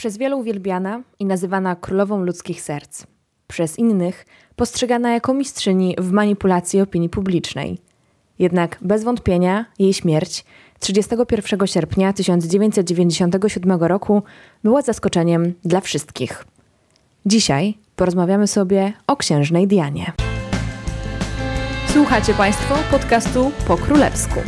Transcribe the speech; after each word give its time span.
Przez 0.00 0.18
wielu 0.18 0.38
uwielbiana 0.38 1.02
i 1.18 1.24
nazywana 1.24 1.76
królową 1.76 2.24
ludzkich 2.24 2.62
serc. 2.62 3.06
Przez 3.48 3.78
innych 3.78 4.26
postrzegana 4.56 5.12
jako 5.12 5.34
mistrzyni 5.34 5.96
w 5.98 6.12
manipulacji 6.12 6.80
opinii 6.80 7.08
publicznej. 7.08 7.78
Jednak 8.38 8.78
bez 8.80 9.04
wątpienia 9.04 9.64
jej 9.78 9.92
śmierć 9.92 10.44
31 10.78 11.66
sierpnia 11.66 12.12
1997 12.12 13.80
roku 13.80 14.22
była 14.64 14.82
zaskoczeniem 14.82 15.54
dla 15.64 15.80
wszystkich. 15.80 16.44
Dzisiaj 17.26 17.74
porozmawiamy 17.96 18.46
sobie 18.46 18.92
o 19.06 19.16
księżnej 19.16 19.66
Dianie. 19.66 20.12
Słuchacie 21.88 22.34
Państwo 22.34 22.74
podcastu 22.90 23.50
po 23.66 23.76
królewsku. 23.76 24.40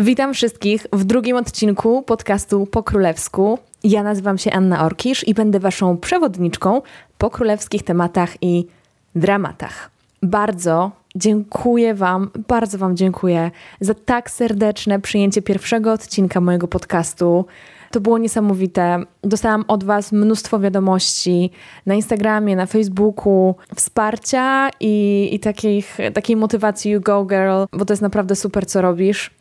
Witam 0.00 0.34
wszystkich 0.34 0.86
w 0.92 1.04
drugim 1.04 1.36
odcinku 1.36 2.02
podcastu 2.02 2.66
po 2.66 2.82
królewsku. 2.82 3.58
Ja 3.84 4.02
nazywam 4.02 4.38
się 4.38 4.52
Anna 4.52 4.84
Orkisz 4.84 5.28
i 5.28 5.34
będę 5.34 5.60
Waszą 5.60 5.96
przewodniczką 5.96 6.82
po 7.18 7.30
królewskich 7.30 7.82
tematach 7.82 8.42
i 8.42 8.66
dramatach. 9.14 9.90
Bardzo 10.22 10.90
dziękuję 11.16 11.94
Wam, 11.94 12.30
bardzo 12.48 12.78
Wam 12.78 12.96
dziękuję 12.96 13.50
za 13.80 13.94
tak 13.94 14.30
serdeczne 14.30 15.00
przyjęcie 15.00 15.42
pierwszego 15.42 15.92
odcinka 15.92 16.40
mojego 16.40 16.68
podcastu. 16.68 17.44
To 17.90 18.00
było 18.00 18.18
niesamowite. 18.18 19.02
Dostałam 19.22 19.64
od 19.68 19.84
Was 19.84 20.12
mnóstwo 20.12 20.60
wiadomości 20.60 21.50
na 21.86 21.94
Instagramie, 21.94 22.56
na 22.56 22.66
Facebooku, 22.66 23.54
wsparcia 23.76 24.70
i, 24.80 25.28
i 25.32 25.40
takich, 25.40 25.98
takiej 26.14 26.36
motywacji 26.36 26.90
You 26.90 27.00
Go 27.00 27.24
Girl, 27.24 27.64
bo 27.72 27.84
to 27.84 27.92
jest 27.92 28.02
naprawdę 28.02 28.36
super, 28.36 28.66
co 28.66 28.82
robisz. 28.82 29.37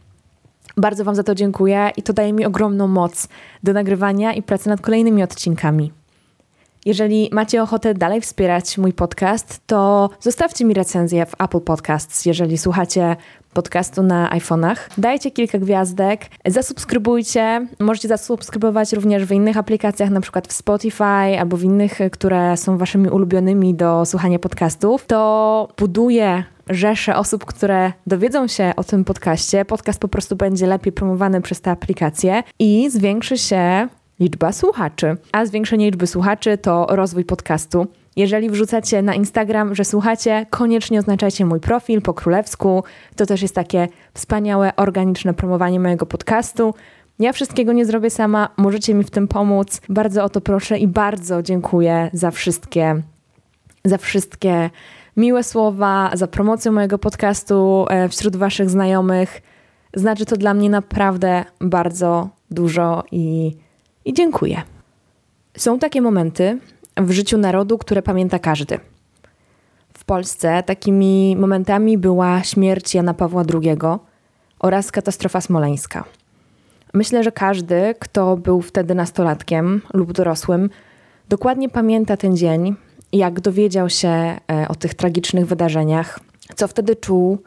Bardzo 0.77 1.04
Wam 1.04 1.16
za 1.16 1.23
to 1.23 1.36
dziękuję 1.36 1.91
i 1.98 2.04
to 2.04 2.13
daje 2.13 2.34
mi 2.34 2.45
ogromną 2.45 2.88
moc 2.88 3.27
do 3.63 3.73
nagrywania 3.73 4.34
i 4.34 4.44
pracy 4.44 4.70
nad 4.70 4.81
kolejnymi 4.81 5.23
odcinkami. 5.23 5.92
Jeżeli 6.86 7.30
macie 7.31 7.64
ochotę 7.64 7.94
dalej 7.94 8.22
wspierać 8.22 8.78
mój 8.78 8.94
podcast, 8.94 9.61
to 9.67 10.09
zostawcie 10.19 10.66
mi 10.66 10.73
recenzję 10.73 11.25
w 11.25 11.42
Apple 11.42 11.59
Podcasts, 11.59 12.25
jeżeli 12.25 12.58
słuchacie 12.58 13.16
podcastu 13.53 14.03
na 14.03 14.30
iPhone'ach. 14.30 14.75
Dajcie 14.97 15.31
kilka 15.31 15.58
gwiazdek, 15.58 16.25
zasubskrybujcie. 16.45 17.67
Możecie 17.80 18.08
zasubskrybować 18.08 18.94
również 18.94 19.25
w 19.25 19.31
innych 19.31 19.58
aplikacjach, 19.58 20.09
na 20.09 20.22
przykład 20.22 20.47
w 20.47 20.53
Spotify 20.53 21.39
albo 21.39 21.58
w 21.58 21.64
innych, 21.64 22.00
które 22.12 22.58
są 22.58 22.78
waszymi 22.78 23.09
ulubionymi 23.09 23.73
do 23.73 24.06
słuchania 24.06 24.39
podcastów. 24.39 25.06
To 25.06 25.67
buduje 25.78 26.44
rzeszę 26.70 27.16
osób, 27.16 27.46
które 27.46 27.92
dowiedzą 28.08 28.48
się 28.48 28.73
o 28.76 28.84
tym 28.84 29.04
podcaście. 29.04 29.66
Podcast 29.66 30.00
po 30.00 30.08
prostu 30.08 30.36
będzie 30.36 30.68
lepiej 30.68 30.94
promowany 30.94 31.42
przez 31.42 31.62
te 31.62 31.72
aplikacje 31.72 32.44
i 32.59 32.90
zwiększy 32.90 33.38
się 33.38 33.88
liczba 34.20 34.52
słuchaczy. 34.52 35.18
A 35.32 35.46
zwiększenie 35.46 35.86
liczby 35.86 36.08
słuchaczy 36.08 36.58
to 36.58 36.88
rozwój 36.90 37.26
podcastu. 37.26 37.88
Jeżeli 38.16 38.50
wrzucacie 38.50 39.02
na 39.02 39.16
Instagram, 39.16 39.76
że 39.76 39.86
słuchacie, 39.86 40.46
koniecznie 40.50 41.00
oznaczajcie 41.00 41.46
mój 41.46 41.59
profil 41.59 42.02
po 42.02 42.14
królewsku. 42.14 42.84
To 43.16 43.26
też 43.26 43.42
jest 43.42 43.56
takie 43.56 43.88
wspaniałe, 44.14 44.76
organiczne 44.76 45.34
promowanie 45.34 45.80
mojego 45.80 46.06
podcastu. 46.06 46.74
Ja 47.20 47.34
wszystkiego 47.34 47.74
nie 47.74 47.86
zrobię 47.86 48.09
sama, 48.09 48.50
możecie 48.58 48.94
mi 48.94 49.04
w 49.04 49.12
tym 49.12 49.28
pomóc. 49.28 49.81
Bardzo 49.90 50.24
o 50.24 50.30
to 50.30 50.42
proszę 50.42 50.78
i 50.78 50.88
bardzo 50.88 51.44
dziękuję 51.44 52.09
za 52.14 52.31
wszystkie, 52.31 53.02
za 53.86 53.98
wszystkie 53.98 54.70
miłe 55.18 55.44
słowa, 55.44 56.12
za 56.14 56.28
promocję 56.28 56.72
mojego 56.72 56.98
podcastu 56.98 57.86
e, 57.90 58.10
wśród 58.10 58.36
Waszych 58.36 58.70
znajomych. 58.70 59.42
Znaczy 59.94 60.26
to 60.26 60.38
dla 60.38 60.54
mnie 60.54 60.70
naprawdę 60.70 61.46
bardzo 61.62 62.30
dużo 62.52 63.04
i, 63.12 63.58
i 64.06 64.14
dziękuję. 64.14 64.62
Są 65.58 65.80
takie 65.80 66.02
momenty 66.02 66.59
w 66.98 67.12
życiu 67.12 67.38
narodu, 67.38 67.78
które 67.78 68.02
pamięta 68.02 68.40
każdy. 68.40 68.80
W 69.94 70.06
Polsce 70.06 70.64
takimi 70.64 71.36
momentami 71.36 71.97
była 71.97 72.44
śmierć 72.44 72.96
Jana 72.96 73.14
Pawła 73.14 73.44
II 73.53 73.78
oraz 74.59 74.91
katastrofa 74.91 75.41
smoleńska. 75.41 76.03
Myślę, 76.94 77.24
że 77.24 77.31
każdy, 77.31 77.96
kto 78.00 78.38
był 78.38 78.62
wtedy 78.62 78.96
nastolatkiem 78.96 79.81
lub 79.94 80.12
dorosłym, 80.12 80.70
dokładnie 81.30 81.70
pamięta 81.70 82.18
ten 82.18 82.38
dzień 82.38 82.75
jak 83.13 83.40
dowiedział 83.40 83.90
się 83.90 84.09
e, 84.09 84.40
o 84.69 84.75
tych 84.75 84.94
tragicznych 84.94 85.47
wydarzeniach, 85.47 86.19
co 86.56 86.68
wtedy 86.68 86.95
czuł, 86.95 87.38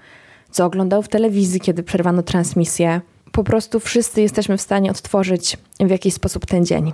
co 0.51 0.65
oglądał 0.65 1.03
w 1.03 1.09
telewizji, 1.09 1.61
kiedy 1.61 1.83
przerwano 1.83 2.23
transmisję. 2.23 3.01
Po 3.33 3.45
prostu 3.45 3.81
wszyscy 3.81 4.23
jesteśmy 4.23 4.57
w 4.57 4.61
stanie 4.61 4.91
odtworzyć 4.91 5.57
w 5.81 5.91
jakiś 5.91 6.15
sposób 6.15 6.47
ten 6.47 6.67
dzień. 6.67 6.93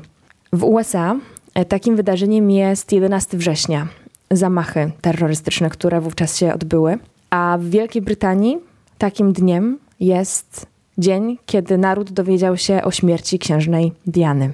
W 0.53 0.65
USA 0.65 1.17
e, 1.55 1.65
takim 1.65 1.97
wydarzeniem 1.97 2.51
jest 2.51 2.93
11 2.93 3.39
września, 3.39 3.89
zamachy 4.31 4.91
terrorystyczne, 5.01 5.71
które 5.71 6.01
wówczas 6.01 6.39
się 6.39 6.55
odbyły, 6.55 6.99
a 7.31 7.59
w 7.61 7.65
Wielkiej 7.65 8.03
Brytanii 8.03 8.59
takim 8.99 9.33
dniem 9.33 9.79
jest 10.01 10.67
dzień, 10.99 11.39
kiedy 11.47 11.79
naród 11.79 12.13
dowiedział 12.13 12.57
się 12.57 12.83
o 12.83 12.91
śmierci 12.91 13.39
księżnej 13.39 13.93
Diany. 14.07 14.53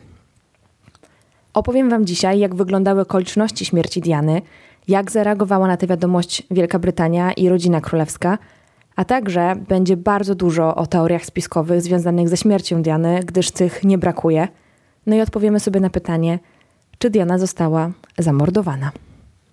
Opowiem 1.54 1.90
Wam 1.90 2.06
dzisiaj, 2.06 2.38
jak 2.38 2.54
wyglądały 2.54 3.00
okoliczności 3.00 3.64
śmierci 3.64 4.00
Diany, 4.00 4.42
jak 4.88 5.10
zareagowała 5.10 5.66
na 5.66 5.76
tę 5.76 5.86
wiadomość 5.86 6.42
Wielka 6.50 6.78
Brytania 6.78 7.32
i 7.32 7.48
rodzina 7.48 7.80
królewska, 7.80 8.38
a 8.96 9.04
także 9.04 9.56
będzie 9.68 9.96
bardzo 9.96 10.34
dużo 10.34 10.74
o 10.74 10.86
teoriach 10.86 11.24
spiskowych 11.24 11.82
związanych 11.82 12.28
ze 12.28 12.36
śmiercią 12.36 12.82
Diany, 12.82 13.20
gdyż 13.24 13.50
tych 13.50 13.84
nie 13.84 13.98
brakuje. 13.98 14.48
No 15.06 15.16
i 15.16 15.20
odpowiemy 15.20 15.60
sobie 15.60 15.80
na 15.80 15.90
pytanie, 15.90 16.38
czy 16.98 17.10
Diana 17.10 17.38
została 17.38 17.90
zamordowana. 18.18 18.92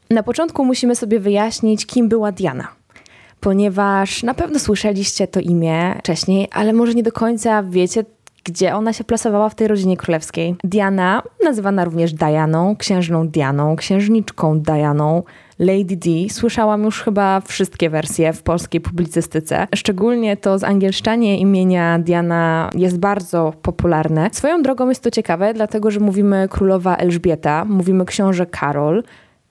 Na 0.09 0.23
początku 0.23 0.65
musimy 0.65 0.95
sobie 0.95 1.19
wyjaśnić, 1.19 1.85
kim 1.85 2.09
była 2.09 2.31
Diana. 2.31 2.67
Ponieważ 3.39 4.23
na 4.23 4.33
pewno 4.33 4.59
słyszeliście 4.59 5.27
to 5.27 5.39
imię 5.39 5.95
wcześniej, 5.99 6.47
ale 6.51 6.73
może 6.73 6.93
nie 6.93 7.03
do 7.03 7.11
końca 7.11 7.63
wiecie, 7.63 8.05
gdzie 8.43 8.75
ona 8.75 8.93
się 8.93 9.03
plasowała 9.03 9.49
w 9.49 9.55
tej 9.55 9.67
rodzinie 9.67 9.97
królewskiej. 9.97 10.55
Diana, 10.63 11.23
nazywana 11.43 11.85
również 11.85 12.13
Dianą, 12.13 12.75
księżną 12.75 13.27
Dianą, 13.27 13.75
księżniczką 13.75 14.59
Dianą, 14.59 15.23
Lady 15.59 15.95
D. 15.97 16.09
Słyszałam 16.29 16.83
już 16.83 17.01
chyba 17.01 17.41
wszystkie 17.41 17.89
wersje 17.89 18.33
w 18.33 18.43
polskiej 18.43 18.81
publicystyce. 18.81 19.67
Szczególnie 19.75 20.37
to 20.37 20.59
z 20.59 20.63
angielszczanie 20.63 21.39
imienia 21.39 21.99
Diana 21.99 22.69
jest 22.75 22.99
bardzo 22.99 23.53
popularne. 23.61 24.29
Swoją 24.31 24.61
drogą 24.61 24.89
jest 24.89 25.03
to 25.03 25.11
ciekawe, 25.11 25.53
dlatego 25.53 25.91
że 25.91 25.99
mówimy 25.99 26.47
królowa 26.49 26.95
Elżbieta, 26.95 27.65
mówimy 27.65 28.05
książę 28.05 28.45
Karol, 28.45 29.03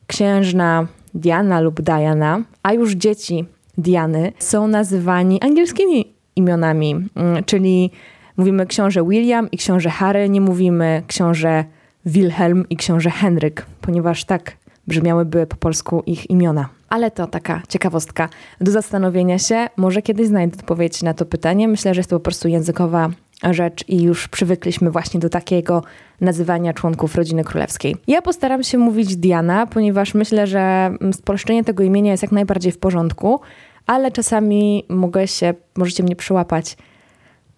księżna 0.06 0.86
Diana 1.14 1.60
lub 1.60 1.80
Diana, 1.80 2.42
a 2.62 2.72
już 2.72 2.92
dzieci 2.92 3.44
Diany 3.78 4.32
są 4.38 4.68
nazywani 4.68 5.42
angielskimi 5.42 6.14
imionami, 6.36 7.08
mm, 7.14 7.44
czyli 7.44 7.90
Mówimy 8.38 8.66
książę 8.66 9.04
William 9.08 9.50
i 9.50 9.56
książę 9.56 9.90
Harry, 9.90 10.28
nie 10.28 10.40
mówimy 10.40 11.02
książę 11.06 11.64
Wilhelm 12.06 12.64
i 12.70 12.76
książę 12.76 13.10
Henryk, 13.10 13.66
ponieważ 13.80 14.24
tak 14.24 14.56
brzmiałyby 14.86 15.46
po 15.46 15.56
polsku 15.56 16.02
ich 16.06 16.30
imiona. 16.30 16.68
Ale 16.88 17.10
to 17.10 17.26
taka 17.26 17.62
ciekawostka 17.68 18.28
do 18.60 18.70
zastanowienia 18.70 19.38
się. 19.38 19.66
Może 19.76 20.02
kiedyś 20.02 20.26
znajdę 20.26 20.56
odpowiedź 20.56 21.02
na 21.02 21.14
to 21.14 21.26
pytanie. 21.26 21.68
Myślę, 21.68 21.94
że 21.94 21.98
jest 21.98 22.10
to 22.10 22.16
po 22.16 22.22
prostu 22.22 22.48
językowa 22.48 23.10
rzecz 23.50 23.88
i 23.88 24.02
już 24.02 24.28
przywykliśmy 24.28 24.90
właśnie 24.90 25.20
do 25.20 25.28
takiego 25.28 25.82
nazywania 26.20 26.72
członków 26.72 27.14
rodziny 27.14 27.44
królewskiej. 27.44 27.96
Ja 28.06 28.22
postaram 28.22 28.62
się 28.62 28.78
mówić 28.78 29.16
Diana, 29.16 29.66
ponieważ 29.66 30.14
myślę, 30.14 30.46
że 30.46 30.90
spolszczenie 31.12 31.64
tego 31.64 31.82
imienia 31.82 32.10
jest 32.10 32.22
jak 32.22 32.32
najbardziej 32.32 32.72
w 32.72 32.78
porządku, 32.78 33.40
ale 33.86 34.10
czasami 34.10 34.84
mogę 34.88 35.26
się, 35.26 35.54
możecie 35.76 36.02
mnie 36.02 36.16
przyłapać 36.16 36.76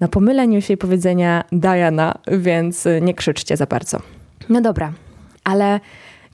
na 0.01 0.09
pomyleniu 0.09 0.61
się 0.61 0.77
powiedzenia 0.77 1.45
Diana, 1.53 2.15
więc 2.27 2.89
nie 3.03 3.15
krzyczcie 3.15 3.57
za 3.57 3.67
bardzo. 3.67 3.99
No 4.49 4.61
dobra, 4.61 4.93
ale 5.45 5.81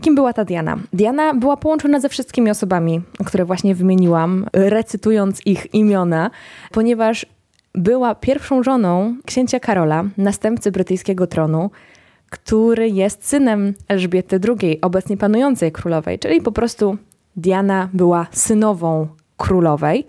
kim 0.00 0.14
była 0.14 0.32
ta 0.32 0.44
Diana? 0.44 0.78
Diana 0.92 1.34
była 1.34 1.56
połączona 1.56 2.00
ze 2.00 2.08
wszystkimi 2.08 2.50
osobami, 2.50 3.02
które 3.26 3.44
właśnie 3.44 3.74
wymieniłam, 3.74 4.46
recytując 4.52 5.46
ich 5.46 5.74
imiona, 5.74 6.30
ponieważ 6.70 7.26
była 7.74 8.14
pierwszą 8.14 8.62
żoną 8.62 9.16
księcia 9.26 9.60
Karola, 9.60 10.04
następcy 10.16 10.72
brytyjskiego 10.72 11.26
tronu, 11.26 11.70
który 12.30 12.88
jest 12.88 13.28
synem 13.28 13.74
Elżbiety 13.88 14.40
II, 14.48 14.80
obecnie 14.80 15.16
panującej 15.16 15.72
królowej, 15.72 16.18
czyli 16.18 16.40
po 16.40 16.52
prostu 16.52 16.96
Diana 17.36 17.88
była 17.92 18.26
synową 18.30 19.08
królowej, 19.36 20.06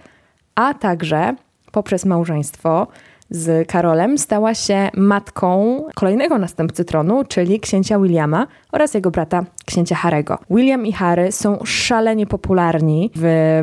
a 0.55 0.73
także 0.73 1.35
poprzez 1.71 2.05
małżeństwo 2.05 2.87
z 3.29 3.67
Karolem 3.67 4.17
stała 4.17 4.53
się 4.53 4.89
matką 4.95 5.83
kolejnego 5.95 6.37
następcy 6.37 6.85
tronu, 6.85 7.23
czyli 7.27 7.59
księcia 7.59 7.99
Williama 7.99 8.47
oraz 8.71 8.93
jego 8.93 9.11
brata 9.11 9.45
księcia 9.65 9.95
Harego. 9.95 10.39
William 10.49 10.85
i 10.85 10.93
Harry 10.93 11.31
są 11.31 11.59
szalenie 11.65 12.25
popularni 12.27 13.11
w 13.15 13.61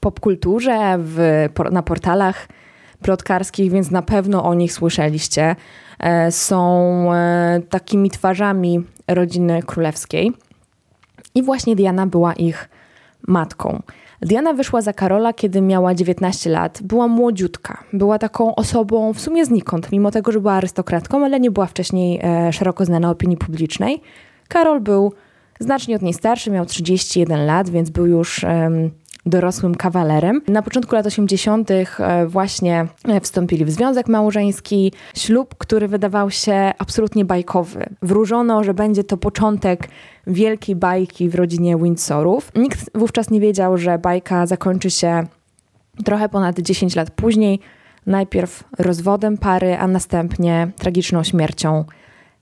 popkulturze, 0.00 0.96
w, 0.98 1.48
na 1.70 1.82
portalach 1.82 2.48
plotkarskich, 3.02 3.72
więc 3.72 3.90
na 3.90 4.02
pewno 4.02 4.44
o 4.44 4.54
nich 4.54 4.72
słyszeliście. 4.72 5.56
E, 5.98 6.32
są 6.32 7.14
e, 7.14 7.60
takimi 7.68 8.10
twarzami 8.10 8.84
rodziny 9.08 9.62
królewskiej. 9.62 10.32
I 11.34 11.42
właśnie 11.42 11.76
Diana 11.76 12.06
była 12.06 12.32
ich 12.32 12.68
matką. 13.28 13.82
Diana 14.22 14.52
wyszła 14.52 14.82
za 14.82 14.92
Karola, 14.92 15.32
kiedy 15.32 15.60
miała 15.60 15.94
19 15.94 16.50
lat. 16.50 16.80
Była 16.82 17.08
młodziutka. 17.08 17.84
Była 17.92 18.18
taką 18.18 18.54
osobą 18.54 19.12
w 19.12 19.20
sumie 19.20 19.44
znikąd, 19.44 19.92
mimo 19.92 20.10
tego, 20.10 20.32
że 20.32 20.40
była 20.40 20.52
arystokratką, 20.52 21.24
ale 21.24 21.40
nie 21.40 21.50
była 21.50 21.66
wcześniej 21.66 22.20
e, 22.22 22.52
szeroko 22.52 22.84
znana 22.84 23.10
opinii 23.10 23.36
publicznej. 23.36 24.00
Karol 24.48 24.80
był 24.80 25.12
znacznie 25.60 25.96
od 25.96 26.02
niej 26.02 26.14
starszy, 26.14 26.50
miał 26.50 26.66
31 26.66 27.46
lat, 27.46 27.70
więc 27.70 27.90
był 27.90 28.06
już 28.06 28.44
dorosłym 29.26 29.74
kawalerem. 29.74 30.40
Na 30.48 30.62
początku 30.62 30.94
lat 30.94 31.06
80. 31.06 31.70
E, 31.70 31.86
właśnie 32.26 32.86
e, 33.08 33.20
wstąpili 33.20 33.64
w 33.64 33.70
związek 33.70 34.08
małżeński, 34.08 34.92
ślub, 35.16 35.54
który 35.58 35.88
wydawał 35.88 36.30
się 36.30 36.72
absolutnie 36.78 37.24
bajkowy. 37.24 37.86
Wróżono, 38.02 38.64
że 38.64 38.74
będzie 38.74 39.04
to 39.04 39.16
początek 39.16 39.88
wielkiej 40.26 40.76
bajki 40.76 41.28
w 41.28 41.34
rodzinie 41.34 41.76
Windsorów. 41.76 42.52
Nikt 42.56 42.90
wówczas 42.94 43.30
nie 43.30 43.40
wiedział, 43.40 43.78
że 43.78 43.98
bajka 43.98 44.46
zakończy 44.46 44.90
się 44.90 45.26
trochę 46.04 46.28
ponad 46.28 46.60
10 46.60 46.96
lat 46.96 47.10
później. 47.10 47.60
Najpierw 48.06 48.64
rozwodem 48.78 49.38
pary, 49.38 49.76
a 49.78 49.86
następnie 49.86 50.70
tragiczną 50.78 51.24
śmiercią 51.24 51.84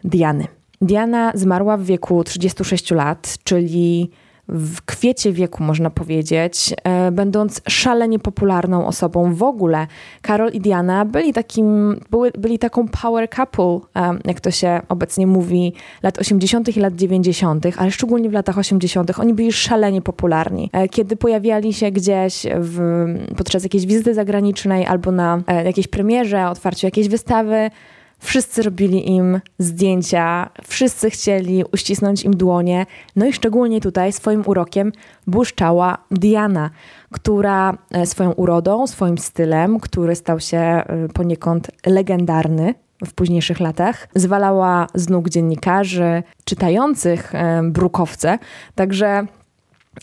Diany. 0.05 0.47
Diana 0.81 1.33
zmarła 1.35 1.77
w 1.77 1.83
wieku 1.83 2.25
36 2.25 2.91
lat, 2.91 3.39
czyli 3.45 4.11
w 4.49 4.83
kwiecie 4.83 5.33
wieku, 5.33 5.63
można 5.63 5.91
powiedzieć, 5.91 6.75
e, 6.85 7.11
będąc 7.13 7.61
szalenie 7.69 8.19
popularną 8.19 8.87
osobą 8.87 9.35
w 9.35 9.43
ogóle. 9.43 9.87
Karol 10.23 10.51
i 10.53 10.61
Diana 10.61 11.05
byli, 11.05 11.33
takim, 11.33 12.01
były, 12.11 12.31
byli 12.39 12.59
taką 12.59 12.89
power 12.89 13.29
couple, 13.31 13.81
e, 14.03 14.19
jak 14.25 14.41
to 14.41 14.51
się 14.51 14.81
obecnie 14.89 15.27
mówi, 15.27 15.73
lat 16.03 16.19
80. 16.19 16.77
i 16.77 16.81
lat 16.81 16.95
90., 16.95 17.67
ale 17.77 17.91
szczególnie 17.91 18.31
w 18.31 18.33
latach 18.33 18.59
80. 18.59 19.19
Oni 19.19 19.35
byli 19.35 19.53
szalenie 19.53 20.03
popularni. 20.03 20.71
E, 20.73 20.89
kiedy 20.89 21.17
pojawiali 21.17 21.73
się 21.73 21.91
gdzieś 21.91 22.47
w, 22.59 23.07
podczas 23.37 23.63
jakiejś 23.63 23.87
wizyty 23.87 24.15
zagranicznej 24.15 24.87
albo 24.87 25.13
na 25.13 25.43
jakiejś 25.65 25.89
premierze, 25.89 26.49
otwarciu 26.49 26.87
jakiejś 26.87 27.09
wystawy, 27.09 27.71
Wszyscy 28.19 28.63
robili 28.63 29.11
im 29.11 29.41
zdjęcia, 29.59 30.51
wszyscy 30.67 31.11
chcieli 31.11 31.65
uścisnąć 31.73 32.25
im 32.25 32.37
dłonie. 32.37 32.87
No 33.17 33.27
i 33.27 33.33
szczególnie 33.33 33.81
tutaj 33.81 34.13
swoim 34.13 34.43
urokiem 34.47 34.93
błyszczała 35.27 35.99
Diana, 36.11 36.71
która 37.13 37.79
e, 37.91 38.07
swoją 38.07 38.33
urodą, 38.33 38.87
swoim 38.87 39.19
stylem, 39.19 39.81
który 39.81 40.15
stał 40.15 40.41
się 40.41 40.59
e, 40.59 40.85
poniekąd 41.15 41.71
legendarny 41.87 42.75
w 43.07 43.15
późniejszych 43.15 43.61
latach, 43.61 44.09
zwalała 44.15 44.87
z 44.95 45.09
nóg 45.09 45.29
dziennikarzy, 45.29 46.23
czytających 46.45 47.35
e, 47.35 47.63
brukowce. 47.63 48.39
Także 48.75 49.27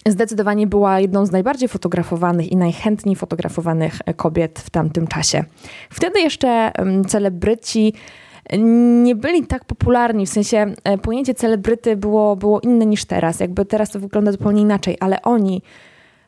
zdecydowanie 0.08 0.68
była 0.68 1.00
jedną 1.00 1.26
z 1.26 1.32
najbardziej 1.32 1.70
fotografowanych 1.70 2.52
i 2.52 2.56
najchętniej 2.56 3.16
fotografowanych 3.16 4.00
kobiet 4.16 4.60
w 4.60 4.70
tamtym 4.70 5.08
czasie. 5.08 5.44
Wtedy 5.90 6.20
jeszcze 6.20 6.72
celebryci 7.08 7.94
nie 9.04 9.16
byli 9.16 9.48
tak 9.48 9.66
popularni, 9.66 10.26
w 10.26 10.30
sensie 10.30 10.74
e, 10.84 10.98
pojęcie 10.98 11.34
celebryty 11.34 11.96
było, 11.96 12.36
było 12.36 12.60
inne 12.60 12.86
niż 12.86 13.06
teraz. 13.06 13.40
Jakby 13.40 13.66
teraz 13.66 13.90
to 13.90 14.00
wygląda 14.00 14.32
zupełnie 14.32 14.62
inaczej, 14.62 14.98
ale 15.00 15.22
oni 15.22 15.62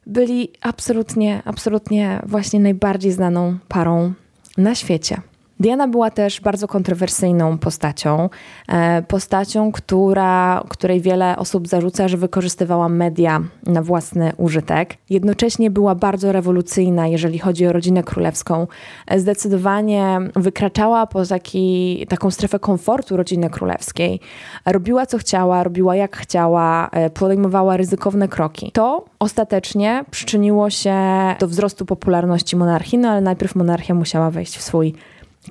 byli 0.07 0.51
absolutnie, 0.61 1.41
absolutnie 1.45 2.21
właśnie 2.25 2.59
najbardziej 2.59 3.11
znaną 3.11 3.57
parą 3.67 4.13
na 4.57 4.75
świecie. 4.75 5.21
Diana 5.59 5.87
była 5.87 6.11
też 6.11 6.41
bardzo 6.41 6.67
kontrowersyjną 6.67 7.57
postacią. 7.57 8.29
E, 8.67 9.01
postacią, 9.01 9.71
która, 9.71 10.63
której 10.69 11.01
wiele 11.01 11.37
osób 11.37 11.67
zarzuca, 11.67 12.07
że 12.07 12.17
wykorzystywała 12.17 12.89
media 12.89 13.41
na 13.65 13.81
własny 13.81 14.31
użytek. 14.37 14.97
Jednocześnie 15.09 15.71
była 15.71 15.95
bardzo 15.95 16.31
rewolucyjna, 16.31 17.07
jeżeli 17.07 17.39
chodzi 17.39 17.67
o 17.67 17.73
rodzinę 17.73 18.03
królewską. 18.03 18.67
E, 19.07 19.19
zdecydowanie 19.19 20.19
wykraczała 20.35 21.07
poza 21.07 21.37
taki, 21.37 22.05
taką 22.09 22.31
strefę 22.31 22.59
komfortu 22.59 23.17
rodziny 23.17 23.49
królewskiej. 23.49 24.19
Robiła 24.65 25.05
co 25.05 25.17
chciała, 25.17 25.63
robiła 25.63 25.95
jak 25.95 26.17
chciała, 26.17 26.89
e, 26.91 27.09
podejmowała 27.09 27.77
ryzykowne 27.77 28.27
kroki. 28.27 28.71
To 28.71 29.05
ostatecznie 29.19 30.05
przyczyniło 30.11 30.69
się 30.69 30.95
do 31.39 31.47
wzrostu 31.47 31.85
popularności 31.85 32.55
monarchii, 32.55 32.97
no 32.97 33.09
ale 33.09 33.21
najpierw 33.21 33.55
monarchia 33.55 33.93
musiała 33.93 34.31
wejść 34.31 34.57
w 34.57 34.61
swój 34.61 34.93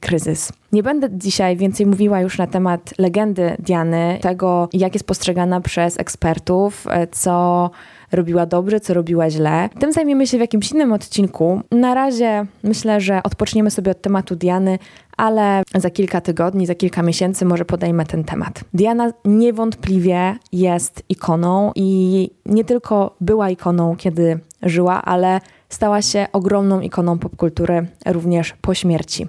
kryzys. 0.00 0.52
Nie 0.72 0.82
będę 0.82 1.08
dzisiaj 1.12 1.56
więcej 1.56 1.86
mówiła 1.86 2.20
już 2.20 2.38
na 2.38 2.46
temat 2.46 2.94
legendy 2.98 3.56
Diany, 3.58 4.18
tego 4.22 4.68
jak 4.72 4.94
jest 4.94 5.06
postrzegana 5.06 5.60
przez 5.60 6.00
ekspertów, 6.00 6.86
e, 6.90 7.06
co 7.06 7.70
robiła 8.12 8.46
dobrze, 8.46 8.80
co 8.80 8.94
robiła 8.94 9.30
źle. 9.30 9.68
Tym 9.80 9.92
zajmiemy 9.92 10.26
się 10.26 10.36
w 10.36 10.40
jakimś 10.40 10.72
innym 10.72 10.92
odcinku. 10.92 11.60
Na 11.70 11.94
razie 11.94 12.46
myślę, 12.62 13.00
że 13.00 13.22
odpoczniemy 13.22 13.70
sobie 13.70 13.90
od 13.90 14.02
tematu 14.02 14.36
Diany, 14.36 14.78
ale 15.16 15.62
za 15.74 15.90
kilka 15.90 16.20
tygodni, 16.20 16.66
za 16.66 16.74
kilka 16.74 17.02
miesięcy 17.02 17.44
może 17.44 17.64
podejmę 17.64 18.06
ten 18.06 18.24
temat. 18.24 18.60
Diana 18.74 19.12
niewątpliwie 19.24 20.36
jest 20.52 21.02
ikoną 21.08 21.72
i 21.74 22.30
nie 22.46 22.64
tylko 22.64 23.16
była 23.20 23.50
ikoną, 23.50 23.96
kiedy 23.96 24.38
żyła, 24.62 25.02
ale 25.02 25.40
stała 25.68 26.02
się 26.02 26.26
ogromną 26.32 26.80
ikoną 26.80 27.18
popkultury 27.18 27.86
również 28.06 28.54
po 28.60 28.74
śmierci. 28.74 29.26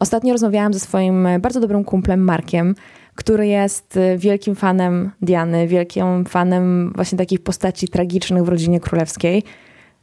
Ostatnio 0.00 0.32
rozmawiałam 0.32 0.74
ze 0.74 0.80
swoim 0.80 1.26
e, 1.26 1.38
bardzo 1.38 1.60
dobrym 1.60 1.84
kumplem 1.84 2.20
Markiem, 2.20 2.74
który 3.14 3.46
jest 3.46 3.96
e, 3.96 4.18
wielkim 4.18 4.54
fanem 4.54 5.10
Diany, 5.22 5.66
wielkim 5.66 6.24
fanem 6.24 6.92
właśnie 6.94 7.18
takich 7.18 7.42
postaci 7.42 7.88
tragicznych 7.88 8.44
w 8.44 8.48
rodzinie 8.48 8.80
królewskiej. 8.80 9.42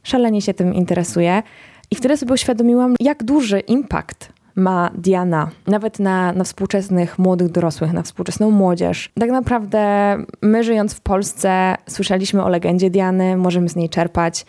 Szalenie 0.04 0.42
się 0.42 0.54
tym 0.54 0.74
interesuje. 0.74 1.44
I 1.92 1.96
wtedy 1.96 2.18
sobie 2.18 2.34
uświadomiłam, 2.34 2.96
jak 3.00 3.24
duży 3.24 3.60
impact 3.60 4.34
ma 4.56 4.92
Diana, 4.96 5.50
nawet 5.68 6.00
na, 6.00 6.34
na 6.34 6.44
współczesnych 6.44 7.20
młodych 7.20 7.50
dorosłych, 7.50 7.94
na 7.94 8.02
współczesną 8.02 8.52
młodzież. 8.52 9.12
Tak 9.20 9.30
naprawdę 9.30 10.18
my 10.42 10.64
żyjąc 10.64 10.94
w 10.94 11.02
Polsce 11.02 11.76
słyszeliśmy 11.90 12.44
o 12.44 12.50
legendzie 12.50 12.90
Diany, 12.90 13.38
możemy 13.38 13.70
z 13.70 13.76
niej 13.76 13.90
czerpać, 13.90 14.46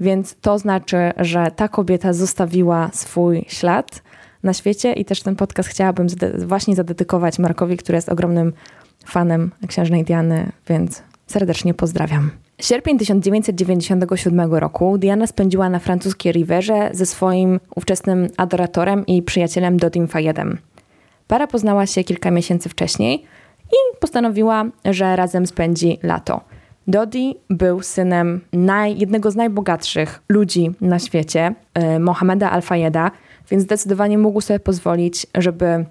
więc 0.00 0.36
to 0.40 0.58
znaczy, 0.58 1.12
że 1.16 1.50
ta 1.56 1.68
kobieta 1.68 2.12
zostawiła 2.12 2.90
swój 2.92 3.44
ślad 3.48 4.02
na 4.46 4.52
świecie 4.52 4.92
i 4.92 5.04
też 5.04 5.22
ten 5.22 5.36
podcast 5.36 5.68
chciałabym 5.68 6.06
właśnie 6.38 6.74
zadedykować 6.74 7.38
Markowi, 7.38 7.76
który 7.76 7.96
jest 7.96 8.08
ogromnym 8.08 8.52
fanem 9.06 9.50
księżnej 9.68 10.04
Diany, 10.04 10.52
więc 10.68 11.02
serdecznie 11.26 11.74
pozdrawiam. 11.74 12.30
Sierpień 12.60 12.98
1997 12.98 14.54
roku 14.54 14.98
Diana 14.98 15.26
spędziła 15.26 15.68
na 15.68 15.78
francuskiej 15.78 16.32
Riverze 16.32 16.90
ze 16.92 17.06
swoim 17.06 17.60
ówczesnym 17.74 18.28
adoratorem 18.36 19.06
i 19.06 19.22
przyjacielem 19.22 19.76
Dodim 19.76 20.08
Fayedem. 20.08 20.58
Para 21.28 21.46
poznała 21.46 21.86
się 21.86 22.04
kilka 22.04 22.30
miesięcy 22.30 22.68
wcześniej 22.68 23.24
i 23.72 23.98
postanowiła, 24.00 24.64
że 24.84 25.16
razem 25.16 25.46
spędzi 25.46 25.98
lato. 26.02 26.40
Dodi 26.88 27.36
był 27.50 27.82
synem 27.82 28.40
naj, 28.52 28.98
jednego 28.98 29.30
z 29.30 29.36
najbogatszych 29.36 30.22
ludzi 30.28 30.70
na 30.80 30.98
świecie, 30.98 31.54
y, 31.78 32.00
Mohameda 32.00 32.50
Al-Fayeda, 32.50 33.10
więc 33.50 33.62
zdecydowanie 33.62 34.18
mógł 34.18 34.40
sobie 34.40 34.60
pozwolić, 34.60 35.26
żeby 35.34 35.84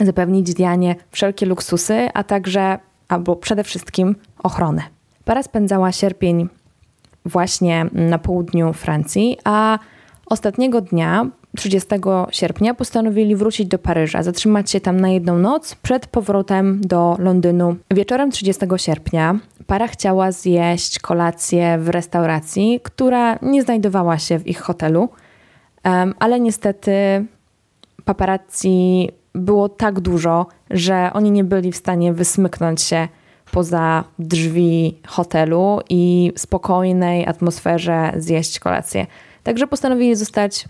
zapewnić 0.00 0.54
Dianie 0.54 0.96
wszelkie 1.10 1.46
luksusy, 1.46 2.08
a 2.14 2.24
także, 2.24 2.78
albo 3.08 3.36
przede 3.36 3.64
wszystkim 3.64 4.16
ochronę. 4.42 4.82
Para 5.24 5.42
spędzała 5.42 5.92
sierpień 5.92 6.48
właśnie 7.24 7.86
na 7.92 8.18
południu 8.18 8.72
Francji, 8.72 9.38
a 9.44 9.78
ostatniego 10.26 10.80
dnia, 10.80 11.26
30 11.56 11.88
sierpnia, 12.30 12.74
postanowili 12.74 13.36
wrócić 13.36 13.68
do 13.68 13.78
Paryża, 13.78 14.22
zatrzymać 14.22 14.70
się 14.70 14.80
tam 14.80 15.00
na 15.00 15.08
jedną 15.08 15.38
noc 15.38 15.74
przed 15.74 16.06
powrotem 16.06 16.80
do 16.80 17.16
Londynu. 17.18 17.76
Wieczorem 17.90 18.30
30 18.30 18.66
sierpnia 18.76 19.38
para 19.66 19.88
chciała 19.88 20.32
zjeść 20.32 20.98
kolację 20.98 21.78
w 21.78 21.88
restauracji, 21.88 22.80
która 22.82 23.38
nie 23.42 23.62
znajdowała 23.62 24.18
się 24.18 24.38
w 24.38 24.46
ich 24.46 24.60
hotelu 24.60 25.08
ale 26.18 26.40
niestety 26.40 26.92
paparazzi 28.04 29.08
było 29.34 29.68
tak 29.68 30.00
dużo, 30.00 30.46
że 30.70 31.10
oni 31.12 31.30
nie 31.30 31.44
byli 31.44 31.72
w 31.72 31.76
stanie 31.76 32.12
wysmyknąć 32.12 32.82
się 32.82 33.08
poza 33.52 34.04
drzwi 34.18 34.98
hotelu 35.06 35.80
i 35.88 36.32
w 36.36 36.40
spokojnej 36.40 37.26
atmosferze 37.26 38.12
zjeść 38.16 38.58
kolację. 38.58 39.06
Także 39.42 39.66
postanowili 39.66 40.16
zostać 40.16 40.68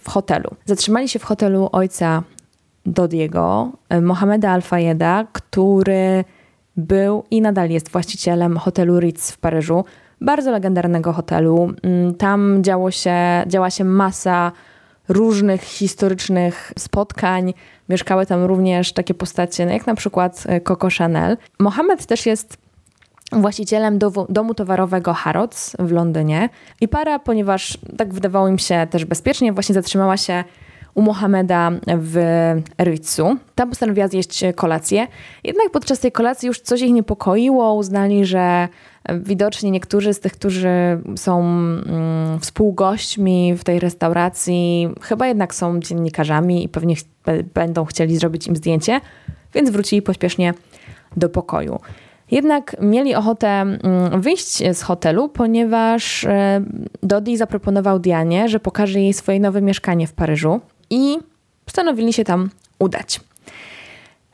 w 0.00 0.10
hotelu. 0.10 0.50
Zatrzymali 0.64 1.08
się 1.08 1.18
w 1.18 1.24
hotelu 1.24 1.68
ojca 1.72 2.22
Dodiego, 2.86 3.72
Mohameda 4.02 4.50
Al-Fayeda, 4.50 5.26
który 5.32 6.24
był 6.76 7.24
i 7.30 7.40
nadal 7.40 7.70
jest 7.70 7.90
właścicielem 7.90 8.58
hotelu 8.58 9.00
Ritz 9.00 9.32
w 9.32 9.38
Paryżu 9.38 9.84
bardzo 10.24 10.50
legendarnego 10.50 11.12
hotelu. 11.12 11.72
Mm, 11.82 12.14
tam 12.14 12.62
działo 12.62 12.90
się, 12.90 13.16
działa 13.46 13.70
się 13.70 13.84
masa 13.84 14.52
różnych 15.08 15.62
historycznych 15.62 16.72
spotkań. 16.78 17.54
Mieszkały 17.88 18.26
tam 18.26 18.44
również 18.44 18.92
takie 18.92 19.14
postacie, 19.14 19.66
no 19.66 19.72
jak 19.72 19.86
na 19.86 19.94
przykład 19.94 20.44
e, 20.46 20.60
Coco 20.60 20.88
Chanel. 20.98 21.36
Mohamed 21.58 22.06
też 22.06 22.26
jest 22.26 22.56
właścicielem 23.32 23.98
domu 24.28 24.54
towarowego 24.54 25.14
Harrods 25.14 25.76
w 25.78 25.92
Londynie. 25.92 26.48
I 26.80 26.88
para, 26.88 27.18
ponieważ 27.18 27.78
tak 27.96 28.14
wydawało 28.14 28.48
im 28.48 28.58
się 28.58 28.86
też 28.90 29.04
bezpiecznie, 29.04 29.52
właśnie 29.52 29.74
zatrzymała 29.74 30.16
się 30.16 30.44
u 30.94 31.02
Mohameda 31.02 31.70
w 31.98 32.16
Ritzu. 32.78 33.36
Tam 33.54 33.68
postanowiła 33.68 34.08
zjeść 34.08 34.44
kolację. 34.54 35.06
Jednak 35.44 35.70
podczas 35.70 36.00
tej 36.00 36.12
kolacji 36.12 36.46
już 36.46 36.60
coś 36.60 36.80
ich 36.80 36.92
niepokoiło. 36.92 37.74
Uznali, 37.74 38.24
że 38.24 38.68
widocznie 39.12 39.70
niektórzy 39.70 40.14
z 40.14 40.20
tych, 40.20 40.32
którzy 40.32 40.68
są 41.16 41.40
mm, 41.40 42.40
współgośćmi 42.40 43.54
w 43.54 43.64
tej 43.64 43.80
restauracji, 43.80 44.88
chyba 45.00 45.26
jednak 45.26 45.54
są 45.54 45.80
dziennikarzami 45.80 46.64
i 46.64 46.68
pewnie 46.68 46.96
ch 46.96 47.04
będą 47.54 47.84
chcieli 47.84 48.16
zrobić 48.16 48.46
im 48.46 48.56
zdjęcie, 48.56 49.00
więc 49.54 49.70
wrócili 49.70 50.02
pośpiesznie 50.02 50.54
do 51.16 51.28
pokoju. 51.28 51.80
Jednak 52.30 52.76
mieli 52.80 53.14
ochotę 53.14 53.48
mm, 53.48 54.20
wyjść 54.20 54.62
z 54.72 54.82
hotelu, 54.82 55.28
ponieważ 55.28 56.24
e, 56.24 56.64
Dodi 57.02 57.36
zaproponował 57.36 57.98
Dianie, 57.98 58.48
że 58.48 58.60
pokaże 58.60 59.00
jej 59.00 59.12
swoje 59.12 59.40
nowe 59.40 59.62
mieszkanie 59.62 60.06
w 60.06 60.12
Paryżu 60.12 60.60
i 60.90 61.18
postanowili 61.64 62.12
się 62.12 62.24
tam 62.24 62.50
udać. 62.78 63.20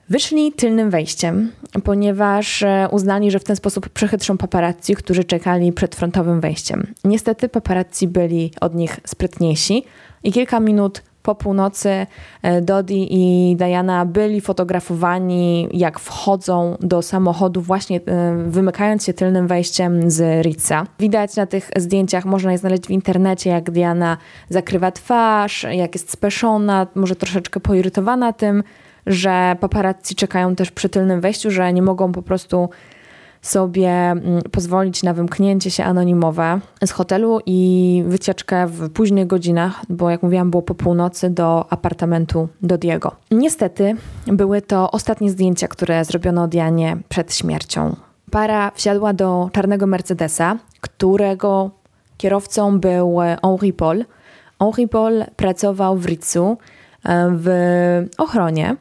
Wyszli 0.09 0.52
tylnym 0.52 0.90
wejściem, 0.90 1.52
ponieważ 1.85 2.62
e, 2.62 2.88
uznali, 2.90 3.30
że 3.30 3.38
w 3.38 3.45
ten 3.45 3.57
sposób 3.57 3.88
przechytrzą 3.88 4.38
paparazzi, 4.38 4.95
którzy 4.95 5.25
czekali 5.25 5.73
przed 5.73 5.95
frontowym 5.95 6.40
wejściem. 6.40 6.95
Niestety 7.04 7.49
paparazzi 7.49 8.09
byli 8.09 8.52
od 8.61 8.75
nich 8.75 9.00
sprytniejsi 9.07 9.85
i 10.25 10.33
kilka 10.33 10.61
minut 10.61 11.02
po 11.22 11.34
północy 11.34 12.06
e, 12.42 12.60
Dodi 12.62 13.08
i 13.10 13.56
Diana 13.56 14.06
byli 14.06 14.40
fotografowani, 14.40 15.68
jak 15.72 15.98
wchodzą 15.98 16.76
do 16.80 17.02
samochodu, 17.02 17.60
właśnie 17.60 18.00
e, 18.06 18.36
wymykając 18.46 19.04
się 19.04 19.12
tylnym 19.12 19.46
wejściem 19.46 20.10
z 20.10 20.46
Ritza. 20.46 20.86
Widać 20.98 21.36
na 21.36 21.46
tych 21.46 21.70
zdjęciach, 21.76 22.24
można 22.24 22.52
je 22.52 22.58
znaleźć 22.58 22.86
w 22.86 22.90
internecie, 22.90 23.50
jak 23.50 23.70
Diana 23.70 24.16
zakrywa 24.48 24.92
twarz, 24.92 25.66
jak 25.70 25.94
jest 25.94 26.10
speszona, 26.10 26.86
może 26.94 27.16
troszeczkę 27.16 27.60
poirytowana 27.60 28.32
tym, 28.32 28.62
że 29.06 29.56
paparazzi 29.60 30.14
czekają 30.14 30.56
też 30.56 30.70
przy 30.70 30.88
tylnym 30.88 31.20
wejściu, 31.20 31.50
że 31.50 31.72
nie 31.72 31.82
mogą 31.82 32.12
po 32.12 32.22
prostu 32.22 32.68
sobie 33.42 33.90
mm, 33.90 34.42
pozwolić 34.50 35.02
na 35.02 35.14
wymknięcie 35.14 35.70
się 35.70 35.85
anonimowe 35.85 36.61
z 36.85 36.90
hotelu 36.90 37.40
i 37.47 38.02
wycieczkę 38.06 38.66
w 38.66 38.90
późnych 38.90 39.26
godzinach, 39.26 39.82
bo 39.88 40.11
jak 40.11 40.23
mówiłam, 40.23 40.50
było 40.50 40.62
po 40.62 40.75
północy 40.75 41.30
do 41.30 41.73
apartamentu 41.73 42.49
do 42.62 42.78
Diego. 42.78 43.12
Niestety 43.30 43.97
były 44.26 44.62
to 44.62 44.90
ostatnie 44.90 45.30
zdjęcia, 45.30 45.68
które 45.68 46.04
zrobiono 46.04 46.49
Dianie 46.49 46.97
przed 47.09 47.35
śmiercią. 47.35 47.97
Para 48.30 48.70
wsiadła 48.70 49.12
do 49.12 49.50
czarnego 49.52 49.87
Mercedesa, 49.87 50.59
którego 50.80 51.70
kierowcą 52.16 52.80
był 52.80 53.18
Henri 53.42 53.73
Paul. 53.73 54.04
Henri 54.59 54.88
Paul 54.88 55.25
pracował 55.37 55.97
w 55.97 56.06
Ritzu 56.06 56.59
e, 57.04 57.30
w 57.32 57.49
ochronie 58.18 58.76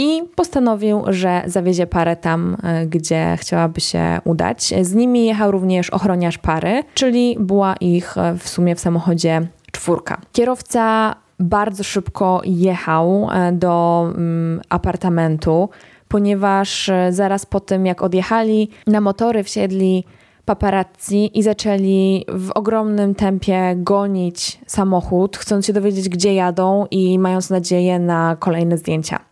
i 0.00 0.22
postanowił, 0.34 1.02
że 1.08 1.42
zawiezie 1.46 1.86
parę 1.86 2.16
tam, 2.16 2.56
e, 2.62 2.86
gdzie 2.86 3.36
chciałaby 3.40 3.80
się 3.80 4.20
udać. 4.24 4.74
Z 4.82 4.94
nimi 4.94 5.26
jechał 5.26 5.50
również 5.50 5.90
ochroniarz 5.90 6.38
pary, 6.38 6.82
czyli 6.94 7.36
była 7.40 7.74
ich 7.76 8.18
e, 8.18 8.34
w 8.38 8.48
sumie 8.48 8.74
w 8.74 8.80
samochodzie 8.80 9.46
czwórka. 9.72 10.20
Kierowca 10.32 11.14
bardzo 11.40 11.84
szybko 11.84 12.40
jechał 12.44 13.28
e, 13.32 13.52
do 13.52 14.04
mm, 14.14 14.60
apartamentu, 14.68 15.68
ponieważ 16.08 16.90
zaraz 17.10 17.46
po 17.46 17.60
tym, 17.60 17.86
jak 17.86 18.02
odjechali, 18.02 18.70
na 18.86 19.00
motory 19.00 19.44
wsiedli 19.44 20.04
paparazzi 20.44 21.38
i 21.38 21.42
zaczęli 21.42 22.24
w 22.28 22.50
ogromnym 22.54 23.14
tempie 23.14 23.74
gonić 23.76 24.60
samochód, 24.66 25.36
chcąc 25.36 25.66
się 25.66 25.72
dowiedzieć, 25.72 26.08
gdzie 26.08 26.34
jadą 26.34 26.86
i 26.90 27.18
mając 27.18 27.50
nadzieję 27.50 27.98
na 27.98 28.36
kolejne 28.38 28.78
zdjęcia. 28.78 29.29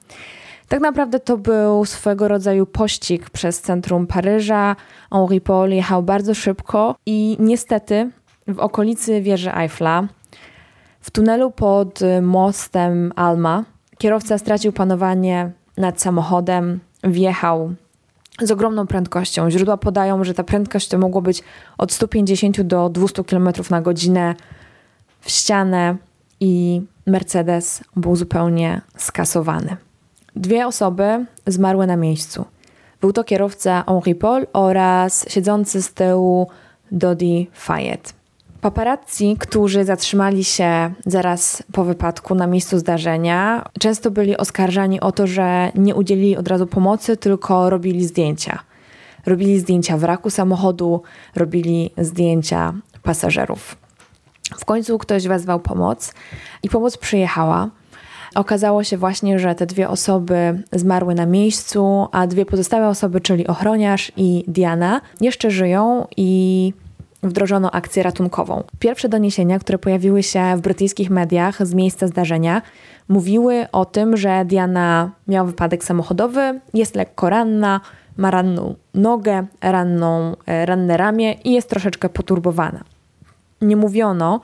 Tak 0.68 0.80
naprawdę 0.80 1.20
to 1.20 1.36
był 1.36 1.84
swego 1.84 2.28
rodzaju 2.28 2.66
pościg 2.66 3.30
przez 3.30 3.60
centrum 3.60 4.06
Paryża. 4.06 4.76
Henri 5.12 5.40
Paul 5.40 5.70
jechał 5.70 6.02
bardzo 6.02 6.34
szybko 6.34 6.96
i 7.06 7.36
niestety 7.40 8.10
w 8.48 8.58
okolicy 8.58 9.22
wieży 9.22 9.54
Eiffla, 9.54 10.08
w 11.00 11.10
tunelu 11.10 11.50
pod 11.50 12.00
mostem 12.22 13.12
Alma, 13.16 13.64
kierowca 13.98 14.38
stracił 14.38 14.72
panowanie 14.72 15.52
nad 15.76 16.00
samochodem, 16.00 16.80
wjechał 17.04 17.74
z 18.42 18.50
ogromną 18.50 18.86
prędkością. 18.86 19.50
Źródła 19.50 19.76
podają, 19.76 20.24
że 20.24 20.34
ta 20.34 20.44
prędkość 20.44 20.88
to 20.88 20.98
mogło 20.98 21.22
być 21.22 21.42
od 21.78 21.92
150 21.92 22.60
do 22.60 22.88
200 22.88 23.24
km 23.24 23.48
na 23.70 23.82
godzinę 23.82 24.34
w 25.20 25.30
ścianę 25.30 25.96
i 26.40 26.82
Mercedes 27.06 27.84
był 27.96 28.16
zupełnie 28.16 28.80
skasowany. 28.96 29.87
Dwie 30.38 30.66
osoby 30.66 31.26
zmarły 31.46 31.86
na 31.86 31.96
miejscu. 31.96 32.44
Był 33.00 33.12
to 33.12 33.24
kierowca 33.24 33.84
Henri 33.86 34.14
Paul 34.14 34.46
oraz 34.52 35.28
siedzący 35.28 35.82
z 35.82 35.94
tyłu 35.94 36.48
Dodi 36.92 37.50
Fayette. 37.52 38.12
Paparazzi, 38.60 39.36
którzy 39.38 39.84
zatrzymali 39.84 40.44
się 40.44 40.94
zaraz 41.06 41.62
po 41.72 41.84
wypadku 41.84 42.34
na 42.34 42.46
miejscu 42.46 42.78
zdarzenia, 42.78 43.68
często 43.78 44.10
byli 44.10 44.36
oskarżani 44.36 45.00
o 45.00 45.12
to, 45.12 45.26
że 45.26 45.72
nie 45.74 45.94
udzielili 45.94 46.36
od 46.36 46.48
razu 46.48 46.66
pomocy, 46.66 47.16
tylko 47.16 47.70
robili 47.70 48.06
zdjęcia. 48.06 48.58
Robili 49.26 49.58
zdjęcia 49.60 49.96
wraku 49.96 50.30
samochodu, 50.30 51.02
robili 51.36 51.90
zdjęcia 51.98 52.72
pasażerów. 53.02 53.76
W 54.58 54.64
końcu 54.64 54.98
ktoś 54.98 55.28
wezwał 55.28 55.60
pomoc 55.60 56.14
i 56.62 56.68
pomoc 56.68 56.96
przyjechała. 56.96 57.70
Okazało 58.34 58.84
się 58.84 58.96
właśnie, 58.96 59.38
że 59.38 59.54
te 59.54 59.66
dwie 59.66 59.88
osoby 59.88 60.62
zmarły 60.72 61.14
na 61.14 61.26
miejscu, 61.26 62.06
a 62.12 62.26
dwie 62.26 62.46
pozostałe 62.46 62.88
osoby, 62.88 63.20
czyli 63.20 63.46
ochroniarz 63.46 64.12
i 64.16 64.44
Diana, 64.48 65.00
jeszcze 65.20 65.50
żyją 65.50 66.06
i 66.16 66.72
wdrożono 67.22 67.70
akcję 67.70 68.02
ratunkową. 68.02 68.62
Pierwsze 68.78 69.08
doniesienia, 69.08 69.58
które 69.58 69.78
pojawiły 69.78 70.22
się 70.22 70.56
w 70.56 70.60
brytyjskich 70.60 71.10
mediach 71.10 71.66
z 71.66 71.74
miejsca 71.74 72.06
zdarzenia, 72.06 72.62
mówiły 73.08 73.66
o 73.72 73.84
tym, 73.84 74.16
że 74.16 74.44
Diana 74.44 75.10
miała 75.28 75.46
wypadek 75.46 75.84
samochodowy, 75.84 76.60
jest 76.74 76.96
lekko 76.96 77.30
ranna, 77.30 77.80
ma 78.16 78.30
ranną 78.30 78.74
nogę, 78.94 79.46
ranną, 79.60 80.36
e, 80.46 80.66
ranne 80.66 80.96
ramię 80.96 81.32
i 81.32 81.52
jest 81.52 81.70
troszeczkę 81.70 82.08
poturbowana. 82.08 82.84
Nie 83.62 83.76
mówiono, 83.76 84.40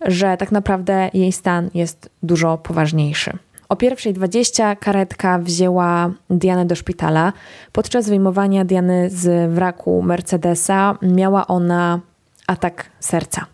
że 0.00 0.36
tak 0.36 0.52
naprawdę 0.52 1.10
jej 1.14 1.32
stan 1.32 1.70
jest 1.74 2.10
dużo 2.22 2.58
poważniejszy. 2.58 3.38
O 3.68 3.76
pierwszej 3.76 4.12
20 4.12 4.76
karetka 4.76 5.38
wzięła 5.38 6.10
Dianę 6.30 6.66
do 6.66 6.74
szpitala. 6.74 7.32
Podczas 7.72 8.08
wyjmowania 8.08 8.64
Diany 8.64 9.10
z 9.10 9.52
wraku 9.52 10.02
Mercedesa 10.02 10.98
miała 11.02 11.46
ona 11.46 12.00
atak 12.46 12.90
serca. 13.00 13.46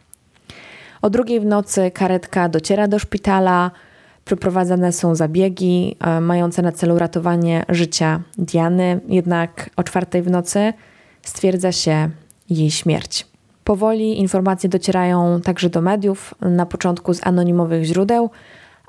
O 1.03 1.11
drugiej 1.11 1.41
w 1.41 1.45
nocy 1.45 1.91
karetka 1.91 2.49
dociera 2.49 2.89
do 2.89 2.99
szpitala. 2.99 3.71
Przeprowadzane 4.25 4.93
są 4.93 5.15
zabiegi 5.15 5.97
e, 6.01 6.21
mające 6.21 6.63
na 6.63 6.73
celu 6.73 6.99
ratowanie 6.99 7.65
życia 7.69 8.21
Diany, 8.39 9.01
jednak 9.09 9.71
o 9.77 9.83
czwartej 9.83 10.23
w 10.23 10.31
nocy 10.31 10.73
stwierdza 11.23 11.73
się 11.73 12.11
jej 12.51 12.71
śmierć. 12.71 13.32
Powoli 13.65 14.19
informacje 14.19 14.69
docierają 14.69 15.41
także 15.41 15.71
do 15.71 15.83
mediów, 15.83 16.35
na 16.41 16.67
początku 16.67 17.15
z 17.15 17.27
anonimowych 17.27 17.85
źródeł, 17.85 18.31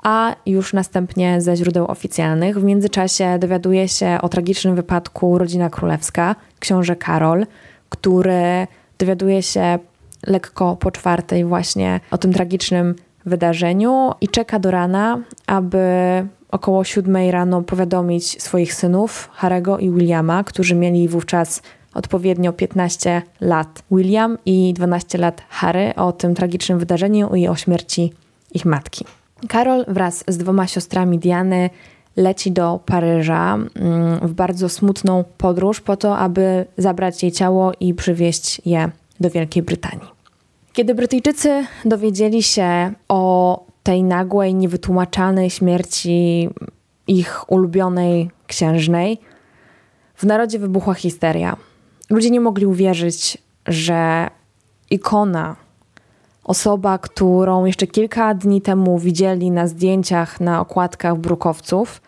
a 0.02 0.36
już 0.46 0.72
następnie 0.72 1.40
ze 1.40 1.56
źródeł 1.56 1.86
oficjalnych. 1.86 2.60
W 2.60 2.64
międzyczasie 2.64 3.38
dowiaduje 3.38 3.88
się 3.88 4.18
o 4.22 4.28
tragicznym 4.28 4.76
wypadku 4.76 5.38
rodzina 5.38 5.70
królewska, 5.70 6.36
książę 6.60 6.96
Karol, 6.96 7.46
który 7.88 8.66
dowiaduje 8.98 9.42
się 9.42 9.78
lekko 10.26 10.76
po 10.76 10.90
czwartej 10.90 11.44
właśnie 11.44 12.00
o 12.10 12.18
tym 12.18 12.32
tragicznym 12.32 12.94
wydarzeniu 13.26 14.12
i 14.20 14.28
czeka 14.28 14.58
do 14.58 14.70
rana, 14.70 15.18
aby 15.46 15.86
około 16.50 16.84
siódmej 16.84 17.30
rano 17.30 17.62
powiadomić 17.62 18.42
swoich 18.42 18.74
synów, 18.74 19.30
Harego 19.32 19.78
i 19.78 19.90
Williama, 19.90 20.44
którzy 20.44 20.74
mieli 20.74 21.08
wówczas 21.08 21.62
odpowiednio 21.94 22.52
15 22.52 23.22
lat 23.40 23.82
William 23.90 24.38
i 24.46 24.74
12 24.74 25.18
lat 25.18 25.42
Harry 25.48 25.94
o 25.96 26.12
tym 26.12 26.34
tragicznym 26.34 26.78
wydarzeniu 26.78 27.34
i 27.34 27.48
o 27.48 27.56
śmierci 27.56 28.12
ich 28.54 28.64
matki. 28.64 29.04
Karol 29.48 29.84
wraz 29.88 30.24
z 30.28 30.38
dwoma 30.38 30.66
siostrami 30.66 31.18
Diany 31.18 31.70
leci 32.16 32.52
do 32.52 32.80
Paryża 32.86 33.54
mm, 33.54 34.28
w 34.28 34.32
bardzo 34.32 34.68
smutną 34.68 35.24
podróż 35.38 35.80
po 35.80 35.96
to, 35.96 36.18
aby 36.18 36.66
zabrać 36.78 37.22
jej 37.22 37.32
ciało 37.32 37.72
i 37.80 37.94
przywieźć 37.94 38.62
je 38.66 38.90
do 39.20 39.30
Wielkiej 39.30 39.62
Brytanii. 39.62 40.08
Kiedy 40.72 40.94
Brytyjczycy 40.94 41.66
dowiedzieli 41.84 42.42
się 42.42 42.92
o 43.08 43.64
tej 43.82 44.02
nagłej, 44.02 44.54
niewytłumaczalnej 44.54 45.50
śmierci 45.50 46.48
ich 47.06 47.52
ulubionej 47.52 48.30
księżnej, 48.46 49.18
w 50.14 50.24
narodzie 50.24 50.58
wybuchła 50.58 50.94
histeria. 50.94 51.56
Ludzie 52.10 52.30
nie 52.30 52.40
mogli 52.40 52.66
uwierzyć, 52.66 53.38
że 53.66 54.30
ikona, 54.90 55.56
osoba, 56.44 56.98
którą 56.98 57.64
jeszcze 57.64 57.86
kilka 57.86 58.34
dni 58.34 58.60
temu 58.62 58.98
widzieli 58.98 59.50
na 59.50 59.66
zdjęciach 59.66 60.40
na 60.40 60.60
okładkach 60.60 61.18
brukowców, 61.18 62.00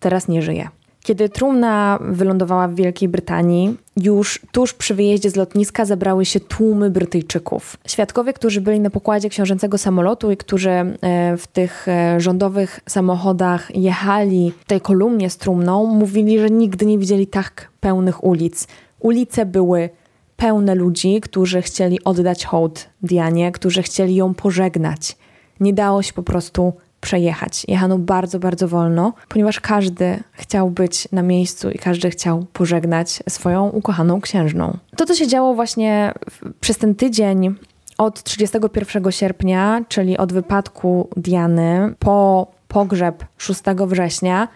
teraz 0.00 0.28
nie 0.28 0.42
żyje. 0.42 0.68
Kiedy 1.02 1.28
trumna 1.28 1.98
wylądowała 2.00 2.68
w 2.68 2.74
Wielkiej 2.74 3.08
Brytanii, 3.08 3.76
już 3.96 4.40
tuż 4.52 4.74
przy 4.74 4.94
wyjeździe 4.94 5.30
z 5.30 5.36
lotniska 5.36 5.84
zebrały 5.84 6.24
się 6.24 6.40
tłumy 6.40 6.90
Brytyjczyków. 6.90 7.76
Świadkowie, 7.86 8.32
którzy 8.32 8.60
byli 8.60 8.80
na 8.80 8.90
pokładzie 8.90 9.28
książęcego 9.28 9.78
samolotu 9.78 10.30
i 10.30 10.36
którzy 10.36 10.70
e, 10.70 10.96
w 11.36 11.46
tych 11.46 11.88
e, 11.88 12.20
rządowych 12.20 12.80
samochodach 12.88 13.76
jechali 13.76 14.52
w 14.60 14.64
tej 14.64 14.80
kolumnie 14.80 15.30
z 15.30 15.36
trumną, 15.36 15.86
mówili, 15.86 16.38
że 16.38 16.50
nigdy 16.50 16.86
nie 16.86 16.98
widzieli 16.98 17.26
tak 17.26 17.70
pełnych 17.80 18.24
ulic. 18.24 18.66
Ulice 19.02 19.46
były 19.46 19.90
pełne 20.36 20.74
ludzi, 20.74 21.20
którzy 21.20 21.62
chcieli 21.62 22.04
oddać 22.04 22.44
hołd 22.44 22.88
Dianie, 23.02 23.52
którzy 23.52 23.82
chcieli 23.82 24.14
ją 24.14 24.34
pożegnać. 24.34 25.16
Nie 25.60 25.72
dało 25.72 26.02
się 26.02 26.12
po 26.12 26.22
prostu 26.22 26.72
przejechać. 27.00 27.64
Jechano 27.68 27.98
bardzo, 27.98 28.38
bardzo 28.38 28.68
wolno, 28.68 29.12
ponieważ 29.28 29.60
każdy 29.60 30.22
chciał 30.32 30.70
być 30.70 31.08
na 31.12 31.22
miejscu 31.22 31.70
i 31.70 31.78
każdy 31.78 32.10
chciał 32.10 32.44
pożegnać 32.52 33.22
swoją 33.28 33.68
ukochaną 33.68 34.20
księżną. 34.20 34.76
To, 34.96 35.06
co 35.06 35.14
się 35.14 35.26
działo 35.26 35.54
właśnie 35.54 36.12
przez 36.60 36.78
ten 36.78 36.94
tydzień 36.94 37.54
od 37.98 38.22
31 38.22 39.12
sierpnia, 39.12 39.84
czyli 39.88 40.18
od 40.18 40.32
wypadku 40.32 41.08
Diany, 41.16 41.94
po 41.98 42.46
pogrzeb 42.68 43.24
6 43.38 43.60
września, 43.86 44.48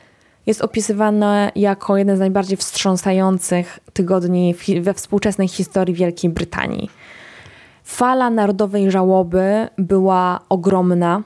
jest 0.46 0.62
opisywane 0.62 1.52
jako 1.54 1.96
jeden 1.96 2.16
z 2.16 2.20
najbardziej 2.20 2.56
wstrząsających 2.56 3.78
tygodni 3.92 4.54
we 4.80 4.94
współczesnej 4.94 5.48
historii 5.48 5.94
Wielkiej 5.94 6.30
Brytanii. 6.30 6.90
Fala 7.84 8.30
narodowej 8.30 8.90
żałoby 8.90 9.68
była 9.78 10.40
ogromna. 10.48 11.22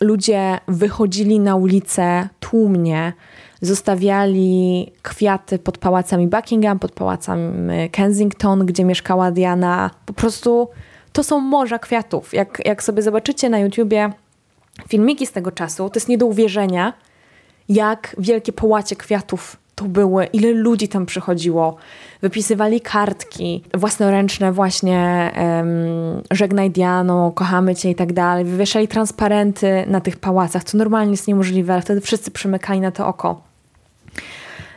Ludzie 0.00 0.58
wychodzili 0.68 1.40
na 1.40 1.56
ulicę 1.56 2.28
tłumnie, 2.40 3.12
zostawiali 3.60 4.92
kwiaty 5.02 5.58
pod 5.58 5.78
pałacami 5.78 6.26
Buckingham, 6.28 6.78
pod 6.78 6.92
pałacem 6.92 7.70
Kensington, 7.92 8.66
gdzie 8.66 8.84
mieszkała 8.84 9.30
Diana. 9.30 9.90
Po 10.06 10.12
prostu 10.12 10.68
to 11.12 11.24
są 11.24 11.40
morza 11.40 11.78
kwiatów. 11.78 12.34
Jak, 12.34 12.62
jak 12.64 12.82
sobie 12.82 13.02
zobaczycie 13.02 13.48
na 13.48 13.58
YouTubie 13.58 14.12
filmiki 14.88 15.26
z 15.26 15.32
tego 15.32 15.52
czasu, 15.52 15.90
to 15.90 15.96
jest 15.96 16.08
nie 16.08 16.18
do 16.18 16.26
uwierzenia, 16.26 16.92
jak 17.68 18.16
wielkie 18.18 18.52
połacie 18.52 18.96
kwiatów 18.96 19.56
to 19.76 19.84
były, 19.84 20.24
ile 20.24 20.52
ludzi 20.52 20.88
tam 20.88 21.06
przychodziło. 21.06 21.76
Wypisywali 22.22 22.80
kartki 22.80 23.62
własnoręczne 23.74 24.52
właśnie 24.52 25.30
um, 25.36 26.22
żegnaj 26.30 26.70
Diano, 26.70 27.32
kochamy 27.34 27.74
cię 27.74 27.90
i 27.90 27.94
tak 27.94 28.12
dalej. 28.12 28.44
Wywieszali 28.44 28.88
transparenty 28.88 29.84
na 29.86 30.00
tych 30.00 30.16
pałacach, 30.16 30.64
co 30.64 30.78
normalnie 30.78 31.10
jest 31.10 31.28
niemożliwe, 31.28 31.72
ale 31.72 31.82
wtedy 31.82 32.00
wszyscy 32.00 32.30
przymykali 32.30 32.80
na 32.80 32.90
to 32.90 33.06
oko. 33.06 33.45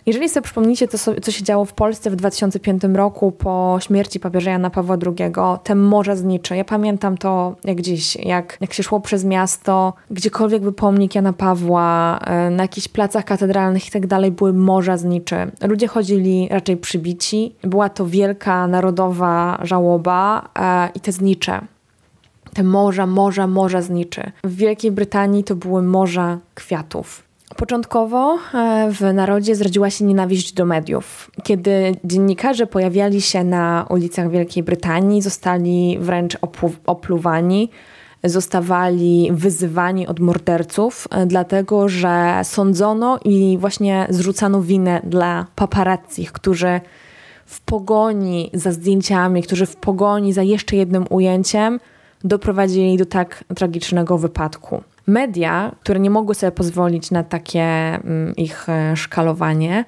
Jeżeli 0.09 0.29
sobie 0.29 0.43
przypomnicie, 0.43 0.87
to, 0.87 0.97
co 0.97 1.31
się 1.31 1.43
działo 1.43 1.65
w 1.65 1.73
Polsce 1.73 2.09
w 2.09 2.15
2005 2.15 2.83
roku 2.93 3.31
po 3.31 3.77
śmierci 3.81 4.19
papieża 4.19 4.51
Jana 4.51 4.69
Pawła 4.69 4.97
II, 5.05 5.33
te 5.63 5.75
morza 5.75 6.15
znicze. 6.15 6.57
Ja 6.57 6.63
pamiętam 6.63 7.17
to 7.17 7.55
jak 7.63 7.81
dziś, 7.81 8.15
jak, 8.15 8.57
jak 8.61 8.73
się 8.73 8.83
szło 8.83 8.99
przez 8.99 9.25
miasto, 9.25 9.93
gdziekolwiek 10.11 10.61
był 10.61 10.71
pomnik 10.71 11.15
Jana 11.15 11.33
Pawła, 11.33 12.19
e, 12.19 12.49
na 12.49 12.63
jakichś 12.63 12.87
placach 12.87 13.25
katedralnych 13.25 13.87
i 13.87 13.91
tak 13.91 14.07
dalej, 14.07 14.31
były 14.31 14.53
morza 14.53 14.97
zniczy. 14.97 15.35
Ludzie 15.61 15.87
chodzili 15.87 16.47
raczej 16.51 16.77
przybici. 16.77 17.55
Była 17.63 17.89
to 17.89 18.05
wielka 18.05 18.67
narodowa 18.67 19.59
żałoba 19.61 20.49
e, 20.59 20.89
i 20.95 20.99
te 20.99 21.11
znicze 21.11 21.61
te 22.53 22.63
morza, 22.63 23.05
morza, 23.05 23.47
morza 23.47 23.81
zniczy. 23.81 24.31
W 24.43 24.55
Wielkiej 24.55 24.91
Brytanii 24.91 25.43
to 25.43 25.55
były 25.55 25.81
morza 25.81 26.37
kwiatów. 26.55 27.28
Początkowo 27.55 28.37
e, 28.53 28.91
w 28.91 29.13
narodzie 29.13 29.55
zrodziła 29.55 29.89
się 29.89 30.05
nienawiść 30.05 30.53
do 30.53 30.65
mediów. 30.65 31.31
Kiedy 31.43 31.95
dziennikarze 32.03 32.67
pojawiali 32.67 33.21
się 33.21 33.43
na 33.43 33.85
ulicach 33.89 34.29
Wielkiej 34.31 34.63
Brytanii, 34.63 35.21
zostali 35.21 35.97
wręcz 35.99 36.37
opluwani, 36.85 37.69
zostawali 38.23 39.29
wyzywani 39.31 40.07
od 40.07 40.19
morderców, 40.19 41.07
e, 41.11 41.25
dlatego 41.25 41.89
że 41.89 42.41
sądzono 42.43 43.19
i 43.25 43.57
właśnie 43.59 44.07
zrzucano 44.09 44.61
winę 44.61 45.01
dla 45.03 45.45
paparazzi, 45.55 46.25
którzy 46.25 46.81
w 47.45 47.61
pogoni 47.61 48.49
za 48.53 48.71
zdjęciami, 48.71 49.43
którzy 49.43 49.65
w 49.65 49.75
pogoni 49.75 50.33
za 50.33 50.43
jeszcze 50.43 50.75
jednym 50.75 51.05
ujęciem 51.09 51.79
doprowadzili 52.23 52.97
do 52.97 53.05
tak 53.05 53.43
tragicznego 53.55 54.17
wypadku. 54.17 54.83
Media, 55.09 55.75
które 55.79 55.99
nie 55.99 56.09
mogły 56.09 56.35
sobie 56.35 56.51
pozwolić 56.51 57.11
na 57.11 57.23
takie 57.23 57.63
mm, 57.63 58.35
ich 58.35 58.69
e, 58.69 58.95
szkalowanie, 58.95 59.85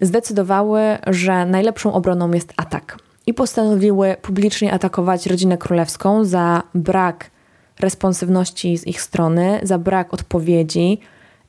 zdecydowały, 0.00 0.80
że 1.06 1.46
najlepszą 1.46 1.92
obroną 1.92 2.32
jest 2.32 2.52
atak. 2.56 2.98
I 3.26 3.34
postanowiły 3.34 4.16
publicznie 4.22 4.72
atakować 4.72 5.26
rodzinę 5.26 5.58
królewską 5.58 6.24
za 6.24 6.62
brak 6.74 7.30
responsywności 7.80 8.78
z 8.78 8.86
ich 8.86 9.00
strony, 9.00 9.60
za 9.62 9.78
brak 9.78 10.14
odpowiedzi, 10.14 11.00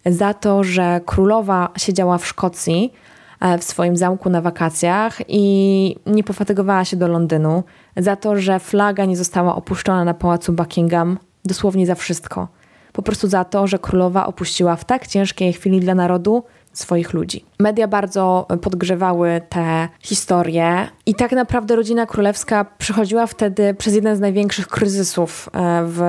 za 0.06 0.34
to, 0.34 0.64
że 0.64 1.02
królowa 1.06 1.70
siedziała 1.78 2.18
w 2.18 2.28
Szkocji 2.28 2.94
e, 3.40 3.58
w 3.58 3.64
swoim 3.64 3.98
zamku 3.98 4.30
na 4.30 4.42
wakacjach 4.42 5.22
i 5.28 5.96
nie 6.06 6.24
pofatygowała 6.24 6.86
się 6.86 6.98
do 6.98 7.08
Londynu, 7.08 7.64
za 7.98 8.16
to, 8.16 8.36
że 8.36 8.60
flaga 8.60 9.06
nie 9.06 9.18
została 9.18 9.56
opuszczona 9.56 10.04
na 10.04 10.14
pałacu 10.14 10.54
Buckingham, 10.54 11.18
dosłownie 11.46 11.86
za 11.86 11.96
wszystko 11.96 12.61
po 12.94 13.02
prostu 13.02 13.28
za 13.28 13.44
to, 13.44 13.68
że 13.68 13.80
królowa 13.80 14.26
opuściła 14.26 14.76
w 14.76 14.86
tak 14.86 15.08
ciężkiej 15.08 15.54
chwili 15.54 15.80
dla 15.80 15.96
narodu 15.96 16.44
swoich 16.74 17.14
ludzi. 17.14 17.46
Media 17.60 17.88
bardzo 17.88 18.48
podgrzewały 18.62 19.42
te 19.50 19.88
historie 20.00 20.88
i 21.06 21.16
tak 21.16 21.32
naprawdę 21.32 21.76
rodzina 21.76 22.06
królewska 22.06 22.66
przechodziła 22.78 23.28
wtedy 23.28 23.74
przez 23.74 23.96
jeden 23.96 24.16
z 24.16 24.20
największych 24.20 24.68
kryzysów 24.68 25.50
e, 25.54 25.84
w, 25.86 26.00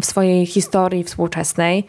w 0.00 0.06
swojej 0.06 0.46
historii 0.46 1.04
współczesnej. 1.04 1.86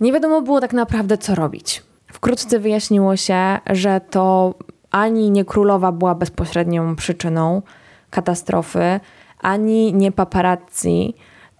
Nie 0.00 0.12
wiadomo 0.12 0.42
było 0.42 0.60
tak 0.60 0.72
naprawdę, 0.72 1.18
co 1.18 1.34
robić. 1.34 1.82
Wkrótce 2.12 2.58
wyjaśniło 2.58 3.16
się, 3.16 3.58
że 3.70 4.00
to 4.10 4.54
ani 4.90 5.30
nie 5.30 5.44
królowa 5.44 5.92
była 5.92 6.14
bezpośrednią 6.14 6.96
przyczyną 6.96 7.62
katastrofy, 8.10 9.00
ani 9.40 9.94
nie 9.94 10.12
paparazzi, 10.12 11.14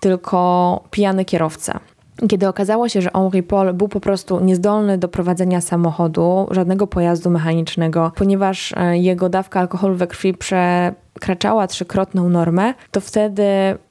tylko 0.04 0.80
pijany 0.90 1.24
kierowca. 1.24 1.80
Kiedy 2.28 2.48
okazało 2.48 2.88
się, 2.88 3.02
że 3.02 3.10
Henri 3.10 3.42
Paul 3.42 3.72
był 3.72 3.88
po 3.88 4.00
prostu 4.00 4.40
niezdolny 4.40 4.98
do 4.98 5.08
prowadzenia 5.08 5.60
samochodu, 5.60 6.46
żadnego 6.50 6.86
pojazdu 6.86 7.30
mechanicznego, 7.30 8.12
ponieważ 8.16 8.74
e, 8.76 8.98
jego 8.98 9.28
dawka 9.28 9.60
alkoholu 9.60 9.94
we 9.94 10.06
krwi 10.06 10.34
przekraczała 10.34 11.66
trzykrotną 11.66 12.28
normę, 12.28 12.74
to 12.90 13.00
wtedy 13.00 13.44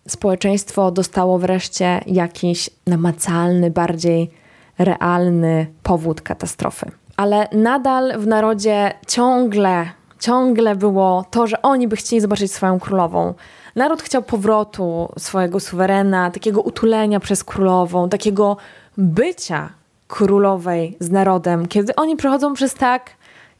społeczeństwo 0.07 0.91
dostało 0.91 1.39
wreszcie 1.39 1.99
jakiś 2.05 2.69
namacalny, 2.87 3.71
bardziej 3.71 4.31
realny 4.79 5.67
powód 5.83 6.21
katastrofy. 6.21 6.91
Ale 7.17 7.47
nadal 7.51 8.19
w 8.19 8.27
narodzie 8.27 8.91
ciągle, 9.07 9.85
ciągle 10.23 10.75
było 10.75 11.25
to, 11.31 11.47
że 11.47 11.61
oni 11.61 11.87
by 11.87 11.95
chcieli 11.95 12.21
zobaczyć 12.21 12.51
swoją 12.51 12.79
królową 12.79 13.33
Naród 13.75 14.01
chciał 14.01 14.23
powrotu 14.23 15.09
swojego 15.17 15.59
suwerena, 15.59 16.31
takiego 16.31 16.61
utulenia 16.61 17.19
przez 17.19 17.43
królową, 17.43 18.09
takiego 18.09 18.57
bycia 18.97 19.69
królowej 20.07 20.97
z 20.99 21.09
narodem, 21.09 21.67
kiedy 21.67 21.95
oni 21.95 22.15
przechodzą 22.15 22.53
przez 22.53 22.73
tak 22.73 23.09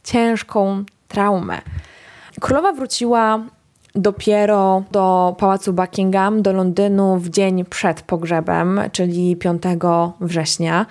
ciężką 0.04 0.84
traumę. 1.08 1.62
Królowa 2.42 2.72
wróciła 2.72 3.40
dopiero 3.96 4.84
do 4.92 5.36
pałacu 5.40 5.74
Buckingham, 5.74 6.42
do 6.42 6.54
Londynu 6.54 7.18
w 7.18 7.30
dzień 7.30 7.66
przed 7.66 8.02
pogrzebem, 8.02 8.82
czyli 8.92 9.36
5 9.36 9.64
września, 10.22 10.86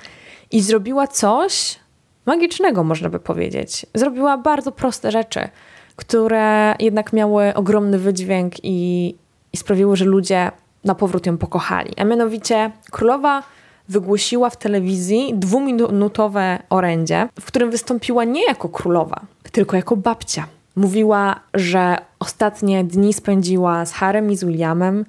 i 0.50 0.60
zrobiła 0.60 1.06
coś 1.06 1.78
magicznego, 2.26 2.84
można 2.84 3.08
by 3.08 3.18
powiedzieć. 3.18 3.86
Zrobiła 3.94 4.38
bardzo 4.38 4.72
proste 4.72 5.10
rzeczy 5.10 5.48
które 5.96 6.74
jednak 6.78 7.12
miały 7.12 7.54
ogromny 7.54 7.98
wydźwięk 7.98 8.54
i, 8.62 9.14
i 9.52 9.56
sprawiły, 9.56 9.96
że 9.96 10.04
ludzie 10.04 10.50
na 10.84 10.94
powrót 10.94 11.26
ją 11.26 11.38
pokochali. 11.38 11.92
A 11.96 12.04
mianowicie 12.04 12.70
królowa 12.90 13.42
wygłosiła 13.88 14.50
w 14.50 14.56
telewizji 14.56 15.34
dwuminutowe 15.34 16.58
orędzie, 16.70 17.28
w 17.40 17.44
którym 17.44 17.70
wystąpiła 17.70 18.24
nie 18.24 18.44
jako 18.44 18.68
królowa, 18.68 19.20
tylko 19.52 19.76
jako 19.76 19.96
babcia. 19.96 20.46
Mówiła, 20.76 21.40
że 21.54 21.96
ostatnie 22.18 22.84
dni 22.84 23.12
spędziła 23.12 23.84
z 23.84 23.92
Harem 23.92 24.30
i 24.30 24.36
z 24.36 24.44
Williamem, 24.44 25.04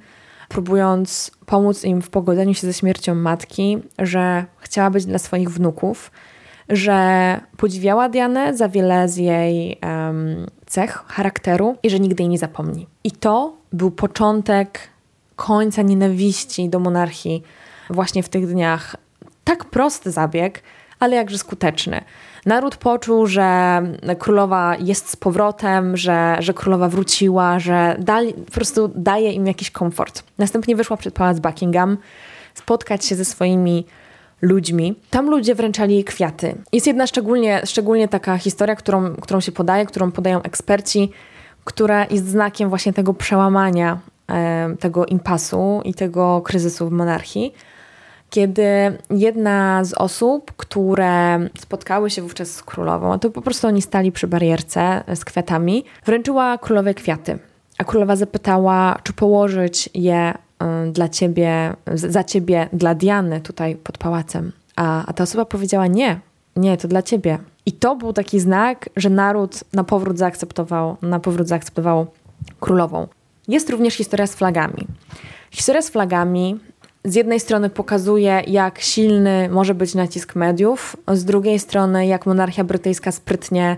próbując 0.49 1.32
pomóc 1.45 1.84
im 1.84 2.02
w 2.02 2.10
pogodzeniu 2.10 2.54
się 2.54 2.67
ze 2.67 2.73
śmiercią 2.73 3.15
matki, 3.15 3.78
że 3.99 4.45
chciała 4.60 4.89
być 4.89 5.06
dla 5.06 5.19
swoich 5.19 5.49
wnuków, 5.49 6.12
że 6.69 7.39
podziwiała 7.58 8.10
Dianę 8.10 8.58
za 8.58 8.69
wiele 8.69 9.10
z 9.10 9.17
jej 9.17 9.80
um, 9.84 10.45
cech, 10.65 11.04
charakteru 11.08 11.76
i 11.84 11.89
że 11.89 11.99
nigdy 11.99 12.23
jej 12.23 12.30
nie 12.30 12.38
zapomni. 12.38 12.88
I 13.04 13.12
to 13.12 13.54
był 13.73 13.91
początek 13.91 14.80
końca 15.36 15.82
nienawiści 15.82 16.69
do 16.69 16.80
monarchii 16.80 17.43
właśnie 17.89 18.23
w 18.23 18.30
tych 18.30 18.47
dniach. 18.47 18.95
Tak 19.43 19.65
prosty 19.65 20.12
zabieg, 20.12 20.63
ale 20.99 21.15
jakże 21.15 21.38
skuteczny. 21.38 22.02
Naród 22.45 22.76
poczuł, 22.76 23.28
że 23.28 23.82
królowa 24.19 24.76
jest 24.80 25.10
z 25.10 25.15
powrotem, 25.15 25.97
że, 25.97 26.38
że 26.39 26.54
królowa 26.54 26.89
wróciła, 26.89 27.60
że 27.60 27.95
dali, 27.99 28.34
po 28.34 28.52
prostu 28.52 28.91
daje 28.95 29.32
im 29.32 29.47
jakiś 29.47 29.71
komfort. 29.71 30.23
Następnie 30.38 30.76
wyszła 30.76 30.97
przed 30.97 31.13
pałac 31.13 31.39
Buckingham 31.39 31.97
spotkać 32.54 33.06
się 33.06 33.15
ze 33.15 33.26
swoimi 33.26 33.86
ludźmi. 34.43 34.95
Tam 35.10 35.29
ludzie 35.29 35.56
wręczali 35.56 35.93
jej 35.93 36.03
kwiaty. 36.03 36.56
Jest 36.71 36.88
jedna 36.88 37.08
szczególnie, 37.08 37.62
szczególnie 37.65 38.08
taka 38.08 38.38
historia, 38.38 38.75
którą, 38.75 39.15
którą 39.15 39.39
się 39.39 39.51
podaje, 39.51 39.86
którą 39.86 40.12
podają 40.12 40.41
eksperci, 40.41 41.12
która 41.63 42.06
jest 42.06 42.27
znakiem 42.27 42.69
właśnie 42.69 42.93
tego 42.93 43.13
przełamania, 43.13 43.99
e, 44.29 44.75
tego 44.79 45.06
impasu 45.06 45.82
i 45.86 45.93
tego 45.93 46.41
kryzysu 46.41 46.89
w 46.89 46.91
monarchii 46.91 47.53
kiedy 48.34 48.97
jedna 49.10 49.84
z 49.84 49.93
osób, 49.93 50.51
które 50.58 51.39
spotkały 51.60 52.10
się 52.10 52.21
wówczas 52.21 52.51
z 52.51 52.63
królową, 52.63 53.19
to 53.19 53.29
po 53.29 53.41
prostu 53.41 53.67
oni 53.67 53.82
stali 53.82 54.12
przy 54.12 54.27
barierce 54.27 55.03
z 55.15 55.25
kwiatami, 55.25 55.86
wręczyła 56.06 56.58
królowej 56.58 56.95
kwiaty. 56.95 57.39
A 57.77 57.84
królowa 57.84 58.15
zapytała, 58.15 58.99
czy 59.03 59.13
położyć 59.13 59.89
je 59.93 60.34
dla 60.91 61.10
ciebie, 61.10 61.73
za 61.93 62.23
ciebie, 62.23 62.69
dla 62.73 62.95
Diany 62.95 63.41
tutaj 63.41 63.76
pod 63.76 63.97
pałacem. 63.97 64.52
A, 64.76 65.06
a 65.06 65.13
ta 65.13 65.23
osoba 65.23 65.45
powiedziała: 65.45 65.88
Nie, 65.88 66.19
nie, 66.56 66.78
to 66.78 66.88
dla 66.88 67.02
ciebie. 67.02 67.38
I 67.65 67.71
to 67.71 67.95
był 67.95 68.13
taki 68.13 68.39
znak, 68.39 68.89
że 68.95 69.10
naród 69.10 69.63
na 69.73 69.84
powrót 69.84 70.17
zaakceptował, 70.17 70.97
na 71.02 71.19
powrót 71.19 71.47
zaakceptował 71.47 72.08
królową. 72.60 73.08
Jest 73.47 73.69
również 73.69 73.93
historia 73.93 74.28
z 74.28 74.36
flagami. 74.36 74.88
Historia 75.52 75.82
z 75.82 75.89
flagami 75.89 76.60
z 77.06 77.15
jednej 77.15 77.39
strony 77.39 77.69
pokazuje, 77.69 78.41
jak 78.47 78.80
silny 78.80 79.49
może 79.52 79.76
być 79.76 79.95
nacisk 79.95 80.36
mediów, 80.36 80.97
z 81.08 81.26
drugiej 81.26 81.60
strony, 81.60 82.08
jak 82.08 82.26
monarchia 82.26 82.63
brytyjska 82.63 83.12
sprytnie 83.12 83.78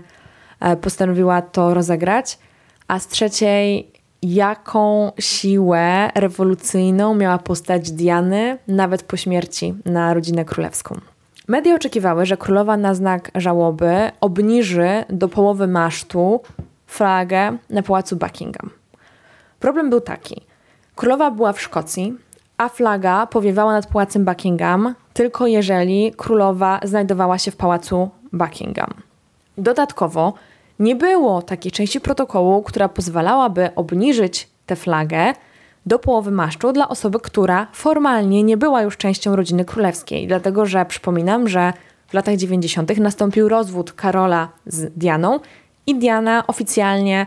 e, 0.60 0.76
postanowiła 0.76 1.42
to 1.42 1.74
rozegrać, 1.74 2.38
a 2.88 2.98
z 2.98 3.08
trzeciej, 3.08 3.90
jaką 4.22 5.12
siłę 5.18 6.10
rewolucyjną 6.14 7.14
miała 7.14 7.38
postać 7.38 7.90
Diany 7.90 8.58
nawet 8.68 9.02
po 9.02 9.16
śmierci 9.16 9.74
na 9.84 10.14
rodzinę 10.14 10.44
królewską. 10.44 11.00
Media 11.48 11.74
oczekiwały, 11.74 12.26
że 12.26 12.36
królowa 12.36 12.76
na 12.76 12.94
znak 12.94 13.30
żałoby 13.34 14.10
obniży 14.20 15.04
do 15.10 15.28
połowy 15.28 15.66
masztu 15.66 16.40
flagę 16.86 17.56
na 17.70 17.82
pałacu 17.82 18.16
Buckingham. 18.16 18.70
Problem 19.60 19.90
był 19.90 20.00
taki. 20.00 20.42
Królowa 20.94 21.30
była 21.30 21.52
w 21.52 21.60
Szkocji, 21.60 22.14
a 22.58 22.68
flaga 22.68 23.26
powiewała 23.26 23.72
nad 23.72 23.86
pałacem 23.86 24.24
Buckingham 24.24 24.94
tylko 25.12 25.46
jeżeli 25.46 26.12
królowa 26.16 26.80
znajdowała 26.84 27.38
się 27.38 27.50
w 27.50 27.56
pałacu 27.56 28.10
Buckingham. 28.32 28.90
Dodatkowo 29.58 30.34
nie 30.78 30.96
było 30.96 31.42
takiej 31.42 31.72
części 31.72 32.00
protokołu, 32.00 32.62
która 32.62 32.88
pozwalałaby 32.88 33.70
obniżyć 33.74 34.48
tę 34.66 34.76
flagę 34.76 35.32
do 35.86 35.98
połowy 35.98 36.30
maszczu 36.30 36.72
dla 36.72 36.88
osoby, 36.88 37.20
która 37.20 37.66
formalnie 37.72 38.42
nie 38.42 38.56
była 38.56 38.82
już 38.82 38.96
częścią 38.96 39.36
rodziny 39.36 39.64
królewskiej. 39.64 40.26
Dlatego, 40.26 40.66
że 40.66 40.86
przypominam, 40.86 41.48
że 41.48 41.72
w 42.08 42.14
latach 42.14 42.36
90. 42.36 42.98
nastąpił 42.98 43.48
rozwód 43.48 43.92
Karola 43.92 44.48
z 44.66 44.98
Dianą 44.98 45.40
i 45.86 45.94
Diana 45.94 46.44
oficjalnie 46.46 47.26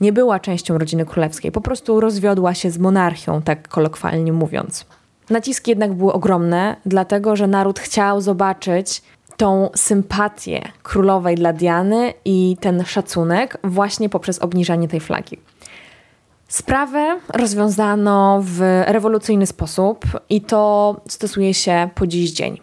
nie 0.00 0.12
była 0.12 0.40
częścią 0.40 0.78
rodziny 0.78 1.06
królewskiej, 1.06 1.52
po 1.52 1.60
prostu 1.60 2.00
rozwiodła 2.00 2.54
się 2.54 2.70
z 2.70 2.78
monarchią, 2.78 3.42
tak 3.42 3.68
kolokwialnie 3.68 4.32
mówiąc. 4.32 4.86
Naciski 5.30 5.70
jednak 5.70 5.92
były 5.92 6.12
ogromne, 6.12 6.76
dlatego 6.86 7.36
że 7.36 7.46
naród 7.46 7.80
chciał 7.80 8.20
zobaczyć 8.20 9.02
tą 9.40 9.70
sympatię 9.74 10.62
królowej 10.82 11.36
dla 11.36 11.52
Diany 11.52 12.14
i 12.24 12.56
ten 12.60 12.84
szacunek 12.84 13.58
właśnie 13.64 14.08
poprzez 14.08 14.38
obniżanie 14.38 14.88
tej 14.88 15.00
flagi. 15.00 15.38
Sprawę 16.48 17.20
rozwiązano 17.28 18.40
w 18.44 18.60
rewolucyjny 18.86 19.46
sposób 19.46 20.04
i 20.30 20.40
to 20.40 20.96
stosuje 21.08 21.54
się 21.54 21.90
po 21.94 22.06
dziś 22.06 22.30
dzień. 22.30 22.60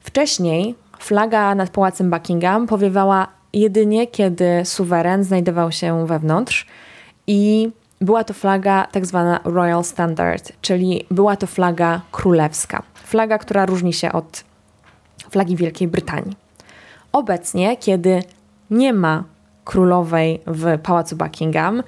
Wcześniej 0.00 0.74
flaga 0.98 1.54
nad 1.54 1.70
pałacem 1.70 2.10
Buckingham 2.10 2.66
powiewała 2.66 3.28
jedynie 3.52 4.06
kiedy 4.06 4.64
suweren 4.64 5.24
znajdował 5.24 5.72
się 5.72 6.06
wewnątrz 6.06 6.66
i 7.26 7.70
była 8.00 8.24
to 8.24 8.34
flaga 8.34 8.86
tak 8.92 9.06
zwana 9.06 9.40
Royal 9.44 9.84
Standard, 9.84 10.52
czyli 10.60 11.06
była 11.10 11.36
to 11.36 11.46
flaga 11.46 12.00
królewska. 12.12 12.82
Flaga, 12.94 13.38
która 13.38 13.66
różni 13.66 13.92
się 13.92 14.12
od 14.12 14.44
flagi 15.30 15.56
Wielkiej 15.56 15.88
Brytanii. 15.88 16.36
Obecnie, 17.12 17.76
kiedy 17.76 18.22
nie 18.70 18.92
ma 18.92 19.24
królowej 19.64 20.40
w 20.46 20.78
pałacu 20.82 21.16
Buckingham, 21.16 21.82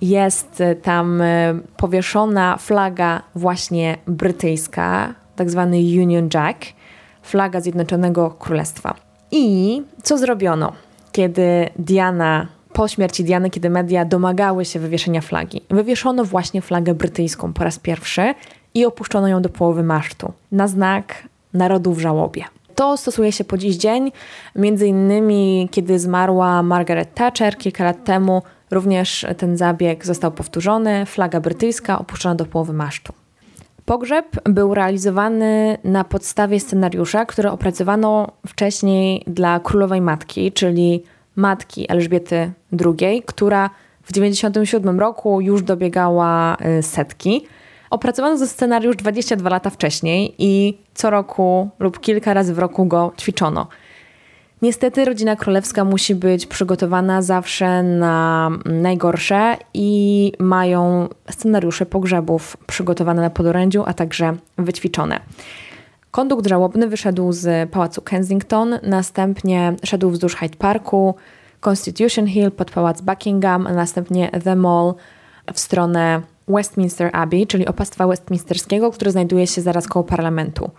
jest 0.00 0.62
tam 0.82 1.20
e, 1.20 1.54
powieszona 1.76 2.56
flaga 2.56 3.22
właśnie 3.34 3.96
brytyjska, 4.06 5.14
tak 5.36 5.50
zwany 5.50 5.76
Union 5.76 6.28
Jack, 6.34 6.58
flaga 7.22 7.60
Zjednoczonego 7.60 8.30
Królestwa. 8.30 8.94
I 9.30 9.82
co 10.02 10.18
zrobiono, 10.18 10.72
kiedy 11.12 11.68
Diana, 11.78 12.46
po 12.72 12.88
śmierci 12.88 13.24
Diany, 13.24 13.50
kiedy 13.50 13.70
media 13.70 14.04
domagały 14.04 14.64
się 14.64 14.78
wywieszenia 14.78 15.20
flagi? 15.20 15.60
Wywieszono 15.70 16.24
właśnie 16.24 16.62
flagę 16.62 16.94
brytyjską 16.94 17.52
po 17.52 17.64
raz 17.64 17.78
pierwszy 17.78 18.34
i 18.74 18.84
opuszczono 18.84 19.28
ją 19.28 19.42
do 19.42 19.48
połowy 19.48 19.82
masztu 19.82 20.32
na 20.52 20.68
znak 20.68 21.28
narodu 21.54 21.92
w 21.92 21.98
żałobie. 21.98 22.44
To 22.74 22.96
stosuje 22.96 23.32
się 23.32 23.44
po 23.44 23.58
dziś 23.58 23.76
dzień, 23.76 24.12
między 24.56 24.86
innymi 24.86 25.68
kiedy 25.70 25.98
zmarła 25.98 26.62
Margaret 26.62 27.14
Thatcher 27.14 27.56
kilka 27.56 27.84
lat 27.84 28.04
temu, 28.04 28.42
również 28.70 29.26
ten 29.38 29.56
zabieg 29.56 30.06
został 30.06 30.32
powtórzony, 30.32 31.06
flaga 31.06 31.40
brytyjska 31.40 31.98
opuszczona 31.98 32.34
do 32.34 32.46
połowy 32.46 32.72
masztu. 32.72 33.12
Pogrzeb 33.84 34.26
był 34.44 34.74
realizowany 34.74 35.78
na 35.84 36.04
podstawie 36.04 36.60
scenariusza, 36.60 37.26
który 37.26 37.50
opracowano 37.50 38.32
wcześniej 38.46 39.24
dla 39.26 39.60
królowej 39.60 40.00
matki, 40.00 40.52
czyli 40.52 41.02
matki 41.36 41.92
Elżbiety 41.92 42.52
II, 42.84 43.22
która 43.26 43.70
w 44.02 44.12
1997 44.12 45.00
roku 45.00 45.40
już 45.40 45.62
dobiegała 45.62 46.56
y, 46.78 46.82
setki. 46.82 47.46
Opracowano 47.90 48.36
ze 48.36 48.48
scenariusz 48.48 48.96
22 48.96 49.50
lata 49.50 49.70
wcześniej 49.70 50.34
i 50.38 50.78
co 50.94 51.10
roku 51.10 51.70
lub 51.78 52.00
kilka 52.00 52.34
razy 52.34 52.54
w 52.54 52.58
roku 52.58 52.86
go 52.86 53.12
ćwiczono. 53.18 53.66
Niestety 54.62 55.04
rodzina 55.04 55.36
królewska 55.36 55.84
musi 55.84 56.14
być 56.14 56.46
przygotowana 56.46 57.22
zawsze 57.22 57.82
na 57.82 58.50
najgorsze 58.64 59.56
i 59.74 60.32
mają 60.38 61.08
scenariusze 61.30 61.86
pogrzebów 61.86 62.56
przygotowane 62.66 63.22
na 63.22 63.30
podorędziu, 63.30 63.82
a 63.86 63.94
także 63.94 64.36
wyćwiczone. 64.58 65.20
Kondukt 66.10 66.46
żałobny 66.46 66.88
wyszedł 66.88 67.32
z 67.32 67.70
pałacu 67.70 68.02
Kensington, 68.02 68.78
następnie 68.82 69.74
szedł 69.84 70.10
wzdłuż 70.10 70.36
Hyde 70.36 70.56
Parku, 70.56 71.14
Constitution 71.60 72.26
Hill 72.26 72.50
pod 72.50 72.70
pałac 72.70 73.00
Buckingham, 73.00 73.66
a 73.66 73.72
następnie 73.72 74.30
The 74.44 74.56
Mall 74.56 74.94
w 75.54 75.60
stronę 75.60 76.22
Westminster 76.48 77.10
Abbey, 77.12 77.46
czyli 77.46 77.66
opastwa 77.66 78.06
westminsterskiego, 78.06 78.90
które 78.90 79.10
znajduje 79.10 79.46
się 79.46 79.60
zaraz 79.60 79.88
koło 79.88 80.04
parlamentu. 80.04 80.70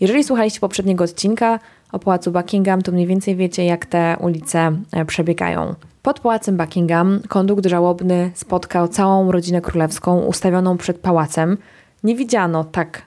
Jeżeli 0.00 0.24
słuchaliście 0.24 0.60
poprzedniego 0.60 1.04
odcinka 1.04 1.58
o 1.92 1.98
pałacu 1.98 2.32
Buckingham, 2.32 2.82
to 2.82 2.92
mniej 2.92 3.06
więcej 3.06 3.36
wiecie, 3.36 3.64
jak 3.64 3.86
te 3.86 4.16
ulice 4.20 4.72
e, 4.92 5.04
przebiegają. 5.04 5.74
Pod 6.02 6.20
pałacem 6.20 6.56
Buckingham 6.56 7.20
kondukt 7.28 7.66
żałobny 7.66 8.30
spotkał 8.34 8.88
całą 8.88 9.32
rodzinę 9.32 9.60
królewską 9.60 10.20
ustawioną 10.20 10.78
przed 10.78 10.98
pałacem. 10.98 11.58
Nie 12.04 12.16
widziano 12.16 12.64
tak 12.64 13.02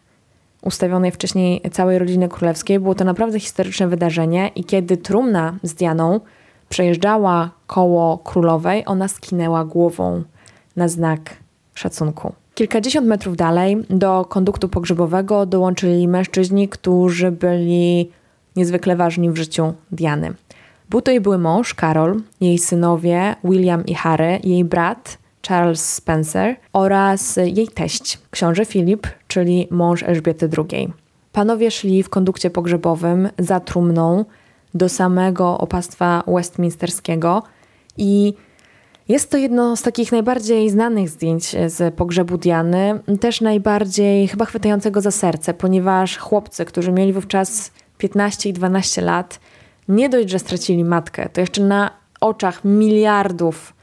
ustawionej 0.62 1.12
wcześniej 1.12 1.62
całej 1.72 2.00
rodziny 2.00 2.30
królewskiej. 2.30 2.80
Było 2.80 2.96
to 2.96 3.04
naprawdę 3.04 3.40
historyczne 3.40 3.88
wydarzenie 3.88 4.52
i 4.56 4.64
kiedy 4.64 4.98
trumna 4.98 5.56
z 5.64 5.74
Dianą 5.74 6.20
przejeżdżała 6.70 7.52
koło 7.68 8.18
królowej, 8.18 8.84
ona 8.86 9.08
skinęła 9.08 9.66
głową 9.66 10.24
na 10.76 10.88
znak 10.88 11.45
szacunku. 11.76 12.34
Kilkadziesiąt 12.56 13.08
metrów 13.08 13.36
dalej 13.36 13.78
do 13.90 14.26
konduktu 14.26 14.70
pogrzebowego 14.70 15.46
dołączyli 15.46 16.08
mężczyźni, 16.08 16.70
którzy 16.70 17.32
byli 17.32 18.12
niezwykle 18.56 18.96
ważni 18.96 19.30
w 19.30 19.38
życiu 19.38 19.74
Diany. 19.92 20.34
Był 20.90 21.02
to 21.02 21.12
jej 21.12 21.22
były 21.22 21.38
mąż, 21.38 21.74
Karol, 21.74 22.22
jej 22.42 22.58
synowie, 22.58 23.36
William 23.44 23.86
i 23.86 23.94
Harry, 23.94 24.40
jej 24.44 24.64
brat, 24.64 25.18
Charles 25.48 25.94
Spencer 25.94 26.56
oraz 26.74 27.36
jej 27.36 27.68
teść, 27.68 28.20
książę 28.32 28.66
Filip, 28.66 29.08
czyli 29.28 29.68
mąż 29.72 30.04
Elżbiety 30.04 30.50
II. 30.58 30.94
Panowie 31.32 31.72
szli 31.72 32.04
w 32.04 32.10
kondukcie 32.10 32.50
pogrzebowym 32.50 33.30
za 33.40 33.60
trumną 33.60 34.26
do 34.74 34.90
samego 34.90 35.58
opastwa 35.58 36.24
westminsterskiego 36.28 37.44
i 37.98 38.34
jest 39.08 39.32
to 39.32 39.38
jedno 39.38 39.76
z 39.76 39.82
takich 39.82 40.12
najbardziej 40.12 40.70
znanych 40.70 41.10
zdjęć 41.10 41.56
z 41.68 41.96
pogrzebu 41.96 42.38
Diany, 42.38 43.00
też 43.20 43.42
najbardziej 43.42 44.28
chyba 44.28 44.46
chwytającego 44.46 45.02
za 45.02 45.12
serce, 45.12 45.54
ponieważ 45.54 46.18
chłopcy, 46.18 46.66
którzy 46.66 46.92
mieli 46.92 47.14
wówczas 47.14 47.72
15 47.98 48.50
i 48.50 48.54
12 48.54 49.02
lat, 49.02 49.40
nie 49.88 50.10
dość, 50.10 50.30
że 50.30 50.40
stracili 50.40 50.84
matkę, 50.84 51.30
to 51.30 51.42
jeszcze 51.42 51.64
na 51.64 51.92
oczach 52.22 52.64
miliardów 52.64 53.74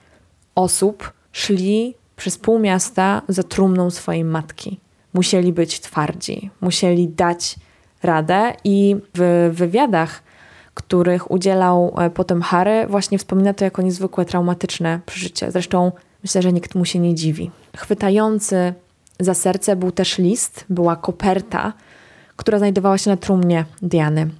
osób 0.54 1.12
szli 1.32 1.94
przez 2.16 2.38
pół 2.38 2.58
miasta 2.58 3.22
za 3.28 3.42
trumną 3.42 3.90
swojej 3.90 4.24
matki. 4.24 4.80
Musieli 5.14 5.52
być 5.52 5.80
twardzi, 5.80 6.50
musieli 6.61 7.08
dać 7.08 7.56
radę 8.02 8.52
i 8.64 8.96
w 9.14 9.50
wywiadach, 9.52 10.22
których 10.74 11.30
udzielał 11.30 11.94
e, 11.98 12.11
potem 12.11 12.42
Harry, 12.42 12.87
właśnie 12.87 13.18
wspomina 13.18 13.54
to 13.54 13.64
jako 13.64 13.82
niezwykłe 13.82 14.24
traumatyczne 14.24 15.00
przeżycie. 15.06 15.50
Zresztą 15.50 15.92
myślę, 16.22 16.42
że 16.42 16.52
nikt 16.52 16.74
mu 16.74 16.85
się 16.85 16.98
nie 16.98 17.14
dziwi. 17.14 17.50
Chwytający 17.76 18.74
za 19.20 19.35
serce 19.35 19.76
był 19.76 19.92
też 19.92 20.18
list, 20.18 20.64
była 20.68 20.96
koperta, 20.96 21.72
która 22.37 22.58
znajdowała 22.58 22.98
się 22.98 23.11
na 23.11 23.16
trumnie 23.16 23.64
Diany, 23.82 24.30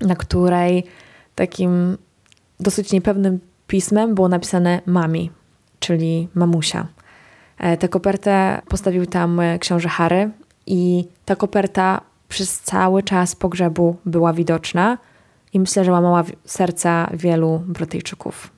na 0.00 0.16
której 0.16 0.84
takim 1.34 1.98
dosyć 2.60 2.92
niepewnym 2.92 3.40
pismem 3.66 4.14
było 4.14 4.28
napisane 4.28 4.80
mami, 4.86 5.30
czyli 5.80 6.28
mamusia. 6.34 6.86
E, 7.58 7.76
tę 7.76 7.88
kopertę 7.88 8.62
postawił 8.68 9.06
tam 9.06 9.40
e, 9.40 9.58
książę 9.58 9.88
Harry 9.88 10.30
i 10.66 11.04
ta 11.24 11.36
koperta 11.36 12.00
przez 12.28 12.60
cały 12.60 13.02
czas 13.02 13.36
pogrzebu 13.36 13.96
była 14.06 14.32
widoczna 14.32 14.98
i 15.54 15.60
myślę, 15.60 15.84
że 15.84 15.92
łamała 15.92 16.24
serca 16.44 17.10
wielu 17.12 17.62
Brytyjczyków. 17.66 18.50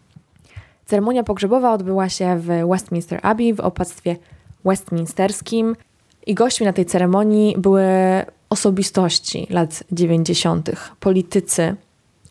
Ceremonia 0.87 1.23
pogrzebowa 1.23 1.73
odbyła 1.73 2.09
się 2.09 2.39
w 2.39 2.69
Westminster 2.69 3.21
Abbey 3.23 3.55
w 3.55 3.61
opactwie 3.61 4.17
westminsterskim 4.65 5.77
i 6.27 6.35
gośćmi 6.35 6.67
na 6.67 6.73
tej 6.73 6.87
ceremonii 6.87 7.55
były 7.59 7.85
osobistości 8.51 9.47
lat 9.51 9.85
90., 9.93 10.71
politycy, 11.01 11.77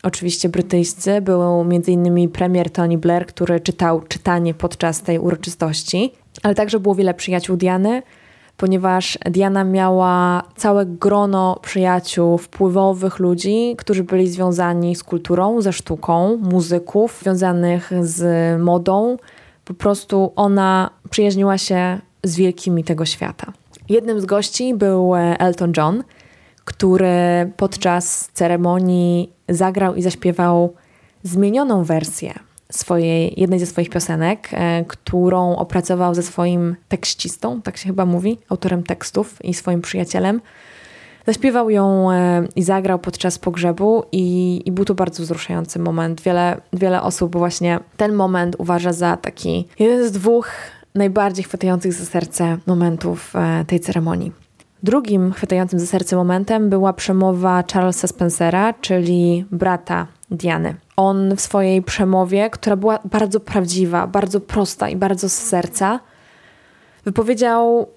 oczywiście 0.04 0.50
brytyjscy. 0.50 1.22
Był 1.22 1.62
m.in. 1.62 2.30
premier 2.30 2.70
Tony 2.72 2.98
Blair, 2.98 3.26
który 3.26 3.60
czytał 3.60 4.02
czytanie 4.02 4.54
podczas 4.54 5.02
tej 5.02 5.20
uroczystości, 5.20 6.14
ale 6.44 6.56
także 6.56 6.80
było 6.80 6.96
wiele 6.96 7.14
przyjaciół 7.14 7.58
Diany, 7.58 8.02
ponieważ 8.58 9.18
Diana 9.26 9.64
miała 9.64 10.44
całe 10.56 10.86
grono 10.86 11.60
przyjaciół, 11.62 12.38
wpływowych 12.38 13.20
ludzi, 13.20 13.76
którzy 13.78 14.04
byli 14.04 14.28
związani 14.28 14.96
z 14.96 15.04
kulturą, 15.04 15.62
ze 15.62 15.74
sztuką, 15.74 16.38
muzyków, 16.38 17.20
związanych 17.22 17.92
z 18.02 18.22
modą. 18.62 19.18
Po 19.66 19.74
prostu 19.74 20.32
ona 20.36 20.90
przyjaźniła 21.10 21.58
się 21.58 22.00
z 22.24 22.36
wielkimi 22.36 22.84
tego 22.84 23.06
świata. 23.06 23.54
Jednym 23.90 24.22
z 24.22 24.26
gości 24.26 24.74
był 24.74 25.16
Elton 25.16 25.72
John, 25.78 26.04
który 26.66 27.52
podczas 27.58 28.30
ceremonii 28.34 29.34
zagrał 29.50 29.96
i 29.96 30.02
zaśpiewał 30.02 30.74
zmienioną 31.24 31.84
wersję 31.84 32.34
swojej, 32.72 33.34
jednej 33.38 33.60
ze 33.60 33.66
swoich 33.66 33.90
piosenek, 33.90 34.50
e, 34.52 34.86
którą 34.88 35.56
opracował 35.56 36.16
ze 36.16 36.24
swoim 36.24 36.76
tekścistą, 36.88 37.62
tak 37.62 37.78
się 37.78 37.88
chyba 37.88 38.06
mówi, 38.06 38.38
autorem 38.50 38.84
tekstów 38.84 39.46
i 39.46 39.54
swoim 39.54 39.82
przyjacielem. 39.82 40.42
Zaśpiewał 41.28 41.70
ją 41.70 42.12
e, 42.12 42.48
i 42.56 42.64
zagrał 42.64 43.00
podczas 43.00 43.40
pogrzebu 43.40 44.04
i, 44.12 44.62
i, 44.66 44.72
był 44.72 44.86
to 44.86 44.96
bardzo 44.96 45.24
wzruszający 45.24 45.80
moment. 45.80 46.22
Wiele, 46.22 46.62
wiele 46.74 47.02
osób 47.02 47.38
właśnie 47.38 47.80
ten 47.98 48.14
moment 48.14 48.56
uważa 48.60 48.94
za 48.94 49.18
taki 49.18 49.68
jeden 49.80 50.08
z 50.08 50.12
dwóch 50.12 50.52
najbardziej 50.96 51.44
chwytających 51.46 51.94
za 51.94 52.06
serce 52.06 52.58
momentów 52.68 53.36
e, 53.36 53.66
tej 53.66 53.80
ceremonii. 53.80 54.32
Drugim 54.84 55.34
chwytającym 55.34 55.80
za 55.80 55.86
serce 55.86 56.16
momentem 56.16 56.70
była 56.70 56.94
przemowa 56.94 57.64
Charlesa 57.74 58.08
Spencera, 58.08 58.74
czyli 58.74 59.46
brata 59.52 60.08
Diany. 60.32 60.76
On 60.98 61.36
w 61.36 61.42
swojej 61.42 61.82
przemowie, 61.82 62.50
która 62.50 62.76
była 62.76 63.00
bardzo 63.06 63.40
prawdziwa, 63.40 64.08
bardzo 64.08 64.40
prosta 64.40 64.90
i 64.90 64.96
bardzo 64.96 65.30
z 65.30 65.34
serca, 65.34 66.00
wypowiedział 67.06 67.88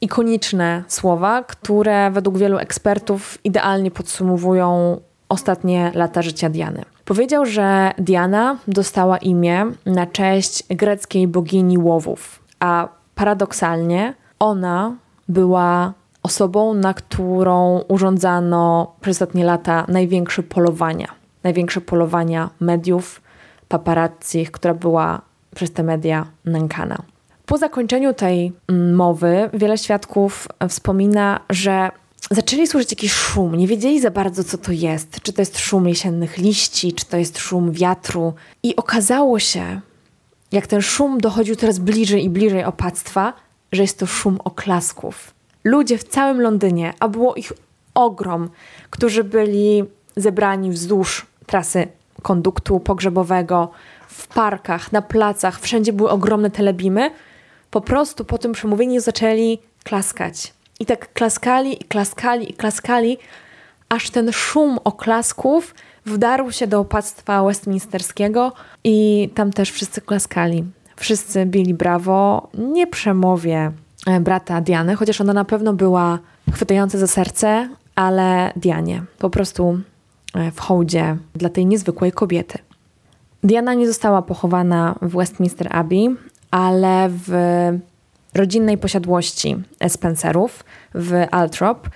ikoniczne 0.00 0.84
słowa, 0.88 1.42
które 1.42 2.10
według 2.10 2.38
wielu 2.38 2.58
ekspertów 2.58 3.38
idealnie 3.44 3.90
podsumowują 3.90 5.00
ostatnie 5.28 5.92
lata 5.94 6.22
życia 6.22 6.48
Diany. 6.48 6.82
Powiedział, 7.04 7.46
że 7.46 7.92
Diana 7.98 8.58
dostała 8.68 9.18
imię 9.18 9.66
na 9.86 10.06
cześć 10.06 10.62
greckiej 10.68 11.28
bogini 11.28 11.78
łowów, 11.78 12.42
a 12.60 12.88
paradoksalnie 13.14 14.14
ona 14.38 14.96
była 15.28 15.92
osobą, 16.22 16.74
na 16.74 16.94
którą 16.94 17.80
urządzano 17.88 18.94
przez 19.00 19.22
ostatnie 19.22 19.44
lata 19.44 19.84
największe 19.88 20.42
polowania. 20.42 21.23
Największe 21.44 21.80
polowania 21.80 22.50
mediów, 22.60 23.22
paparazzi, 23.68 24.46
która 24.52 24.74
była 24.74 25.22
przez 25.54 25.72
te 25.72 25.82
media 25.82 26.26
nękana. 26.44 27.02
Po 27.46 27.58
zakończeniu 27.58 28.14
tej 28.14 28.52
mm, 28.68 28.94
mowy 28.94 29.50
wiele 29.52 29.78
świadków 29.78 30.48
wspomina, 30.68 31.40
że 31.50 31.90
zaczęli 32.30 32.66
słyszeć 32.66 32.92
jakiś 32.92 33.12
szum. 33.12 33.54
Nie 33.54 33.66
wiedzieli 33.66 34.00
za 34.00 34.10
bardzo, 34.10 34.44
co 34.44 34.58
to 34.58 34.72
jest. 34.72 35.20
Czy 35.22 35.32
to 35.32 35.42
jest 35.42 35.58
szum 35.58 35.88
jesiennych 35.88 36.38
liści, 36.38 36.92
czy 36.92 37.06
to 37.06 37.16
jest 37.16 37.38
szum 37.38 37.72
wiatru. 37.72 38.34
I 38.62 38.76
okazało 38.76 39.38
się, 39.38 39.80
jak 40.52 40.66
ten 40.66 40.82
szum 40.82 41.18
dochodził 41.18 41.56
coraz 41.56 41.78
bliżej 41.78 42.24
i 42.24 42.30
bliżej 42.30 42.64
opactwa, 42.64 43.32
że 43.72 43.82
jest 43.82 43.98
to 43.98 44.06
szum 44.06 44.38
oklasków 44.44 45.34
ludzie 45.64 45.98
w 45.98 46.04
całym 46.04 46.40
Londynie, 46.40 46.94
a 47.00 47.08
było 47.08 47.34
ich 47.34 47.52
ogrom, 47.94 48.50
którzy 48.90 49.24
byli 49.24 49.84
zebrani 50.16 50.70
wzdłuż 50.70 51.26
trasy 51.46 51.88
konduktu 52.22 52.80
pogrzebowego, 52.80 53.70
w 54.08 54.26
parkach, 54.28 54.92
na 54.92 55.02
placach, 55.02 55.60
wszędzie 55.60 55.92
były 55.92 56.10
ogromne 56.10 56.50
telebimy, 56.50 57.10
po 57.70 57.80
prostu 57.80 58.24
po 58.24 58.38
tym 58.38 58.52
przemówieniu 58.52 59.00
zaczęli 59.00 59.58
klaskać. 59.84 60.52
I 60.80 60.86
tak 60.86 61.12
klaskali, 61.12 61.82
i 61.82 61.84
klaskali, 61.84 62.50
i 62.50 62.54
klaskali, 62.54 63.18
aż 63.88 64.10
ten 64.10 64.32
szum 64.32 64.78
oklasków 64.84 65.74
wdarł 66.06 66.50
się 66.52 66.66
do 66.66 66.80
opactwa 66.80 67.44
westminsterskiego 67.44 68.52
i 68.84 69.28
tam 69.34 69.52
też 69.52 69.70
wszyscy 69.70 70.00
klaskali. 70.00 70.64
Wszyscy 70.96 71.46
bili 71.46 71.74
brawo, 71.74 72.48
nie 72.54 72.86
przemowie 72.86 73.72
brata 74.20 74.60
Diany, 74.60 74.96
chociaż 74.96 75.20
ona 75.20 75.32
na 75.32 75.44
pewno 75.44 75.72
była 75.72 76.18
chwytająca 76.52 76.98
za 76.98 77.06
serce, 77.06 77.68
ale 77.94 78.52
Dianie, 78.56 79.02
po 79.18 79.30
prostu 79.30 79.80
w 80.52 80.60
hołdzie 80.60 81.16
dla 81.34 81.48
tej 81.48 81.66
niezwykłej 81.66 82.12
kobiety. 82.12 82.58
Diana 83.42 83.74
nie 83.74 83.86
została 83.86 84.22
pochowana 84.22 84.94
w 85.02 85.16
Westminster 85.16 85.68
Abbey, 85.76 86.16
ale 86.50 87.08
w 87.10 87.32
rodzinnej 88.34 88.78
posiadłości 88.78 89.56
Spencerów 89.88 90.64
w 90.94 91.26
Altrop. 91.30 91.88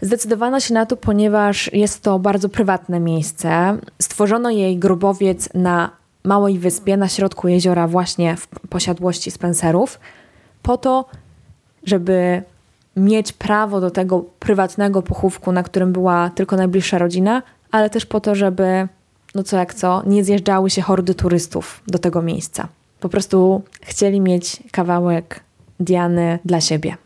Zdecydowano 0.00 0.60
się 0.60 0.74
na 0.74 0.86
to, 0.86 0.96
ponieważ 0.96 1.72
jest 1.72 2.02
to 2.02 2.18
bardzo 2.18 2.48
prywatne 2.48 3.00
miejsce. 3.00 3.78
Stworzono 4.02 4.50
jej 4.50 4.78
grobowiec 4.78 5.48
na 5.54 5.90
małej 6.24 6.58
wyspie 6.58 6.96
na 6.96 7.08
środku 7.08 7.48
jeziora, 7.48 7.88
właśnie 7.88 8.36
w 8.36 8.48
posiadłości 8.48 9.30
Spencerów, 9.30 10.00
po 10.62 10.76
to, 10.76 11.04
żeby 11.84 12.42
mieć 12.96 13.32
prawo 13.32 13.80
do 13.80 13.90
tego 13.90 14.24
prywatnego 14.38 15.02
pochówku, 15.02 15.52
na 15.52 15.62
którym 15.62 15.92
była 15.92 16.30
tylko 16.34 16.56
najbliższa 16.56 16.98
rodzina, 16.98 17.42
ale 17.70 17.90
też 17.90 18.06
po 18.06 18.20
to, 18.20 18.34
żeby, 18.34 18.88
no 19.34 19.42
co 19.42 19.56
jak 19.56 19.74
co, 19.74 20.02
nie 20.06 20.24
zjeżdżały 20.24 20.70
się 20.70 20.82
hordy 20.82 21.14
turystów 21.14 21.82
do 21.86 21.98
tego 21.98 22.22
miejsca. 22.22 22.68
Po 23.00 23.08
prostu 23.08 23.62
chcieli 23.82 24.20
mieć 24.20 24.62
kawałek 24.70 25.40
Diany 25.80 26.38
dla 26.44 26.60
siebie. 26.60 26.96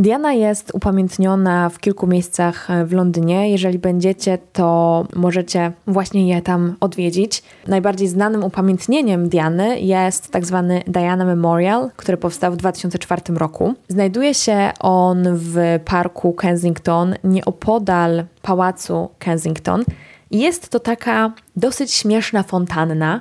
Diana 0.00 0.32
jest 0.32 0.70
upamiętniona 0.74 1.68
w 1.68 1.78
kilku 1.78 2.06
miejscach 2.06 2.68
w 2.86 2.92
Londynie. 2.92 3.50
Jeżeli 3.50 3.78
będziecie, 3.78 4.38
to 4.52 5.06
możecie 5.16 5.72
właśnie 5.86 6.28
je 6.28 6.42
tam 6.42 6.76
odwiedzić. 6.80 7.42
Najbardziej 7.66 8.08
znanym 8.08 8.44
upamiętnieniem 8.44 9.28
Diany 9.28 9.80
jest 9.80 10.30
tak 10.30 10.46
zwany 10.46 10.82
Diana 10.86 11.24
Memorial, 11.24 11.90
który 11.96 12.16
powstał 12.16 12.52
w 12.52 12.56
2004 12.56 13.22
roku. 13.34 13.74
Znajduje 13.88 14.34
się 14.34 14.70
on 14.80 15.24
w 15.32 15.56
parku 15.84 16.32
Kensington, 16.32 17.14
nieopodal 17.24 18.24
pałacu 18.42 19.08
Kensington. 19.18 19.84
Jest 20.30 20.68
to 20.68 20.80
taka 20.80 21.32
dosyć 21.56 21.92
śmieszna 21.92 22.42
fontanna, 22.42 23.20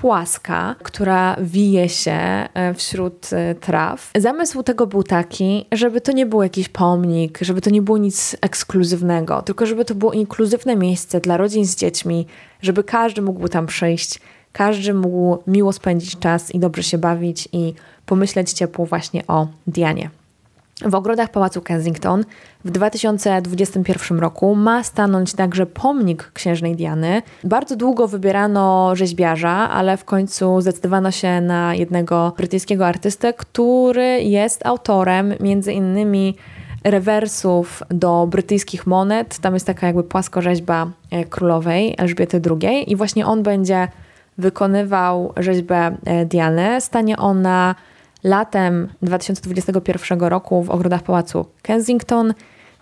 płaska, 0.00 0.74
która 0.82 1.36
wije 1.40 1.88
się 1.88 2.12
e, 2.54 2.74
wśród 2.74 3.32
e, 3.32 3.54
traw. 3.54 4.10
Zamysł 4.16 4.62
tego 4.62 4.86
był 4.86 5.02
taki, 5.02 5.66
żeby 5.72 6.00
to 6.00 6.12
nie 6.12 6.26
był 6.26 6.42
jakiś 6.42 6.68
pomnik, 6.68 7.38
żeby 7.40 7.60
to 7.60 7.70
nie 7.70 7.82
było 7.82 7.98
nic 7.98 8.36
ekskluzywnego, 8.40 9.42
tylko 9.42 9.66
żeby 9.66 9.84
to 9.84 9.94
było 9.94 10.12
inkluzywne 10.12 10.76
miejsce 10.76 11.20
dla 11.20 11.36
rodzin 11.36 11.66
z 11.66 11.76
dziećmi, 11.76 12.26
żeby 12.62 12.84
każdy 12.84 13.22
mógł 13.22 13.48
tam 13.48 13.66
przyjść, 13.66 14.20
każdy 14.52 14.94
mógł 14.94 15.38
miło 15.46 15.72
spędzić 15.72 16.18
czas 16.18 16.54
i 16.54 16.58
dobrze 16.58 16.82
się 16.82 16.98
bawić 16.98 17.48
i 17.52 17.74
pomyśleć 18.06 18.52
ciepło 18.52 18.86
właśnie 18.86 19.26
o 19.26 19.48
Dianie. 19.66 20.10
W 20.84 20.94
ogrodach 20.94 21.30
Pałacu 21.30 21.60
Kensington 21.60 22.24
w 22.64 22.70
2021 22.70 24.18
roku 24.18 24.54
ma 24.54 24.82
stanąć 24.82 25.34
także 25.34 25.66
pomnik 25.66 26.30
księżnej 26.34 26.76
Diany. 26.76 27.22
Bardzo 27.44 27.76
długo 27.76 28.08
wybierano 28.08 28.96
rzeźbiarza, 28.96 29.50
ale 29.50 29.96
w 29.96 30.04
końcu 30.04 30.60
zdecydowano 30.60 31.10
się 31.10 31.40
na 31.40 31.74
jednego 31.74 32.32
brytyjskiego 32.36 32.86
artystę, 32.86 33.32
który 33.32 34.22
jest 34.22 34.66
autorem 34.66 35.34
między 35.40 35.72
innymi 35.72 36.36
rewersów 36.84 37.82
do 37.90 38.26
brytyjskich 38.30 38.86
monet. 38.86 39.38
Tam 39.38 39.54
jest 39.54 39.66
taka 39.66 39.86
jakby 39.86 40.02
płaskorzeźba 40.02 40.90
e, 41.10 41.24
królowej 41.24 41.94
Elżbiety 41.98 42.40
II 42.50 42.92
i 42.92 42.96
właśnie 42.96 43.26
on 43.26 43.42
będzie 43.42 43.88
wykonywał 44.38 45.32
rzeźbę 45.36 45.96
e, 46.04 46.24
Diany. 46.26 46.80
Stanie 46.80 47.16
ona 47.16 47.74
latem 48.26 48.88
2021 49.02 50.20
roku 50.20 50.62
w 50.62 50.70
ogrodach 50.70 51.02
Pałacu 51.02 51.46
Kensington 51.62 52.34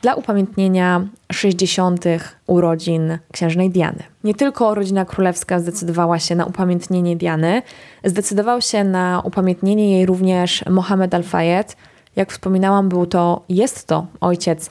dla 0.02 0.14
upamiętnienia 0.14 1.06
60. 1.32 2.04
urodzin 2.46 3.18
księżnej 3.32 3.70
Diany. 3.70 4.02
Nie 4.24 4.34
tylko 4.34 4.74
rodzina 4.74 5.04
królewska 5.04 5.60
zdecydowała 5.60 6.18
się 6.18 6.34
na 6.34 6.44
upamiętnienie 6.44 7.16
Diany, 7.16 7.62
zdecydował 8.04 8.60
się 8.60 8.84
na 8.84 9.22
upamiętnienie 9.24 9.96
jej 9.96 10.06
również 10.06 10.64
Mohamed 10.70 11.14
Al-Fayed. 11.14 11.76
Jak 12.16 12.32
wspominałam, 12.32 12.88
był 12.88 13.06
to, 13.06 13.44
jest 13.48 13.86
to 13.86 14.06
ojciec 14.20 14.70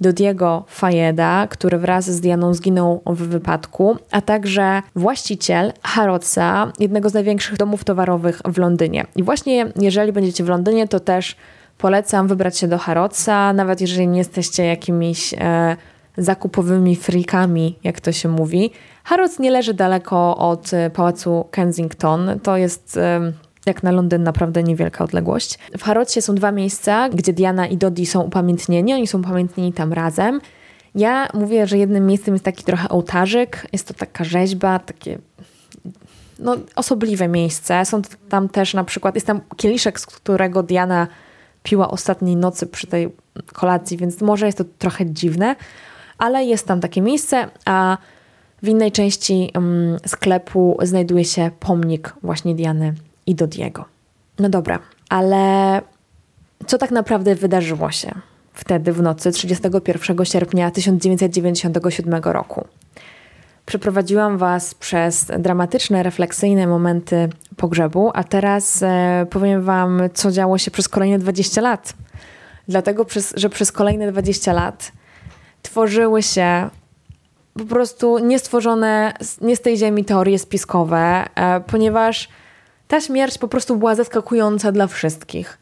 Dodiego 0.00 0.64
Fayeda, 0.68 1.46
który 1.46 1.78
wraz 1.78 2.10
z 2.10 2.20
Dianą 2.20 2.54
zginął 2.54 3.02
w 3.06 3.22
wypadku, 3.22 3.96
a 4.10 4.20
także 4.20 4.82
właściciel 4.96 5.72
Harrodsa, 5.82 6.72
jednego 6.78 7.08
z 7.08 7.14
największych 7.14 7.56
domów 7.56 7.84
towarowych 7.84 8.40
w 8.44 8.58
Londynie. 8.58 9.06
I 9.16 9.22
właśnie 9.22 9.72
jeżeli 9.76 10.12
będziecie 10.12 10.44
w 10.44 10.48
Londynie, 10.48 10.88
to 10.88 11.00
też 11.00 11.36
polecam 11.78 12.28
wybrać 12.28 12.58
się 12.58 12.68
do 12.68 12.78
Harrodsa, 12.78 13.52
nawet 13.52 13.80
jeżeli 13.80 14.08
nie 14.08 14.18
jesteście 14.18 14.64
jakimiś 14.64 15.34
e, 15.34 15.76
zakupowymi 16.16 16.96
frikami, 16.96 17.78
jak 17.84 18.00
to 18.00 18.12
się 18.12 18.28
mówi. 18.28 18.70
Harrods 19.04 19.38
nie 19.38 19.50
leży 19.50 19.74
daleko 19.74 20.36
od 20.36 20.74
e, 20.74 20.90
pałacu 20.90 21.44
Kensington. 21.50 22.40
To 22.42 22.56
jest... 22.56 22.96
E, 22.96 23.32
jak 23.66 23.82
na 23.82 23.90
Londyn 23.90 24.22
naprawdę 24.22 24.62
niewielka 24.62 25.04
odległość. 25.04 25.58
W 25.78 25.82
Harrodsie 25.82 26.22
są 26.22 26.34
dwa 26.34 26.52
miejsca, 26.52 27.08
gdzie 27.08 27.32
Diana 27.32 27.66
i 27.66 27.76
Dodi 27.76 28.06
są 28.06 28.22
upamiętnieni, 28.22 28.94
oni 28.94 29.06
są 29.06 29.18
upamiętnieni 29.18 29.72
tam 29.72 29.92
razem. 29.92 30.40
Ja 30.94 31.28
mówię, 31.34 31.66
że 31.66 31.78
jednym 31.78 32.06
miejscem 32.06 32.34
jest 32.34 32.44
taki 32.44 32.64
trochę 32.64 32.88
ołtarzyk, 32.88 33.66
jest 33.72 33.88
to 33.88 33.94
taka 33.94 34.24
rzeźba, 34.24 34.78
takie 34.78 35.18
no, 36.38 36.56
osobliwe 36.76 37.28
miejsce. 37.28 37.84
Są 37.84 38.02
tam 38.28 38.48
też 38.48 38.74
na 38.74 38.84
przykład, 38.84 39.14
jest 39.14 39.26
tam 39.26 39.40
kieliszek, 39.56 40.00
z 40.00 40.06
którego 40.06 40.62
Diana 40.62 41.06
piła 41.62 41.90
ostatniej 41.90 42.36
nocy 42.36 42.66
przy 42.66 42.86
tej 42.86 43.12
kolacji, 43.52 43.96
więc 43.96 44.20
może 44.20 44.46
jest 44.46 44.58
to 44.58 44.64
trochę 44.78 45.06
dziwne, 45.06 45.56
ale 46.18 46.44
jest 46.44 46.66
tam 46.66 46.80
takie 46.80 47.00
miejsce, 47.00 47.48
a 47.64 47.98
w 48.62 48.68
innej 48.68 48.92
części 48.92 49.50
um, 49.54 49.96
sklepu 50.06 50.78
znajduje 50.82 51.24
się 51.24 51.50
pomnik 51.60 52.14
właśnie 52.22 52.54
Diany 52.54 52.94
i 53.30 53.34
do 53.34 53.46
Diego. 53.46 53.84
No 54.38 54.48
dobra, 54.48 54.78
ale 55.08 55.82
co 56.66 56.78
tak 56.78 56.90
naprawdę 56.90 57.34
wydarzyło 57.34 57.90
się 57.90 58.10
wtedy 58.54 58.92
w 58.92 59.02
nocy 59.02 59.32
31 59.32 60.24
sierpnia 60.24 60.70
1997 60.70 62.22
roku? 62.24 62.64
Przeprowadziłam 63.66 64.38
Was 64.38 64.74
przez 64.74 65.26
dramatyczne, 65.38 66.02
refleksyjne 66.02 66.66
momenty 66.66 67.28
pogrzebu, 67.56 68.10
a 68.14 68.24
teraz 68.24 68.82
e, 68.82 69.26
powiem 69.30 69.62
Wam, 69.62 70.02
co 70.14 70.30
działo 70.30 70.58
się 70.58 70.70
przez 70.70 70.88
kolejne 70.88 71.18
20 71.18 71.60
lat. 71.60 71.94
Dlatego, 72.68 73.06
że 73.34 73.48
przez 73.48 73.72
kolejne 73.72 74.12
20 74.12 74.52
lat 74.52 74.92
tworzyły 75.62 76.22
się 76.22 76.70
po 77.54 77.64
prostu 77.64 78.18
niestworzone, 78.18 79.12
nie 79.40 79.56
z 79.56 79.60
tej 79.60 79.76
ziemi 79.76 80.04
teorie 80.04 80.38
spiskowe, 80.38 81.24
e, 81.34 81.60
ponieważ 81.60 82.28
ta 82.90 83.00
śmierć 83.00 83.38
po 83.38 83.48
prostu 83.48 83.76
była 83.76 83.94
zaskakująca 83.94 84.72
dla 84.72 84.86
wszystkich. 84.86 85.58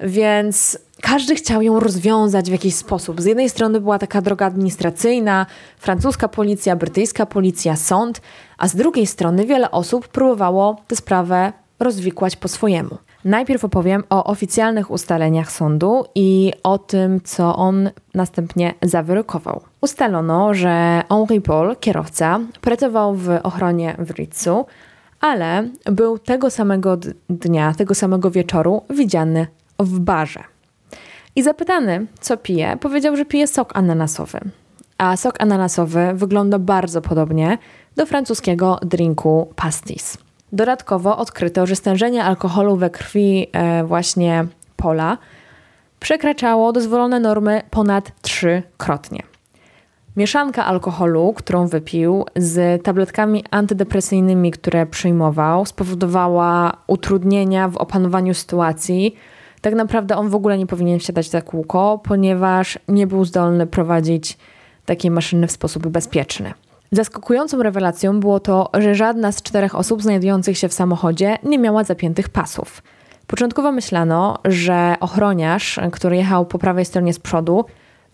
Więc 0.00 0.78
każdy 1.02 1.34
chciał 1.34 1.62
ją 1.62 1.80
rozwiązać 1.80 2.48
w 2.48 2.52
jakiś 2.52 2.74
sposób. 2.74 3.20
Z 3.20 3.24
jednej 3.24 3.48
strony 3.48 3.80
była 3.80 3.98
taka 3.98 4.20
droga 4.20 4.46
administracyjna, 4.46 5.46
francuska 5.78 6.28
policja, 6.28 6.76
brytyjska 6.76 7.26
policja, 7.26 7.76
sąd, 7.76 8.20
a 8.58 8.68
z 8.68 8.76
drugiej 8.76 9.06
strony 9.06 9.46
wiele 9.46 9.70
osób 9.70 10.08
próbowało 10.08 10.76
tę 10.86 10.96
sprawę 10.96 11.52
rozwikłać 11.80 12.36
po 12.36 12.48
swojemu. 12.48 12.98
Najpierw 13.24 13.64
opowiem 13.64 14.04
o 14.10 14.24
oficjalnych 14.24 14.90
ustaleniach 14.90 15.52
sądu 15.52 16.04
i 16.14 16.52
o 16.62 16.78
tym, 16.78 17.20
co 17.24 17.56
on 17.56 17.90
następnie 18.14 18.74
zawyrokował. 18.82 19.60
Ustalono, 19.80 20.54
że 20.54 21.02
Henri 21.08 21.40
Paul, 21.40 21.76
kierowca, 21.76 22.40
pracował 22.60 23.14
w 23.14 23.28
ochronie 23.42 23.96
w 23.98 24.10
Ritzu, 24.10 24.66
ale 25.20 25.68
był 25.84 26.18
tego 26.18 26.50
samego 26.50 26.96
dnia, 27.30 27.74
tego 27.74 27.94
samego 27.94 28.30
wieczoru 28.30 28.82
widziany 28.90 29.46
w 29.78 29.98
barze. 30.00 30.44
I 31.36 31.42
zapytany, 31.42 32.06
co 32.20 32.36
pije, 32.36 32.76
powiedział, 32.76 33.16
że 33.16 33.24
pije 33.24 33.46
sok 33.46 33.76
ananasowy. 33.76 34.40
A 34.98 35.16
sok 35.16 35.42
ananasowy 35.42 36.10
wygląda 36.14 36.58
bardzo 36.58 37.00
podobnie 37.00 37.58
do 37.96 38.06
francuskiego 38.06 38.78
drinku 38.82 39.52
pastis. 39.56 40.18
Dodatkowo 40.52 41.16
odkryto, 41.16 41.66
że 41.66 41.76
stężenie 41.76 42.24
alkoholu 42.24 42.76
we 42.76 42.90
krwi 42.90 43.46
e, 43.52 43.84
właśnie 43.84 44.46
Pola 44.76 45.18
przekraczało 46.00 46.72
dozwolone 46.72 47.20
normy 47.20 47.62
ponad 47.70 48.22
trzykrotnie. 48.22 49.22
Mieszanka 50.18 50.66
alkoholu, 50.66 51.32
którą 51.36 51.66
wypił, 51.66 52.24
z 52.36 52.82
tabletkami 52.82 53.44
antydepresyjnymi, 53.50 54.50
które 54.50 54.86
przyjmował, 54.86 55.66
spowodowała 55.66 56.72
utrudnienia 56.86 57.68
w 57.68 57.76
opanowaniu 57.76 58.34
sytuacji. 58.34 59.16
Tak 59.60 59.74
naprawdę 59.74 60.16
on 60.16 60.28
w 60.28 60.34
ogóle 60.34 60.58
nie 60.58 60.66
powinien 60.66 60.98
wsiadać 60.98 61.30
za 61.30 61.42
kółko, 61.42 62.00
ponieważ 62.04 62.78
nie 62.88 63.06
był 63.06 63.24
zdolny 63.24 63.66
prowadzić 63.66 64.38
takiej 64.84 65.10
maszyny 65.10 65.46
w 65.46 65.52
sposób 65.52 65.88
bezpieczny. 65.88 66.52
Zaskakującą 66.92 67.62
rewelacją 67.62 68.20
było 68.20 68.40
to, 68.40 68.70
że 68.74 68.94
żadna 68.94 69.32
z 69.32 69.42
czterech 69.42 69.74
osób 69.74 70.02
znajdujących 70.02 70.58
się 70.58 70.68
w 70.68 70.72
samochodzie 70.72 71.38
nie 71.42 71.58
miała 71.58 71.84
zapiętych 71.84 72.28
pasów. 72.28 72.82
Początkowo 73.26 73.72
myślano, 73.72 74.38
że 74.44 74.94
ochroniarz, 75.00 75.80
który 75.92 76.16
jechał 76.16 76.46
po 76.46 76.58
prawej 76.58 76.84
stronie 76.84 77.12
z 77.12 77.18
przodu, 77.18 77.64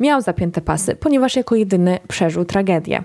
miał 0.01 0.21
zapięte 0.21 0.61
pasy, 0.61 0.97
ponieważ 0.97 1.37
jako 1.37 1.55
jedyny 1.55 1.99
przeżył 2.09 2.45
tragedię. 2.45 3.03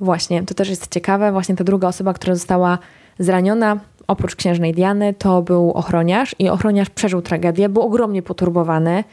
Właśnie, 0.00 0.42
to 0.42 0.54
też 0.54 0.68
jest 0.68 0.94
ciekawe, 0.94 1.32
właśnie 1.32 1.56
ta 1.56 1.64
druga 1.64 1.88
osoba, 1.88 2.14
która 2.14 2.34
została 2.34 2.78
zraniona, 3.18 3.80
oprócz 4.06 4.36
księżnej 4.36 4.74
Diany, 4.74 5.14
to 5.14 5.42
był 5.42 5.70
ochroniarz 5.70 6.36
i 6.38 6.48
ochroniarz 6.48 6.90
przeżył 6.90 7.22
tragedię, 7.22 7.68
był 7.68 7.82
ogromnie 7.82 8.22
poturbowany, 8.22 9.04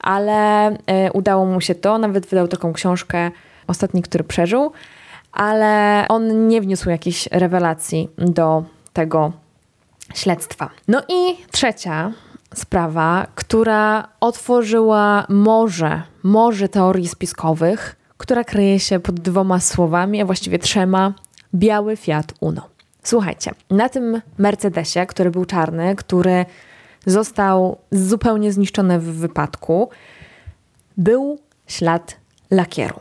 ale 0.00 0.70
y, 0.70 0.76
udało 1.12 1.46
mu 1.46 1.60
się 1.60 1.74
to, 1.74 1.98
nawet 1.98 2.26
wydał 2.26 2.48
taką 2.48 2.72
książkę, 2.72 3.30
ostatni, 3.66 4.02
który 4.02 4.24
przeżył, 4.24 4.72
ale 5.32 6.04
on 6.08 6.48
nie 6.48 6.60
wniósł 6.60 6.90
jakichś 6.90 7.28
rewelacji 7.32 8.08
do 8.18 8.64
tego 8.92 9.32
śledztwa. 10.14 10.70
No 10.88 11.02
i 11.08 11.36
trzecia 11.50 12.12
sprawa, 12.54 13.26
która 13.34 14.08
otworzyła 14.20 15.26
morze, 15.28 16.02
morze 16.22 16.68
teorii 16.68 17.08
spiskowych, 17.08 17.96
która 18.16 18.44
kryje 18.44 18.80
się 18.80 19.00
pod 19.00 19.20
dwoma 19.20 19.60
słowami, 19.60 20.22
a 20.22 20.24
właściwie 20.24 20.58
trzema: 20.58 21.14
biały 21.54 21.96
Fiat 21.96 22.34
Uno. 22.40 22.68
Słuchajcie, 23.02 23.50
na 23.70 23.88
tym 23.88 24.22
Mercedesie, 24.38 25.06
który 25.06 25.30
był 25.30 25.44
czarny, 25.44 25.96
który 25.96 26.46
został 27.06 27.76
zupełnie 27.90 28.52
zniszczony 28.52 29.00
w 29.00 29.04
wypadku, 29.04 29.88
był 30.96 31.38
ślad 31.66 32.16
lakieru. 32.50 33.00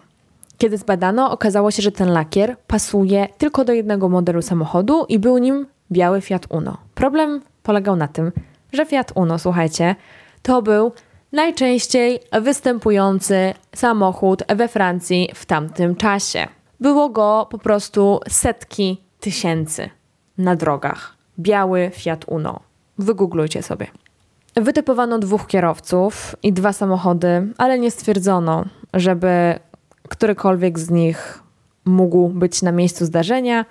Kiedy 0.58 0.78
zbadano, 0.78 1.32
okazało 1.32 1.72
się, 1.72 1.82
że 1.82 1.92
ten 1.92 2.10
lakier 2.10 2.56
pasuje 2.68 3.28
tylko 3.38 3.66
do 3.66 3.74
jednego 3.74 4.10
modelu 4.10 4.42
samochodu 4.42 5.06
i 5.10 5.20
był 5.20 5.38
nim 5.38 5.66
biały 5.92 6.22
Fiat 6.22 6.46
Uno. 6.50 6.78
Problem 6.96 7.42
polegał 7.64 7.96
na 7.96 8.08
tym, 8.08 8.32
że 8.74 8.86
Fiat 8.86 9.12
Uno, 9.16 9.40
słuchajcie, 9.40 9.96
to 10.42 10.62
był 10.62 10.92
najczęściej 11.32 12.20
występujący 12.42 13.54
samochód 13.76 14.44
we 14.56 14.68
Francji 14.68 15.30
w 15.36 15.46
tamtym 15.46 15.96
czasie. 15.96 16.48
Było 16.80 17.10
go 17.10 17.48
po 17.52 17.58
prostu 17.58 18.20
setki 18.30 19.02
tysięcy 19.20 19.90
na 20.38 20.56
drogach. 20.56 21.18
biały 21.40 21.92
Fiat 21.94 22.26
Uno. 22.28 22.60
Wygooglujcie 22.98 23.64
sobie. 23.64 23.88
Wytypowano 24.56 25.20
dwóch 25.20 25.48
kierowców 25.48 26.36
i 26.44 26.54
dwa 26.54 26.74
samochody, 26.74 27.54
ale 27.58 27.80
nie 27.80 27.92
stwierdzono, 27.92 28.66
żeby 28.94 29.60
którykolwiek 30.10 30.80
z 30.80 30.90
nich 30.90 31.44
mógł 31.86 32.30
być 32.30 32.62
na 32.62 32.72
miejscu 32.72 33.06
zdarzenia, 33.06 33.66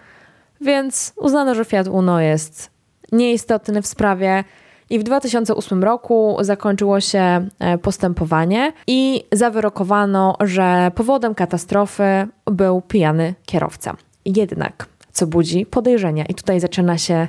więc 0.61 1.13
uznano, 1.17 1.55
że 1.55 1.65
Fiat 1.65 1.89
Uno 1.89 2.21
jest 2.21 2.71
nieistotny 3.13 3.83
w 3.83 3.87
sprawie. 3.87 4.45
I 4.91 4.99
w 4.99 5.03
2008 5.03 5.85
roku 5.85 6.37
zakończyło 6.41 7.01
się 7.01 7.49
e, 7.59 7.79
postępowanie 7.79 8.73
i 8.87 9.25
zawyrokowano, 9.33 10.37
że 10.41 10.91
powodem 10.95 11.35
katastrofy 11.35 12.05
był 12.47 12.81
pijany 12.81 13.35
kierowca. 13.47 13.97
Jednak, 14.25 14.87
co 15.13 15.27
budzi 15.27 15.67
podejrzenia, 15.67 16.25
i 16.25 16.35
tutaj 16.35 16.61
zaczyna 16.61 16.99
się, 16.99 17.29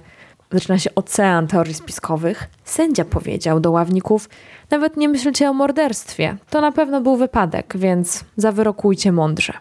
zaczyna 0.52 0.80
się 0.80 0.96
ocean 0.96 1.48
teorii 1.48 1.74
spiskowych, 1.74 2.50
sędzia 2.64 3.06
powiedział 3.06 3.60
do 3.60 3.72
ławników: 3.72 4.30
Nawet 4.72 4.98
nie 4.98 5.10
myślcie 5.10 5.50
o 5.50 5.54
morderstwie, 5.54 6.38
to 6.50 6.62
na 6.62 6.72
pewno 6.72 7.02
był 7.02 7.18
wypadek, 7.18 7.74
więc 7.78 8.24
zawyrokujcie 8.38 9.12
mądrze. 9.12 9.54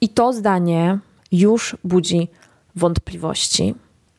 I 0.00 0.08
to 0.08 0.32
zdanie 0.32 0.98
już 1.32 1.76
budzi 1.84 2.28
wątpliwości, 2.76 3.74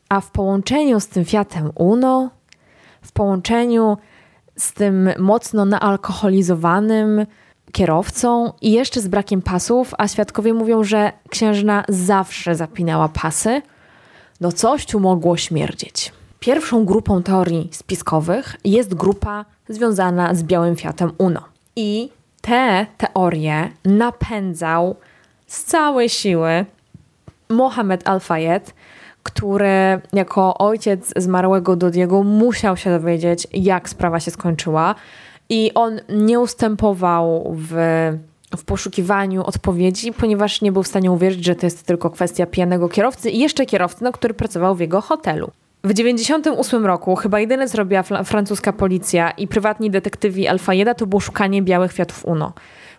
a 0.08 0.20
w 0.20 0.30
połączeniu 0.30 1.00
z 1.00 1.08
tym 1.08 1.24
Fiatem 1.24 1.70
Uno, 1.74 2.30
w 3.02 3.12
połączeniu 3.12 3.96
z 4.56 4.72
tym 4.72 5.10
mocno 5.18 5.64
naalkoholizowanym 5.64 7.26
kierowcą 7.72 8.52
i 8.60 8.72
jeszcze 8.72 9.00
z 9.00 9.08
brakiem 9.08 9.42
pasów, 9.42 9.94
a 9.98 10.08
świadkowie 10.08 10.54
mówią, 10.54 10.84
że 10.84 11.12
księżna 11.30 11.84
zawsze 11.88 12.54
zapinała 12.54 13.08
pasy, 13.08 13.62
no 14.40 14.52
coś 14.52 14.86
tu 14.86 15.00
mogło 15.00 15.36
śmierdzieć. 15.36 16.12
Pierwszą 16.40 16.84
grupą 16.84 17.22
teorii 17.22 17.68
spiskowych 17.72 18.56
jest 18.64 18.94
grupa 18.94 19.44
związana 19.68 20.34
z 20.34 20.42
białym 20.42 20.76
Fiatem 20.76 21.12
Uno. 21.18 21.40
I 21.76 22.10
te 22.40 22.86
teorie 22.98 23.70
napędzał 23.84 24.96
z 25.46 25.64
całej 25.64 26.08
siły 26.08 26.64
Mohamed 27.48 28.04
Al-Fayed, 28.04 28.74
który 29.22 30.00
jako 30.12 30.58
ojciec 30.58 31.12
zmarłego 31.16 31.76
Dodiego 31.76 32.22
musiał 32.22 32.76
się 32.76 32.90
dowiedzieć, 32.90 33.46
jak 33.52 33.88
sprawa 33.88 34.20
się 34.20 34.30
skończyła. 34.30 34.94
I 35.48 35.70
on 35.74 36.00
nie 36.08 36.40
ustępował 36.40 37.54
w, 37.56 37.74
w 38.56 38.64
poszukiwaniu 38.64 39.44
odpowiedzi, 39.44 40.12
ponieważ 40.12 40.62
nie 40.62 40.72
był 40.72 40.82
w 40.82 40.88
stanie 40.88 41.10
uwierzyć, 41.10 41.44
że 41.44 41.54
to 41.54 41.66
jest 41.66 41.86
tylko 41.86 42.10
kwestia 42.10 42.46
pijanego 42.46 42.88
kierowcy 42.88 43.30
i 43.30 43.38
jeszcze 43.38 43.66
kierowcy, 43.66 44.04
no, 44.04 44.12
który 44.12 44.34
pracował 44.34 44.74
w 44.74 44.80
jego 44.80 45.00
hotelu. 45.00 45.50
W 45.84 45.88
1998 45.88 46.86
roku 46.86 47.16
chyba 47.16 47.40
jedyne 47.40 47.68
co 47.68 47.78
robiła 47.78 48.02
francuska 48.02 48.72
policja 48.72 49.30
i 49.30 49.48
prywatni 49.48 49.90
detektywi 49.90 50.48
Alfayeda 50.48 50.94
to 50.94 51.06
było 51.06 51.20
szukanie 51.20 51.62
białych 51.62 51.90
kwiatów 51.92 52.24
UNO 52.24 52.52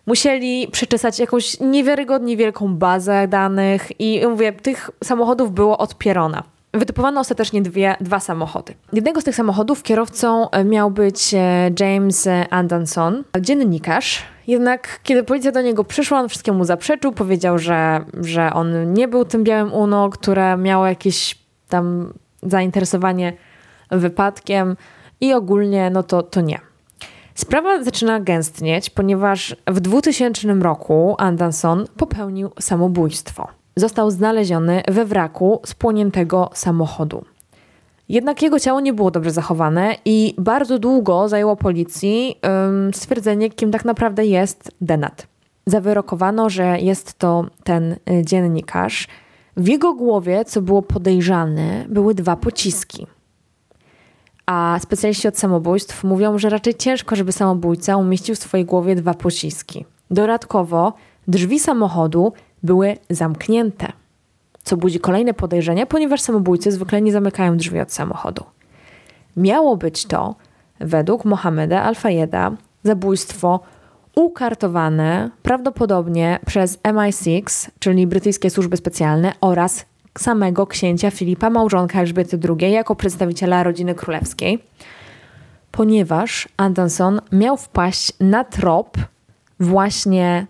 musieli 0.06 0.68
przeczesać 0.72 1.20
jakąś 1.20 1.60
niewiarygodnie 1.60 2.38
wielką 2.38 2.76
bazę 2.76 3.28
danych 3.28 4.00
i 4.00 4.28
mówię, 4.28 4.54
tych 4.54 4.90
samochodów 5.04 5.54
było 5.54 5.78
od 5.78 5.98
Pierona. 5.98 6.44
Wytypowano 6.74 7.22
ostatecznie 7.22 7.62
dwie, 7.62 7.96
dwa 8.02 8.20
samochody. 8.20 8.74
Jednego 8.94 9.22
z 9.22 9.24
tych 9.24 9.36
samochodów 9.36 9.84
kierowcą 9.84 10.48
miał 10.66 10.92
być 10.92 11.34
e, 11.34 11.72
James 11.80 12.28
Anderson, 12.50 13.24
dziennikarz. 13.42 14.24
Jednak 14.48 15.00
kiedy 15.04 15.24
policja 15.24 15.52
do 15.52 15.62
niego 15.62 15.84
przyszła, 15.84 16.20
on 16.20 16.30
wszystkiemu 16.30 16.66
zaprzeczył, 16.66 17.12
powiedział, 17.12 17.58
że, 17.58 18.06
że 18.22 18.54
on 18.54 18.94
nie 18.94 19.08
był 19.08 19.26
tym 19.26 19.44
białym 19.44 19.74
UNO, 19.74 20.10
które 20.10 20.58
miało 20.58 20.88
jakieś 20.88 21.38
tam 21.70 22.14
zainteresowanie 22.44 23.34
wypadkiem 23.92 24.76
i 25.22 25.34
ogólnie 25.34 25.90
no 25.90 26.04
to, 26.04 26.24
to 26.24 26.42
nie. 26.42 26.71
Sprawa 27.36 27.84
zaczyna 27.84 28.20
gęstnieć, 28.20 28.90
ponieważ 28.90 29.56
w 29.68 29.80
2000 29.80 30.54
roku 30.54 31.16
Anderson 31.18 31.86
popełnił 31.98 32.50
samobójstwo. 32.60 33.48
Został 33.76 34.12
znaleziony 34.12 34.84
we 34.88 35.06
wraku 35.06 35.62
spłoniętego 35.66 36.50
samochodu. 36.54 37.26
Jednak 38.10 38.42
jego 38.42 38.60
ciało 38.60 38.80
nie 38.80 38.94
było 38.94 39.12
dobrze 39.12 39.32
zachowane 39.32 39.96
i 40.06 40.36
bardzo 40.38 40.80
długo 40.80 41.30
zajęło 41.30 41.56
policji 41.56 42.36
um, 42.44 42.94
stwierdzenie, 42.94 43.50
kim 43.50 43.72
tak 43.72 43.86
naprawdę 43.86 44.26
jest 44.26 44.72
Denat. 44.82 45.28
Zawyrokowano, 45.66 46.50
że 46.50 46.80
jest 46.80 47.20
to 47.20 47.46
ten 47.64 47.92
y, 47.92 47.98
dziennikarz. 48.26 49.08
W 49.58 49.68
jego 49.68 49.94
głowie, 49.94 50.46
co 50.46 50.62
było 50.62 50.82
podejrzane, 50.82 51.86
były 51.90 52.16
dwa 52.16 52.36
pociski– 52.36 53.08
a 54.52 54.80
specjaliści 54.80 55.28
od 55.28 55.38
samobójstw 55.38 56.04
mówią, 56.04 56.40
że 56.40 56.50
raczej 56.50 56.76
ciężko, 56.76 57.16
żeby 57.16 57.32
samobójca 57.32 57.98
umieścił 57.98 58.36
w 58.36 58.40
swojej 58.40 58.66
głowie 58.66 58.96
dwa 58.96 59.14
pociski. 59.14 59.86
Dodatkowo 60.12 60.94
drzwi 61.28 61.60
samochodu 61.60 62.34
były 62.64 62.98
zamknięte, 63.10 63.92
co 64.64 64.78
budzi 64.78 65.00
kolejne 65.00 65.34
podejrzenia, 65.34 65.86
ponieważ 65.86 66.22
samobójcy 66.22 66.72
zwykle 66.72 67.02
nie 67.02 67.12
zamykają 67.12 67.58
drzwi 67.58 67.80
od 67.80 67.94
samochodu. 67.94 68.44
Miało 69.38 69.78
być 69.78 70.06
to, 70.06 70.36
według 70.80 71.26
Mohameda 71.26 71.84
Al-Fayeda, 71.84 72.52
zabójstwo 72.84 73.60
ukartowane 74.16 75.30
prawdopodobnie 75.44 76.40
przez 76.46 76.78
MI6, 76.78 77.70
czyli 77.80 78.08
brytyjskie 78.08 78.50
służby 78.50 78.78
specjalne 78.78 79.34
oraz 79.42 79.86
samego 80.18 80.68
księcia 80.68 81.12
Filipa, 81.12 81.50
małżonka 81.50 82.00
Elżbiety 82.00 82.40
II, 82.50 82.72
jako 82.72 82.96
przedstawiciela 82.96 83.64
rodziny 83.64 83.96
królewskiej, 83.96 84.64
ponieważ 85.72 86.50
Anderson 86.58 87.22
miał 87.32 87.58
wpaść 87.58 88.14
na 88.20 88.44
trop 88.44 88.98
właśnie 89.60 90.48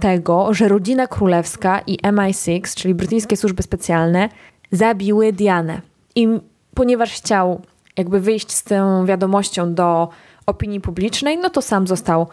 tego, 0.00 0.54
że 0.54 0.68
rodzina 0.68 1.06
królewska 1.06 1.80
i 1.86 1.98
MI6, 1.98 2.74
czyli 2.74 2.94
brytyjskie 2.94 3.36
służby 3.36 3.62
specjalne, 3.62 4.28
zabiły 4.72 5.32
Dianę. 5.32 5.80
I 6.14 6.28
ponieważ 6.74 7.12
chciał 7.12 7.60
jakby 7.96 8.20
wyjść 8.20 8.52
z 8.52 8.64
tą 8.64 9.06
wiadomością 9.06 9.74
do 9.74 10.08
opinii 10.46 10.80
publicznej, 10.80 11.38
no 11.38 11.50
to 11.50 11.62
sam 11.62 11.86
został 11.86 12.28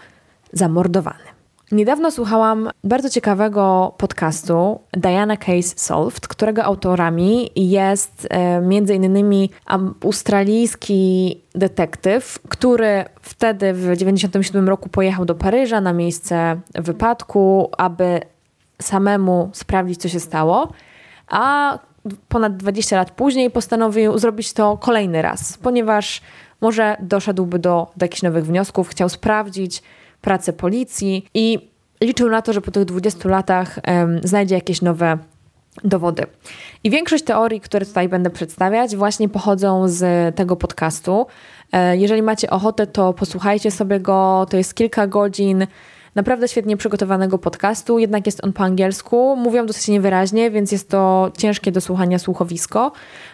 zamordowany. 0.53 1.34
Niedawno 1.71 2.11
słuchałam 2.11 2.69
bardzo 2.83 3.09
ciekawego 3.09 3.93
podcastu 3.97 4.79
Diana 4.91 5.37
Case 5.37 5.73
Solved, 5.75 6.27
którego 6.27 6.63
autorami 6.63 7.49
jest 7.55 8.27
e, 8.29 8.95
innymi 8.95 9.49
australijski 10.03 11.41
detektyw, 11.55 12.39
który 12.49 13.05
wtedy 13.21 13.73
w 13.73 13.77
1997 13.77 14.69
roku 14.69 14.89
pojechał 14.89 15.25
do 15.25 15.35
Paryża 15.35 15.81
na 15.81 15.93
miejsce 15.93 16.59
wypadku, 16.73 17.69
aby 17.77 18.21
samemu 18.81 19.49
sprawdzić, 19.53 20.01
co 20.01 20.09
się 20.09 20.19
stało, 20.19 20.71
a 21.27 21.79
ponad 22.29 22.57
20 22.57 22.95
lat 22.95 23.11
później 23.11 23.51
postanowił 23.51 24.17
zrobić 24.17 24.53
to 24.53 24.77
kolejny 24.77 25.21
raz, 25.21 25.57
ponieważ 25.57 26.21
może 26.61 26.97
doszedłby 26.99 27.59
do, 27.59 27.87
do 27.97 28.05
jakichś 28.05 28.23
nowych 28.23 28.45
wniosków, 28.45 28.89
chciał 28.89 29.09
sprawdzić, 29.09 29.83
pracę 30.25 30.53
policji 30.53 31.25
i 31.33 31.69
liczył 32.01 32.29
na 32.29 32.41
to, 32.41 32.53
że 32.53 32.61
po 32.61 32.71
tych 32.71 32.85
20 32.85 33.29
latach 33.29 33.79
um, 33.87 34.19
znajdzie 34.23 34.55
jakieś 34.55 34.81
nowe 34.81 35.17
dowody. 35.83 36.23
I 36.83 36.89
większość 36.89 37.23
teorii, 37.23 37.61
które 37.61 37.85
tutaj 37.85 38.09
będę 38.09 38.29
przedstawiać, 38.29 38.95
właśnie 38.95 39.29
pochodzą 39.29 39.87
z 39.87 40.35
tego 40.35 40.55
podcastu. 40.55 41.25
E, 41.71 41.97
jeżeli 41.97 42.21
macie 42.21 42.49
ochotę, 42.49 42.87
to 42.87 43.13
posłuchajcie 43.13 43.71
sobie 43.71 43.99
go. 43.99 44.45
To 44.49 44.57
jest 44.57 44.73
kilka 44.73 45.07
godzin 45.07 45.67
naprawdę 46.15 46.47
świetnie 46.47 46.77
przygotowanego 46.77 47.37
podcastu, 47.37 47.99
jednak 47.99 48.25
jest 48.25 48.43
on 48.43 48.53
po 48.53 48.63
angielsku. 48.63 49.35
Mówią 49.35 49.65
dosyć 49.65 49.87
niewyraźnie, 49.87 50.51
więc 50.51 50.71
jest 50.71 50.89
to 50.89 51.31
ciężkie 51.37 51.71
do 51.71 51.81
słuchania 51.81 52.19
słuchowisko. 52.19 52.91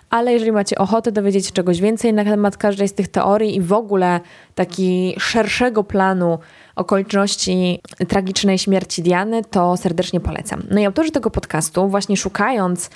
Ale 0.10 0.34
jeżeli 0.34 0.52
macie 0.52 0.78
ochotę 0.78 1.12
dowiedzieć 1.12 1.46
się 1.46 1.52
czegoś 1.52 1.82
więcej 1.82 2.14
na 2.14 2.24
temat 2.24 2.58
każdej 2.58 2.88
z 2.88 2.94
tych 2.94 3.08
teorii 3.08 3.56
i 3.56 3.62
w 3.62 3.74
ogóle 3.74 4.20
taki 4.56 5.16
szerszego 5.20 5.84
planu 5.84 6.40
okoliczności 6.76 7.82
tragicznej 8.08 8.58
śmierci 8.58 9.04
Diany, 9.04 9.42
to 9.44 9.78
serdecznie 9.78 10.20
polecam. 10.20 10.64
No 10.72 10.80
i 10.80 10.86
autorzy 10.86 11.12
tego 11.12 11.30
podcastu, 11.30 11.88
właśnie 11.88 12.18
szukając 12.18 12.90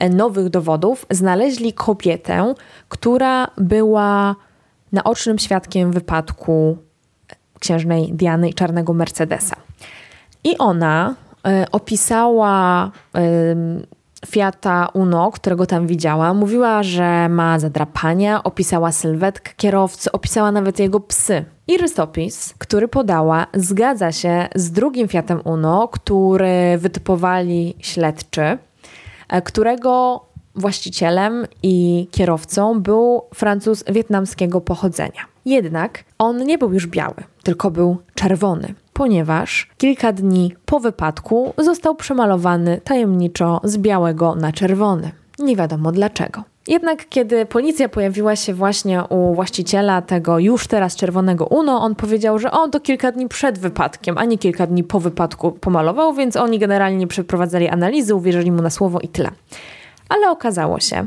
e, 0.00 0.08
nowych 0.08 0.48
dowodów, 0.48 1.06
znaleźli 1.10 1.72
kobietę, 1.72 2.54
która 2.88 3.48
była 3.58 4.36
naocznym 4.92 5.38
świadkiem 5.38 5.92
wypadku 5.92 6.78
księżnej 7.64 8.12
Diany 8.12 8.48
i 8.48 8.54
czarnego 8.54 8.92
Mercedesa. 8.92 9.56
I 10.44 10.58
ona 10.58 11.14
y, 11.46 11.70
opisała 11.70 12.90
Fiata 14.26 14.88
Uno, 14.92 15.30
którego 15.30 15.66
tam 15.66 15.86
widziała. 15.86 16.34
Mówiła, 16.34 16.82
że 16.82 17.28
ma 17.28 17.58
zadrapania, 17.58 18.42
opisała 18.42 18.92
sylwetkę 18.92 19.52
kierowcy, 19.56 20.12
opisała 20.12 20.52
nawet 20.52 20.78
jego 20.78 21.00
psy. 21.00 21.44
I 21.66 21.78
rysopis, 21.78 22.54
który 22.58 22.88
podała, 22.88 23.46
zgadza 23.54 24.12
się 24.12 24.48
z 24.54 24.70
drugim 24.70 25.08
Fiatem 25.08 25.40
Uno, 25.44 25.88
który 25.88 26.78
wytypowali 26.78 27.76
śledczy, 27.78 28.58
e, 29.28 29.42
którego 29.42 30.24
właścicielem 30.54 31.46
i 31.62 32.08
kierowcą 32.10 32.80
był 32.80 33.22
Francuz 33.34 33.84
wietnamskiego 33.88 34.60
pochodzenia. 34.60 35.33
Jednak 35.44 36.04
on 36.18 36.44
nie 36.44 36.58
był 36.58 36.72
już 36.72 36.86
biały, 36.86 37.14
tylko 37.42 37.70
był 37.70 37.96
czerwony, 38.14 38.74
ponieważ 38.92 39.70
kilka 39.78 40.12
dni 40.12 40.54
po 40.66 40.80
wypadku 40.80 41.54
został 41.58 41.94
przemalowany 41.94 42.80
tajemniczo 42.84 43.60
z 43.64 43.78
białego 43.78 44.34
na 44.34 44.52
czerwony. 44.52 45.10
Nie 45.38 45.56
wiadomo 45.56 45.92
dlaczego. 45.92 46.42
Jednak 46.68 47.08
kiedy 47.08 47.46
policja 47.46 47.88
pojawiła 47.88 48.36
się 48.36 48.54
właśnie 48.54 49.04
u 49.08 49.34
właściciela 49.34 50.02
tego 50.02 50.38
już 50.38 50.66
teraz 50.66 50.96
czerwonego 50.96 51.46
Uno, 51.46 51.82
on 51.82 51.94
powiedział, 51.94 52.38
że 52.38 52.50
on 52.50 52.70
to 52.70 52.80
kilka 52.80 53.12
dni 53.12 53.28
przed 53.28 53.58
wypadkiem, 53.58 54.18
a 54.18 54.24
nie 54.24 54.38
kilka 54.38 54.66
dni 54.66 54.84
po 54.84 55.00
wypadku 55.00 55.52
pomalował, 55.52 56.14
więc 56.14 56.36
oni 56.36 56.58
generalnie 56.58 57.06
przeprowadzali 57.06 57.68
analizy, 57.68 58.14
uwierzyli 58.14 58.52
mu 58.52 58.62
na 58.62 58.70
słowo 58.70 59.00
i 59.00 59.08
tyle. 59.08 59.30
Ale 60.08 60.30
okazało 60.30 60.80
się, 60.80 61.06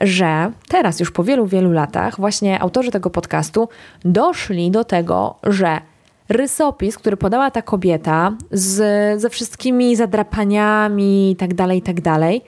że 0.00 0.52
teraz 0.68 1.00
już 1.00 1.10
po 1.10 1.24
wielu, 1.24 1.46
wielu 1.46 1.72
latach 1.72 2.16
właśnie 2.20 2.62
autorzy 2.62 2.90
tego 2.90 3.10
podcastu 3.10 3.68
doszli 4.04 4.70
do 4.70 4.84
tego, 4.84 5.34
że 5.42 5.80
rysopis, 6.28 6.98
który 6.98 7.16
podała 7.16 7.50
ta 7.50 7.62
kobieta 7.62 8.32
z, 8.52 9.20
ze 9.20 9.30
wszystkimi 9.30 9.96
zadrapaniami 9.96 11.30
i 11.30 11.36
tak 11.36 11.54
dalej, 11.54 11.78
i 11.78 11.82
tak 11.82 12.00
dalej, 12.00 12.42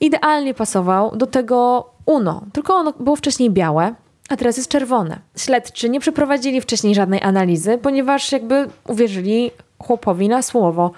idealnie 0.00 0.54
pasował 0.54 1.16
do 1.16 1.26
tego 1.26 1.90
Uno. 2.06 2.42
Tylko 2.52 2.74
ono 2.74 2.92
było 3.00 3.16
wcześniej 3.16 3.50
białe, 3.50 3.94
a 4.28 4.36
teraz 4.36 4.56
jest 4.56 4.68
czerwone. 4.68 5.18
Śledczy 5.36 5.88
nie 5.88 6.00
przeprowadzili 6.00 6.60
wcześniej 6.60 6.94
żadnej 6.94 7.22
analizy, 7.22 7.78
ponieważ 7.78 8.32
jakby 8.32 8.68
uwierzyli 8.88 9.50
chłopowi 9.78 10.28
na 10.28 10.42
słowo, 10.42 10.90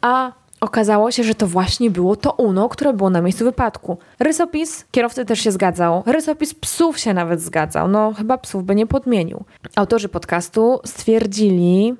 a 0.00 0.32
okazało 0.60 1.10
się, 1.10 1.24
że 1.24 1.34
to 1.34 1.46
właśnie 1.46 1.90
było 1.90 2.16
to 2.16 2.32
Uno, 2.32 2.68
które 2.68 2.92
było 2.92 3.10
na 3.10 3.20
miejscu 3.20 3.44
wypadku. 3.44 3.98
Rysopis 4.18 4.84
kierowcy 4.90 5.24
też 5.24 5.40
się 5.40 5.52
zgadzał. 5.52 6.02
Rysopis 6.06 6.54
psów 6.54 6.98
się 6.98 7.14
nawet 7.14 7.40
zgadzał. 7.40 7.88
No 7.88 8.12
chyba 8.12 8.38
psów 8.38 8.64
by 8.64 8.74
nie 8.74 8.86
podmienił. 8.86 9.44
Autorzy 9.76 10.08
podcastu 10.08 10.80
stwierdzili, 10.84 11.94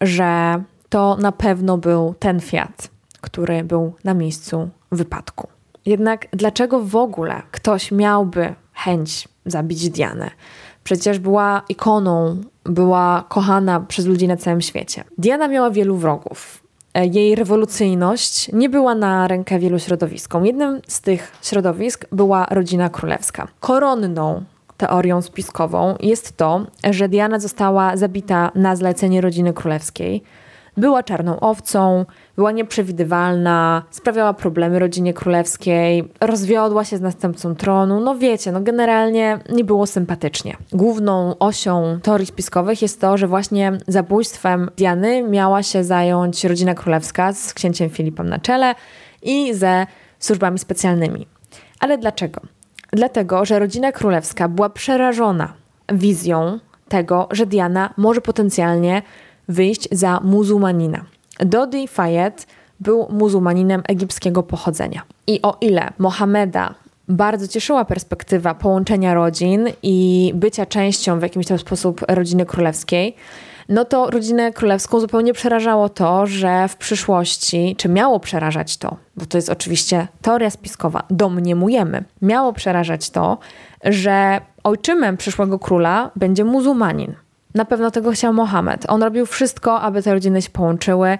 że 0.00 0.62
to 0.88 1.16
na 1.16 1.32
pewno 1.32 1.78
był 1.78 2.14
ten 2.18 2.40
Fiat, 2.40 2.90
który 3.20 3.64
był 3.64 3.92
na 4.04 4.14
miejscu 4.14 4.68
wypadku. 4.92 5.48
Jednak 5.86 6.26
dlaczego 6.32 6.80
w 6.80 6.96
ogóle 6.96 7.42
ktoś 7.50 7.92
miałby 7.92 8.54
chęć 8.72 9.28
zabić 9.46 9.90
Dianę? 9.90 10.30
Przecież 10.84 11.18
była 11.18 11.62
ikoną, 11.68 12.36
była 12.64 13.24
kochana 13.28 13.80
przez 13.80 14.06
ludzi 14.06 14.28
na 14.28 14.36
całym 14.36 14.60
świecie. 14.60 15.04
Diana 15.18 15.48
miała 15.48 15.70
wielu 15.70 15.96
wrogów. 15.96 16.62
E, 16.94 17.06
jej 17.06 17.34
rewolucyjność 17.34 18.52
nie 18.52 18.68
była 18.68 18.94
na 18.94 19.28
rękę 19.28 19.58
wielu 19.58 19.78
środowiskom. 19.78 20.46
Jednym 20.46 20.80
z 20.86 21.00
tych 21.00 21.32
środowisk 21.42 22.06
była 22.12 22.46
rodzina 22.50 22.88
królewska. 22.88 23.48
Koronną 23.60 24.44
teorią 24.76 25.22
spiskową 25.22 25.96
jest 26.00 26.36
to, 26.36 26.66
że 26.90 27.08
Diana 27.08 27.38
została 27.38 27.96
zabita 27.96 28.52
na 28.54 28.76
zlecenie 28.76 29.20
rodziny 29.20 29.52
królewskiej. 29.52 30.22
Była 30.80 31.02
czarną 31.02 31.40
owcą, 31.40 32.04
była 32.36 32.52
nieprzewidywalna, 32.52 33.82
sprawiała 33.90 34.34
problemy 34.34 34.78
rodzinie 34.78 35.14
królewskiej, 35.14 36.12
rozwiodła 36.20 36.84
się 36.84 36.96
z 36.96 37.00
następcą 37.00 37.54
tronu. 37.54 38.00
No 38.00 38.14
wiecie, 38.14 38.52
no 38.52 38.60
generalnie 38.60 39.38
nie 39.52 39.64
było 39.64 39.86
sympatycznie. 39.86 40.56
Główną 40.72 41.38
osią 41.38 41.98
teorii 42.02 42.26
spiskowych 42.26 42.82
jest 42.82 43.00
to, 43.00 43.16
że 43.16 43.26
właśnie 43.26 43.72
zabójstwem 43.86 44.70
Diany 44.76 45.22
miała 45.22 45.62
się 45.62 45.84
zająć 45.84 46.44
rodzina 46.44 46.74
królewska 46.74 47.32
z 47.32 47.54
księciem 47.54 47.90
Filipem 47.90 48.28
na 48.28 48.38
czele 48.38 48.74
i 49.22 49.54
ze 49.54 49.86
służbami 50.18 50.58
specjalnymi. 50.58 51.26
Ale 51.80 51.98
dlaczego? 51.98 52.40
Dlatego, 52.92 53.44
że 53.44 53.58
rodzina 53.58 53.92
królewska 53.92 54.48
była 54.48 54.70
przerażona 54.70 55.52
wizją 55.92 56.58
tego, 56.88 57.28
że 57.30 57.46
Diana 57.46 57.94
może 57.96 58.20
potencjalnie 58.20 59.02
wyjść 59.50 59.88
za 59.92 60.20
muzułmanina. 60.24 61.04
Dodi 61.38 61.88
Fayed 61.88 62.46
był 62.80 63.06
muzułmaninem 63.10 63.82
egipskiego 63.88 64.42
pochodzenia. 64.42 65.02
I 65.26 65.42
o 65.42 65.56
ile 65.60 65.92
Mohameda 65.98 66.74
bardzo 67.08 67.48
cieszyła 67.48 67.84
perspektywa 67.84 68.54
połączenia 68.54 69.14
rodzin 69.14 69.68
i 69.82 70.32
bycia 70.34 70.66
częścią 70.66 71.18
w 71.18 71.22
jakimś 71.22 71.46
tam 71.46 71.58
sposób 71.58 72.04
rodziny 72.08 72.46
królewskiej, 72.46 73.16
no 73.68 73.84
to 73.84 74.10
rodzinę 74.10 74.52
królewską 74.52 75.00
zupełnie 75.00 75.32
przerażało 75.32 75.88
to, 75.88 76.26
że 76.26 76.68
w 76.68 76.76
przyszłości, 76.76 77.76
czy 77.78 77.88
miało 77.88 78.20
przerażać 78.20 78.76
to, 78.76 78.96
bo 79.16 79.26
to 79.26 79.38
jest 79.38 79.48
oczywiście 79.48 80.08
teoria 80.22 80.50
spiskowa, 80.50 81.02
domniemujemy, 81.10 82.04
miało 82.22 82.52
przerażać 82.52 83.10
to, 83.10 83.38
że 83.84 84.40
ojczymem 84.64 85.16
przyszłego 85.16 85.58
króla 85.58 86.10
będzie 86.16 86.44
muzułmanin. 86.44 87.14
Na 87.54 87.64
pewno 87.64 87.90
tego 87.90 88.12
chciał 88.12 88.32
Mohamed. 88.32 88.84
On 88.88 89.02
robił 89.02 89.26
wszystko, 89.26 89.80
aby 89.80 90.02
te 90.02 90.14
rodziny 90.14 90.42
się 90.42 90.50
połączyły. 90.50 91.18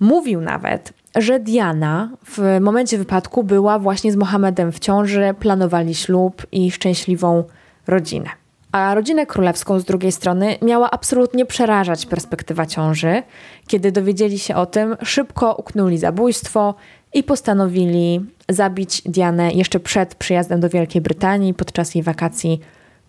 Mówił 0.00 0.40
nawet, 0.40 0.92
że 1.16 1.40
Diana 1.40 2.10
w 2.26 2.58
momencie 2.60 2.98
wypadku 2.98 3.44
była 3.44 3.78
właśnie 3.78 4.12
z 4.12 4.16
Mohamedem 4.16 4.72
w 4.72 4.78
ciąży, 4.78 5.34
planowali 5.40 5.94
ślub 5.94 6.46
i 6.52 6.70
szczęśliwą 6.70 7.44
rodzinę. 7.86 8.30
A 8.72 8.94
rodzinę 8.94 9.26
królewską 9.26 9.80
z 9.80 9.84
drugiej 9.84 10.12
strony 10.12 10.58
miała 10.62 10.90
absolutnie 10.90 11.46
przerażać 11.46 12.06
perspektywa 12.06 12.66
ciąży. 12.66 13.22
Kiedy 13.66 13.92
dowiedzieli 13.92 14.38
się 14.38 14.56
o 14.56 14.66
tym, 14.66 14.96
szybko 15.02 15.54
uknuli 15.54 15.98
zabójstwo 15.98 16.74
i 17.12 17.22
postanowili 17.22 18.20
zabić 18.48 19.02
Dianę 19.02 19.52
jeszcze 19.52 19.80
przed 19.80 20.14
przyjazdem 20.14 20.60
do 20.60 20.68
Wielkiej 20.68 21.02
Brytanii 21.02 21.54
podczas 21.54 21.94
jej 21.94 22.04
wakacji 22.04 22.60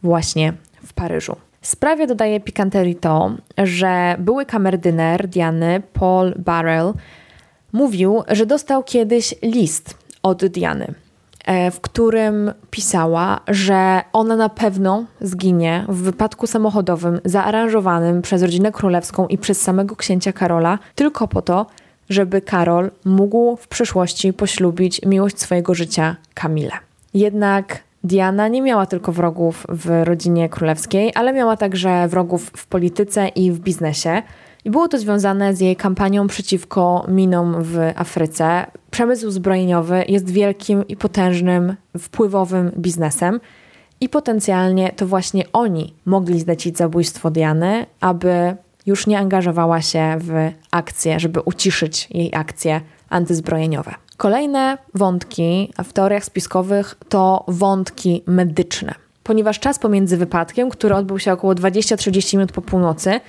właśnie 0.03 0.53
w 0.85 0.93
Paryżu. 0.93 1.35
Sprawie 1.65 2.07
dodaje 2.07 2.39
pikanterii 2.39 2.95
to, 2.95 3.31
że 3.57 4.15
były 4.19 4.45
kamerdyner 4.45 5.27
Diany, 5.27 5.81
Paul 5.93 6.33
Barrel, 6.37 6.93
mówił, 7.73 8.23
że 8.27 8.45
dostał 8.45 8.83
kiedyś 8.83 9.35
list 9.41 9.97
od 10.23 10.45
Diany, 10.45 10.93
e, 11.45 11.71
w 11.71 11.81
którym 11.81 12.51
pisała, 12.71 13.39
że 13.47 14.01
ona 14.13 14.35
na 14.35 14.49
pewno 14.49 15.05
zginie 15.21 15.85
w 15.89 15.95
wypadku 16.01 16.47
samochodowym 16.47 17.19
zaaranżowanym 17.25 18.21
przez 18.21 18.41
rodzinę 18.41 18.71
królewską 18.71 19.27
i 19.27 19.37
przez 19.37 19.61
samego 19.61 19.95
księcia 19.95 20.33
Karola, 20.33 20.79
tylko 20.95 21.27
po 21.27 21.41
to, 21.41 21.65
żeby 22.09 22.41
Karol 22.41 22.91
mógł 23.05 23.55
w 23.55 23.67
przyszłości 23.67 24.33
poślubić 24.33 25.01
miłość 25.05 25.39
swojego 25.39 25.73
życia 25.73 26.15
Kamilę. 26.33 26.73
Jednak 27.13 27.83
Diana 28.05 28.47
nie 28.47 28.61
miała 28.61 28.85
tylko 28.85 29.11
wrogów 29.11 29.65
w 29.69 30.01
rodzinie 30.03 30.49
królewskiej, 30.49 31.11
ale 31.15 31.33
miała 31.33 31.57
także 31.57 32.07
wrogów 32.07 32.51
w 32.55 32.67
polityce 32.67 33.27
i 33.27 33.51
w 33.51 33.59
biznesie. 33.59 34.21
I 34.65 34.69
było 34.69 34.87
to 34.87 34.99
związane 34.99 35.55
z 35.55 35.59
jej 35.59 35.75
kampanią 35.75 36.27
przeciwko 36.27 37.05
minom 37.07 37.55
w 37.63 37.77
Afryce. 37.95 38.65
Przemysł 38.91 39.31
zbrojeniowy 39.31 40.03
jest 40.07 40.29
wielkim 40.29 40.87
i 40.87 40.97
potężnym, 40.97 41.75
wpływowym 41.99 42.71
biznesem. 42.77 43.39
I 44.01 44.09
potencjalnie 44.09 44.91
to 44.95 45.07
właśnie 45.07 45.43
oni 45.53 45.93
mogli 46.05 46.39
zlecić 46.39 46.77
zabójstwo 46.77 47.31
Diany, 47.31 47.85
aby 47.99 48.55
już 48.85 49.07
nie 49.07 49.19
angażowała 49.19 49.81
się 49.81 50.17
w 50.19 50.51
akcje, 50.71 51.19
żeby 51.19 51.41
uciszyć 51.41 52.07
jej 52.11 52.35
akcje 52.35 52.81
antyzbrojeniowe. 53.09 54.04
Kolejne 54.17 54.77
wątki 54.93 55.73
w 55.83 55.93
teoriach 55.93 56.25
spiskowych 56.25 56.95
to 57.09 57.43
wątki 57.47 58.23
medyczne, 58.27 58.95
ponieważ 59.23 59.59
czas 59.59 59.79
pomiędzy 59.79 60.17
wypadkiem, 60.17 60.69
który 60.69 60.95
odbył 60.95 61.19
się 61.19 61.33
około 61.33 61.53
20-30 61.53 62.33
minut 62.33 62.51
po 62.51 62.61
północy, 62.61 63.19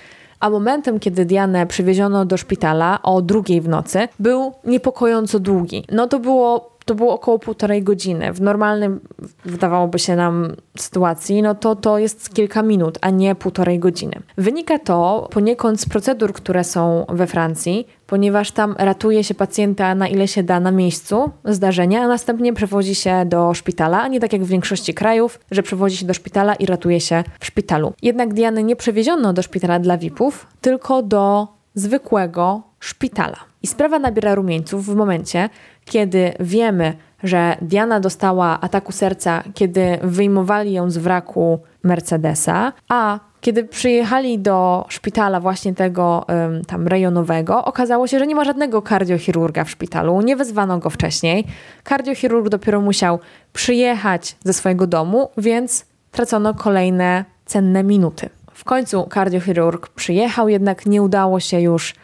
a 0.40 0.50
momentem, 0.50 1.00
kiedy 1.00 1.24
Dianę 1.24 1.66
przywieziono 1.66 2.24
do 2.24 2.36
szpitala 2.36 3.02
o 3.02 3.22
drugiej 3.22 3.60
w 3.60 3.68
nocy, 3.68 4.08
był 4.18 4.52
niepokojąco 4.64 5.38
długi. 5.40 5.84
No 5.92 6.06
to 6.06 6.18
było 6.18 6.75
to 6.86 6.94
było 6.94 7.14
około 7.14 7.38
półtorej 7.38 7.82
godziny. 7.82 8.32
W 8.32 8.40
normalnym, 8.40 9.00
wydawałoby 9.44 9.98
się 9.98 10.16
nam, 10.16 10.56
sytuacji, 10.78 11.42
no 11.42 11.54
to 11.54 11.76
to 11.76 11.98
jest 11.98 12.34
kilka 12.34 12.62
minut, 12.62 12.98
a 13.00 13.10
nie 13.10 13.34
półtorej 13.34 13.78
godziny. 13.78 14.12
Wynika 14.38 14.78
to 14.78 15.28
poniekąd 15.32 15.80
z 15.80 15.88
procedur, 15.88 16.32
które 16.32 16.64
są 16.64 17.06
we 17.08 17.26
Francji, 17.26 17.86
ponieważ 18.06 18.50
tam 18.50 18.74
ratuje 18.78 19.24
się 19.24 19.34
pacjenta 19.34 19.94
na 19.94 20.08
ile 20.08 20.28
się 20.28 20.42
da 20.42 20.60
na 20.60 20.70
miejscu 20.70 21.30
zdarzenia, 21.44 22.02
a 22.02 22.08
następnie 22.08 22.52
przewozi 22.52 22.94
się 22.94 23.24
do 23.26 23.54
szpitala, 23.54 24.02
a 24.02 24.08
nie 24.08 24.20
tak 24.20 24.32
jak 24.32 24.44
w 24.44 24.48
większości 24.48 24.94
krajów, 24.94 25.40
że 25.50 25.62
przewozi 25.62 25.96
się 25.96 26.06
do 26.06 26.14
szpitala 26.14 26.54
i 26.54 26.66
ratuje 26.66 27.00
się 27.00 27.24
w 27.40 27.46
szpitalu. 27.46 27.92
Jednak 28.02 28.34
Diany 28.34 28.62
nie 28.62 28.76
przewieziono 28.76 29.32
do 29.32 29.42
szpitala 29.42 29.78
dla 29.78 29.98
VIP-ów, 29.98 30.46
tylko 30.60 31.02
do 31.02 31.48
zwykłego 31.74 32.62
szpitala. 32.80 33.36
I 33.62 33.66
sprawa 33.66 33.98
nabiera 33.98 34.34
rumieńców 34.34 34.86
w 34.86 34.94
momencie, 34.94 35.48
kiedy 35.84 36.32
wiemy, 36.40 36.96
że 37.22 37.56
Diana 37.62 38.00
dostała 38.00 38.60
ataku 38.60 38.92
serca, 38.92 39.42
kiedy 39.54 39.98
wyjmowali 40.02 40.72
ją 40.72 40.90
z 40.90 40.98
wraku 40.98 41.60
Mercedesa, 41.82 42.72
a 42.88 43.20
kiedy 43.40 43.64
przyjechali 43.64 44.38
do 44.38 44.84
szpitala 44.88 45.40
właśnie 45.40 45.74
tego 45.74 46.26
tam 46.66 46.86
rejonowego, 46.86 47.64
okazało 47.64 48.06
się, 48.06 48.18
że 48.18 48.26
nie 48.26 48.34
ma 48.34 48.44
żadnego 48.44 48.82
kardiochirurga 48.82 49.64
w 49.64 49.70
szpitalu, 49.70 50.20
nie 50.20 50.36
wezwano 50.36 50.78
go 50.78 50.90
wcześniej. 50.90 51.46
Kardiochirurg 51.84 52.48
dopiero 52.48 52.80
musiał 52.80 53.18
przyjechać 53.52 54.36
ze 54.44 54.52
swojego 54.52 54.86
domu, 54.86 55.28
więc 55.38 55.86
tracono 56.10 56.54
kolejne 56.54 57.24
cenne 57.44 57.84
minuty. 57.84 58.30
W 58.52 58.64
końcu 58.64 59.04
kardiochirurg 59.04 59.88
przyjechał, 59.88 60.48
jednak 60.48 60.86
nie 60.86 61.02
udało 61.02 61.40
się 61.40 61.60
już 61.60 61.94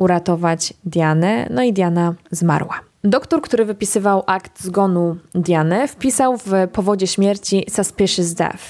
uratować 0.00 0.74
Dianę, 0.84 1.46
no 1.50 1.62
i 1.62 1.72
Diana 1.72 2.14
zmarła. 2.30 2.80
Doktor, 3.04 3.40
który 3.42 3.64
wypisywał 3.64 4.22
akt 4.26 4.62
zgonu 4.62 5.16
Diany, 5.34 5.88
wpisał 5.88 6.36
w 6.36 6.52
powodzie 6.72 7.06
śmierci 7.06 7.64
suspicious 7.70 8.34
death, 8.34 8.64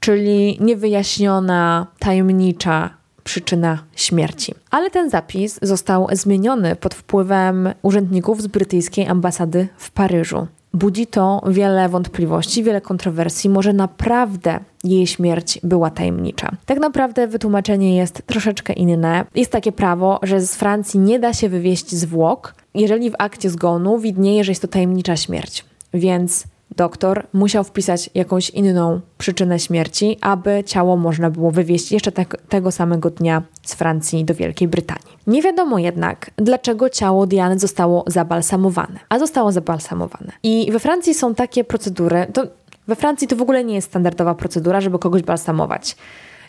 czyli 0.00 0.58
niewyjaśniona, 0.60 1.86
tajemnicza 1.98 2.90
przyczyna 3.24 3.78
śmierci. 3.96 4.54
Ale 4.70 4.90
ten 4.90 5.10
zapis 5.10 5.58
został 5.62 6.06
zmieniony 6.12 6.76
pod 6.76 6.94
wpływem 6.94 7.68
urzędników 7.82 8.42
z 8.42 8.46
brytyjskiej 8.46 9.06
ambasady 9.08 9.68
w 9.76 9.90
Paryżu. 9.90 10.46
Budzi 10.74 11.06
to 11.06 11.42
wiele 11.46 11.88
wątpliwości, 11.88 12.62
wiele 12.62 12.80
kontrowersji. 12.80 13.50
Może 13.50 13.72
naprawdę 13.72 14.60
jej 14.84 15.06
śmierć 15.06 15.58
była 15.62 15.90
tajemnicza. 15.90 16.50
Tak 16.66 16.78
naprawdę 16.78 17.28
wytłumaczenie 17.28 17.96
jest 17.96 18.22
troszeczkę 18.26 18.72
inne. 18.72 19.24
Jest 19.34 19.52
takie 19.52 19.72
prawo, 19.72 20.20
że 20.22 20.40
z 20.40 20.54
Francji 20.54 21.00
nie 21.00 21.18
da 21.18 21.32
się 21.32 21.48
wywieźć 21.48 21.94
zwłok, 21.94 22.54
jeżeli 22.74 23.10
w 23.10 23.14
akcie 23.18 23.50
zgonu 23.50 23.98
widnieje, 23.98 24.44
że 24.44 24.52
jest 24.52 24.62
to 24.62 24.68
tajemnicza 24.68 25.16
śmierć. 25.16 25.64
Więc 25.94 26.44
doktor 26.76 27.26
musiał 27.32 27.64
wpisać 27.64 28.10
jakąś 28.14 28.50
inną 28.50 29.00
przyczynę 29.18 29.58
śmierci, 29.58 30.18
aby 30.20 30.64
ciało 30.66 30.96
można 30.96 31.30
było 31.30 31.50
wywieźć 31.50 31.92
jeszcze 31.92 32.12
te 32.12 32.24
tego 32.48 32.72
samego 32.72 33.10
dnia 33.10 33.42
z 33.62 33.74
Francji 33.74 34.24
do 34.24 34.34
Wielkiej 34.34 34.68
Brytanii. 34.68 35.16
Nie 35.26 35.42
wiadomo 35.42 35.78
jednak, 35.78 36.30
dlaczego 36.36 36.90
ciało 36.90 37.26
Diany 37.26 37.58
zostało 37.58 38.04
zabalsamowane, 38.06 38.98
a 39.08 39.18
zostało 39.18 39.52
zabalsamowane. 39.52 40.32
I 40.42 40.68
we 40.72 40.78
Francji 40.78 41.14
są 41.14 41.34
takie 41.34 41.64
procedury, 41.64 42.26
to 42.32 42.46
we 42.88 42.96
Francji 42.96 43.28
to 43.28 43.36
w 43.36 43.42
ogóle 43.42 43.64
nie 43.64 43.74
jest 43.74 43.88
standardowa 43.88 44.34
procedura, 44.34 44.80
żeby 44.80 44.98
kogoś 44.98 45.22
balsamować. 45.22 45.96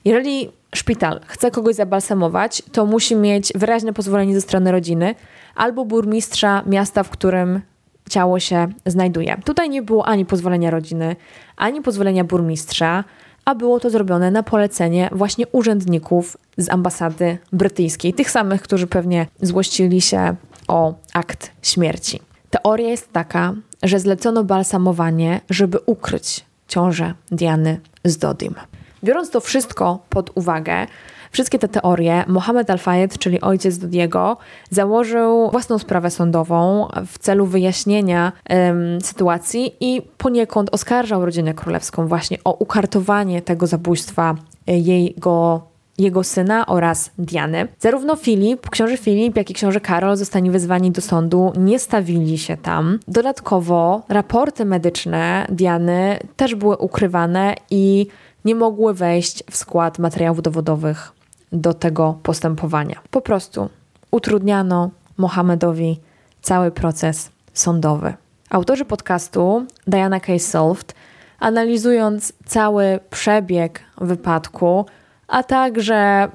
Jeżeli 0.06 0.50
szpital 0.76 1.20
chce 1.26 1.52
kogoś 1.52 1.76
zabalsamować, 1.76 2.64
to 2.72 2.86
musi 2.86 3.16
mieć 3.16 3.54
wyraźne 3.56 3.94
pozwolenie 3.94 4.34
ze 4.34 4.42
strony 4.42 4.72
rodziny 4.72 5.16
albo 5.56 5.86
burmistrza 5.86 6.64
miasta, 6.66 7.04
w 7.04 7.10
którym 7.10 7.62
ciało 8.10 8.40
się 8.40 8.68
znajduje. 8.86 9.38
Tutaj 9.46 9.70
nie 9.70 9.82
było 9.82 10.06
ani 10.06 10.26
pozwolenia 10.26 10.72
rodziny, 10.72 11.16
ani 11.58 11.82
pozwolenia 11.82 12.24
burmistrza, 12.24 13.04
a 13.46 13.56
było 13.56 13.80
to 13.80 13.90
zrobione 13.90 14.32
na 14.32 14.44
polecenie 14.44 15.10
właśnie 15.12 15.48
urzędników 15.48 16.38
z 16.58 16.70
ambasady 16.70 17.38
brytyjskiej, 17.54 18.14
tych 18.14 18.32
samych, 18.32 18.62
którzy 18.62 18.88
pewnie 18.88 19.28
złościli 19.42 20.02
się 20.02 20.36
o 20.68 20.94
akt 21.14 21.52
śmierci. 21.62 22.20
Teoria 22.50 22.90
jest 22.90 23.14
taka, 23.14 23.54
że 23.84 24.00
zlecono 24.00 24.44
balsamowanie, 24.44 25.42
żeby 25.50 25.80
ukryć 25.86 26.46
ciążę 26.68 27.14
Diany 27.32 27.80
z 28.04 28.18
Dodim. 28.18 28.56
Biorąc 29.04 29.30
to 29.30 29.40
wszystko 29.42 30.00
pod 30.10 30.32
uwagę, 30.36 30.88
wszystkie 31.32 31.60
te 31.60 31.68
teorie, 31.68 32.24
Mohamed 32.28 32.70
Al-Fayed, 32.70 33.18
czyli 33.18 33.42
ojciec 33.42 33.78
Dodiego, 33.78 34.38
założył 34.70 35.52
własną 35.52 35.80
sprawę 35.80 36.12
sądową 36.12 36.88
w 37.08 37.20
celu 37.20 37.46
wyjaśnienia 37.46 38.32
um, 38.50 39.02
sytuacji 39.02 39.76
i 39.80 40.02
poniekąd 40.18 40.70
oskarżał 40.74 41.26
rodzinę 41.26 41.54
królewską 41.54 42.08
właśnie 42.08 42.38
o 42.44 42.54
ukartowanie 42.54 43.42
tego 43.42 43.68
zabójstwa 43.68 44.36
e, 44.68 44.78
jego 44.78 45.72
jego 45.98 46.24
syna 46.24 46.66
oraz 46.66 47.12
Diany. 47.18 47.68
Zarówno 47.80 48.16
Filip, 48.16 48.70
książę 48.70 48.98
Filip, 48.98 49.38
jak 49.38 49.50
i 49.50 49.54
książę 49.54 49.80
Karol 49.80 50.18
zostali 50.18 50.52
wezwani 50.52 50.92
do 50.92 51.02
sądu, 51.02 51.54
nie 51.58 51.80
stawili 51.80 52.38
się 52.38 52.58
tam. 52.58 53.00
Dodatkowo 53.08 54.02
raporty 54.10 54.66
medyczne 54.66 55.46
Diany 55.50 56.20
też 56.36 56.56
były 56.56 56.78
ukrywane 56.78 57.56
i 57.70 58.08
nie 58.46 58.56
mogły 58.56 58.94
wejść 58.94 59.44
w 59.52 59.58
skład 59.58 60.00
materiałów 60.00 60.42
dowodowych 60.42 61.21
do 61.52 61.74
tego 61.74 62.20
postępowania. 62.24 63.02
Po 63.12 63.22
prostu 63.22 63.70
utrudniano 64.12 64.90
Mohamedowi 65.18 66.00
cały 66.42 66.72
proces 66.72 67.32
sądowy. 67.54 68.14
Autorzy 68.50 68.86
podcastu 68.86 69.66
Diana 69.88 70.20
K. 70.20 70.40
Solved, 70.40 70.96
analizując 71.40 72.34
cały 72.46 73.00
przebieg 73.10 73.82
wypadku, 74.02 74.86
a 75.28 75.44
także 75.44 76.30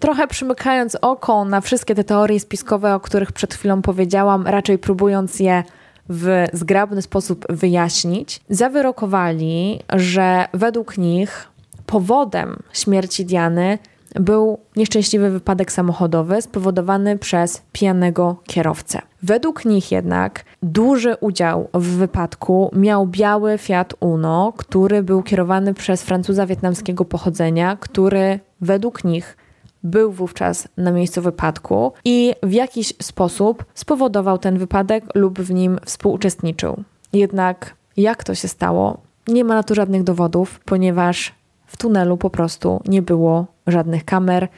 trochę 0.00 0.26
przymykając 0.26 0.96
oko 1.00 1.44
na 1.44 1.60
wszystkie 1.60 1.94
te 1.94 2.04
teorie 2.04 2.40
spiskowe, 2.40 2.94
o 2.94 3.00
których 3.00 3.32
przed 3.32 3.54
chwilą 3.54 3.82
powiedziałam, 3.82 4.46
raczej 4.46 4.78
próbując 4.78 5.40
je 5.40 5.62
w 6.08 6.46
zgrabny 6.52 7.02
sposób 7.02 7.44
wyjaśnić, 7.48 8.40
zawyrokowali, 8.50 9.80
że 9.92 10.48
według 10.54 10.98
nich 10.98 11.48
powodem 11.86 12.62
śmierci 12.72 13.24
Diany 13.24 13.78
był 14.18 14.58
nieszczęśliwy 14.76 15.30
wypadek 15.30 15.72
samochodowy 15.72 16.42
spowodowany 16.42 17.18
przez 17.18 17.62
pijanego 17.72 18.36
kierowcę. 18.46 19.02
Według 19.22 19.64
nich 19.64 19.92
jednak 19.92 20.44
duży 20.62 21.16
udział 21.20 21.68
w 21.74 21.86
wypadku 21.86 22.70
miał 22.72 23.06
biały 23.06 23.58
Fiat 23.58 23.94
Uno, 24.00 24.52
który 24.56 25.02
był 25.02 25.22
kierowany 25.22 25.74
przez 25.74 26.02
Francuza 26.02 26.46
wietnamskiego 26.46 27.04
pochodzenia, 27.04 27.76
który 27.76 28.40
według 28.60 29.04
nich 29.04 29.36
był 29.82 30.12
wówczas 30.12 30.68
na 30.76 30.90
miejscu 30.90 31.22
wypadku 31.22 31.92
i 32.04 32.34
w 32.42 32.52
jakiś 32.52 32.94
sposób 33.02 33.64
spowodował 33.74 34.38
ten 34.38 34.58
wypadek 34.58 35.04
lub 35.14 35.40
w 35.40 35.50
nim 35.54 35.78
współuczestniczył. 35.84 36.84
Jednak 37.12 37.74
jak 37.96 38.24
to 38.24 38.34
się 38.34 38.48
stało? 38.48 39.00
Nie 39.28 39.44
ma 39.44 39.54
na 39.54 39.62
to 39.62 39.74
żadnych 39.74 40.04
dowodów, 40.04 40.60
ponieważ 40.64 41.34
w 41.68 41.76
tunelu 41.76 42.16
po 42.16 42.30
prostu 42.30 42.80
nie 42.88 43.02
było 43.02 43.46
żadnych 43.66 44.04
kamer, 44.04 44.48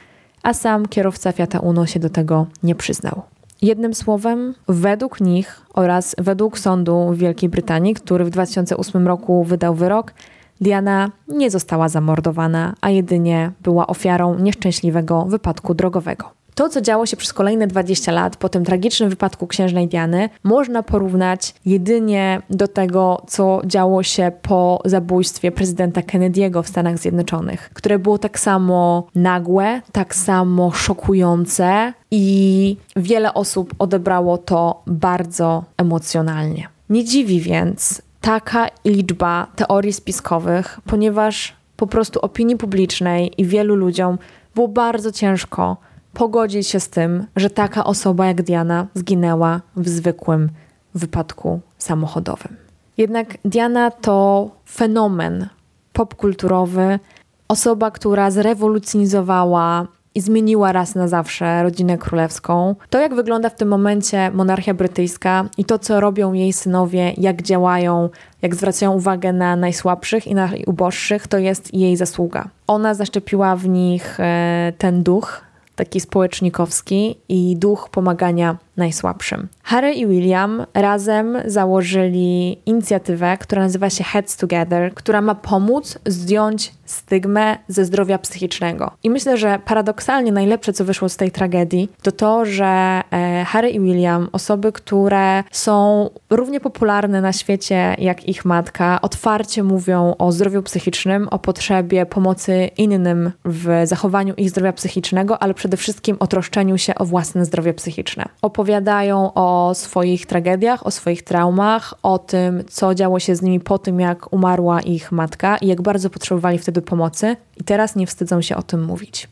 a 0.43 0.53
sam 0.53 0.87
kierowca 0.87 1.31
Fiata 1.31 1.59
Uno 1.59 1.85
się 1.85 1.99
do 1.99 2.09
tego 2.09 2.45
nie 2.63 2.75
przyznał. 2.75 3.21
Jednym 3.61 3.93
słowem, 3.93 4.53
według 4.67 5.21
nich 5.21 5.61
oraz 5.73 6.15
według 6.17 6.59
sądu 6.59 7.09
w 7.11 7.17
Wielkiej 7.17 7.49
Brytanii, 7.49 7.93
który 7.93 8.25
w 8.25 8.29
2008 8.29 9.07
roku 9.07 9.43
wydał 9.43 9.75
wyrok, 9.75 10.13
Diana 10.61 11.11
nie 11.27 11.51
została 11.51 11.89
zamordowana, 11.89 12.75
a 12.81 12.89
jedynie 12.89 13.51
była 13.61 13.87
ofiarą 13.87 14.39
nieszczęśliwego 14.39 15.25
wypadku 15.25 15.73
drogowego. 15.73 16.40
To, 16.55 16.69
co 16.69 16.81
działo 16.81 17.05
się 17.05 17.17
przez 17.17 17.33
kolejne 17.33 17.67
20 17.67 18.11
lat 18.11 18.35
po 18.37 18.49
tym 18.49 18.65
tragicznym 18.65 19.09
wypadku 19.09 19.47
księżnej 19.47 19.87
Diany, 19.87 20.29
można 20.43 20.83
porównać 20.83 21.53
jedynie 21.65 22.41
do 22.49 22.67
tego, 22.67 23.21
co 23.27 23.61
działo 23.65 24.03
się 24.03 24.31
po 24.41 24.81
zabójstwie 24.85 25.51
prezydenta 25.51 26.01
Kennedy'ego 26.01 26.63
w 26.63 26.67
Stanach 26.67 26.97
Zjednoczonych, 26.97 27.69
które 27.73 27.99
było 27.99 28.17
tak 28.17 28.39
samo 28.39 29.07
nagłe, 29.15 29.81
tak 29.91 30.15
samo 30.15 30.71
szokujące 30.71 31.93
i 32.11 32.77
wiele 32.95 33.33
osób 33.33 33.73
odebrało 33.79 34.37
to 34.37 34.81
bardzo 34.87 35.63
emocjonalnie. 35.77 36.67
Nie 36.89 37.05
dziwi 37.05 37.41
więc 37.41 38.01
taka 38.21 38.67
liczba 38.85 39.47
teorii 39.55 39.93
spiskowych, 39.93 40.79
ponieważ 40.85 41.55
po 41.77 41.87
prostu 41.87 42.19
opinii 42.19 42.57
publicznej 42.57 43.41
i 43.41 43.45
wielu 43.45 43.75
ludziom 43.75 44.17
było 44.55 44.67
bardzo 44.67 45.11
ciężko 45.11 45.77
pogodzić 46.13 46.67
się 46.67 46.79
z 46.79 46.89
tym, 46.89 47.25
że 47.35 47.49
taka 47.49 47.83
osoba 47.83 48.25
jak 48.25 48.41
Diana 48.41 48.87
zginęła 48.93 49.61
w 49.75 49.89
zwykłym 49.89 50.49
wypadku 50.95 51.59
samochodowym. 51.77 52.55
Jednak 52.97 53.37
Diana 53.45 53.91
to 53.91 54.49
fenomen 54.69 55.47
popkulturowy, 55.93 56.99
osoba, 57.47 57.91
która 57.91 58.31
zrewolucjonizowała 58.31 59.87
i 60.15 60.21
zmieniła 60.21 60.71
raz 60.71 60.95
na 60.95 61.07
zawsze 61.07 61.63
rodzinę 61.63 61.97
królewską. 61.97 62.75
To, 62.89 62.99
jak 62.99 63.15
wygląda 63.15 63.49
w 63.49 63.55
tym 63.55 63.67
momencie 63.67 64.31
monarchia 64.31 64.73
brytyjska 64.73 65.45
i 65.57 65.65
to, 65.65 65.79
co 65.79 65.99
robią 65.99 66.33
jej 66.33 66.53
synowie, 66.53 67.13
jak 67.17 67.41
działają, 67.41 68.09
jak 68.41 68.55
zwracają 68.55 68.91
uwagę 68.91 69.33
na 69.33 69.55
najsłabszych 69.55 70.27
i 70.27 70.35
najuboższych, 70.35 71.27
to 71.27 71.37
jest 71.37 71.73
jej 71.73 71.97
zasługa. 71.97 72.47
Ona 72.67 72.93
zaszczepiła 72.93 73.55
w 73.55 73.67
nich 73.67 74.19
e, 74.19 74.73
ten 74.77 75.03
duch 75.03 75.41
taki 75.81 75.99
społecznikowski 75.99 77.15
i 77.29 77.55
duch 77.57 77.89
pomagania 77.89 78.57
najsłabszym. 78.77 79.47
Harry 79.63 79.93
i 79.93 80.07
William 80.07 80.65
razem 80.73 81.37
założyli 81.45 82.57
inicjatywę, 82.65 83.37
która 83.37 83.61
nazywa 83.61 83.89
się 83.89 84.03
Heads 84.03 84.37
Together, 84.37 84.93
która 84.93 85.21
ma 85.21 85.35
pomóc 85.35 85.99
zdjąć 86.05 86.73
stygmę 86.91 87.57
ze 87.67 87.85
zdrowia 87.85 88.17
psychicznego. 88.17 88.91
I 89.03 89.09
myślę, 89.09 89.37
że 89.37 89.59
paradoksalnie 89.65 90.31
najlepsze, 90.31 90.73
co 90.73 90.85
wyszło 90.85 91.09
z 91.09 91.17
tej 91.17 91.31
tragedii, 91.31 91.89
to 92.01 92.11
to, 92.11 92.45
że 92.45 93.01
e, 93.11 93.45
Harry 93.47 93.69
i 93.69 93.79
William, 93.79 94.29
osoby, 94.31 94.71
które 94.71 95.43
są 95.51 96.09
równie 96.29 96.59
popularne 96.59 97.21
na 97.21 97.33
świecie 97.33 97.95
jak 97.99 98.29
ich 98.29 98.45
matka, 98.45 99.01
otwarcie 99.01 99.63
mówią 99.63 100.15
o 100.17 100.31
zdrowiu 100.31 100.63
psychicznym, 100.63 101.27
o 101.27 101.39
potrzebie 101.39 102.05
pomocy 102.05 102.69
innym 102.77 103.31
w 103.45 103.81
zachowaniu 103.83 104.33
ich 104.33 104.49
zdrowia 104.49 104.73
psychicznego, 104.73 105.43
ale 105.43 105.53
przede 105.53 105.77
wszystkim 105.77 106.17
o 106.19 106.27
troszczeniu 106.27 106.77
się 106.77 106.95
o 106.95 107.05
własne 107.05 107.45
zdrowie 107.45 107.73
psychiczne. 107.73 108.25
Opowiadają 108.61 109.33
o 109.33 109.71
swoich 109.75 110.25
tragediach, 110.25 110.87
o 110.87 110.91
swoich 110.91 111.23
traumach, 111.23 111.93
o 112.03 112.19
tym, 112.19 112.63
co 112.69 112.95
działo 112.95 113.19
się 113.19 113.35
z 113.35 113.41
nimi 113.41 113.59
po 113.59 113.77
tym, 113.77 113.99
jak 113.99 114.33
umarła 114.33 114.81
ich 114.81 115.11
matka 115.11 115.57
i 115.57 115.67
jak 115.67 115.81
bardzo 115.81 116.09
potrzebowali 116.09 116.57
wtedy 116.57 116.81
pomocy, 116.81 117.35
i 117.57 117.63
teraz 117.63 117.95
nie 117.95 118.07
wstydzą 118.07 118.41
się 118.41 118.55
o 118.55 118.63
tym 118.63 118.83
mówić. 118.83 119.29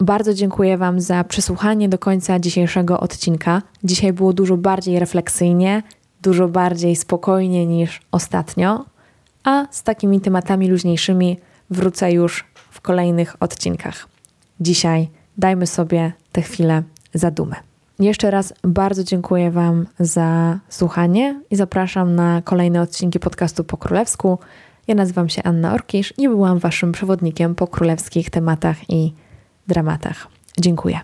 Bardzo 0.00 0.34
dziękuję 0.34 0.78
Wam 0.78 1.00
za 1.00 1.24
przesłuchanie 1.24 1.88
do 1.88 1.98
końca 1.98 2.38
dzisiejszego 2.38 3.00
odcinka. 3.00 3.62
Dzisiaj 3.84 4.12
było 4.12 4.32
dużo 4.32 4.56
bardziej 4.56 4.98
refleksyjnie, 4.98 5.82
dużo 6.22 6.48
bardziej 6.48 6.96
spokojnie 6.96 7.66
niż 7.66 8.00
ostatnio, 8.12 8.84
a 9.44 9.66
z 9.70 9.82
takimi 9.82 10.20
tematami 10.20 10.68
luźniejszymi 10.68 11.38
wrócę 11.70 12.12
już 12.12 12.44
w 12.70 12.80
kolejnych 12.80 13.36
odcinkach. 13.40 14.08
Dzisiaj 14.60 15.08
dajmy 15.38 15.66
sobie 15.66 16.12
tę 16.32 16.42
chwilę 16.42 16.82
zadumę. 17.14 17.65
Jeszcze 17.98 18.30
raz 18.30 18.54
bardzo 18.62 19.04
dziękuję 19.04 19.50
Wam 19.50 19.86
za 19.98 20.58
słuchanie 20.68 21.40
i 21.50 21.56
zapraszam 21.56 22.14
na 22.14 22.42
kolejne 22.42 22.82
odcinki 22.82 23.20
podcastu 23.20 23.64
po 23.64 23.76
królewsku. 23.76 24.38
Ja 24.86 24.94
nazywam 24.94 25.28
się 25.28 25.42
Anna 25.42 25.74
Orkisz 25.74 26.14
i 26.18 26.28
byłam 26.28 26.58
Waszym 26.58 26.92
przewodnikiem 26.92 27.54
po 27.54 27.66
królewskich 27.66 28.30
tematach 28.30 28.90
i 28.90 29.12
dramatach. 29.66 30.28
Dziękuję. 30.60 31.00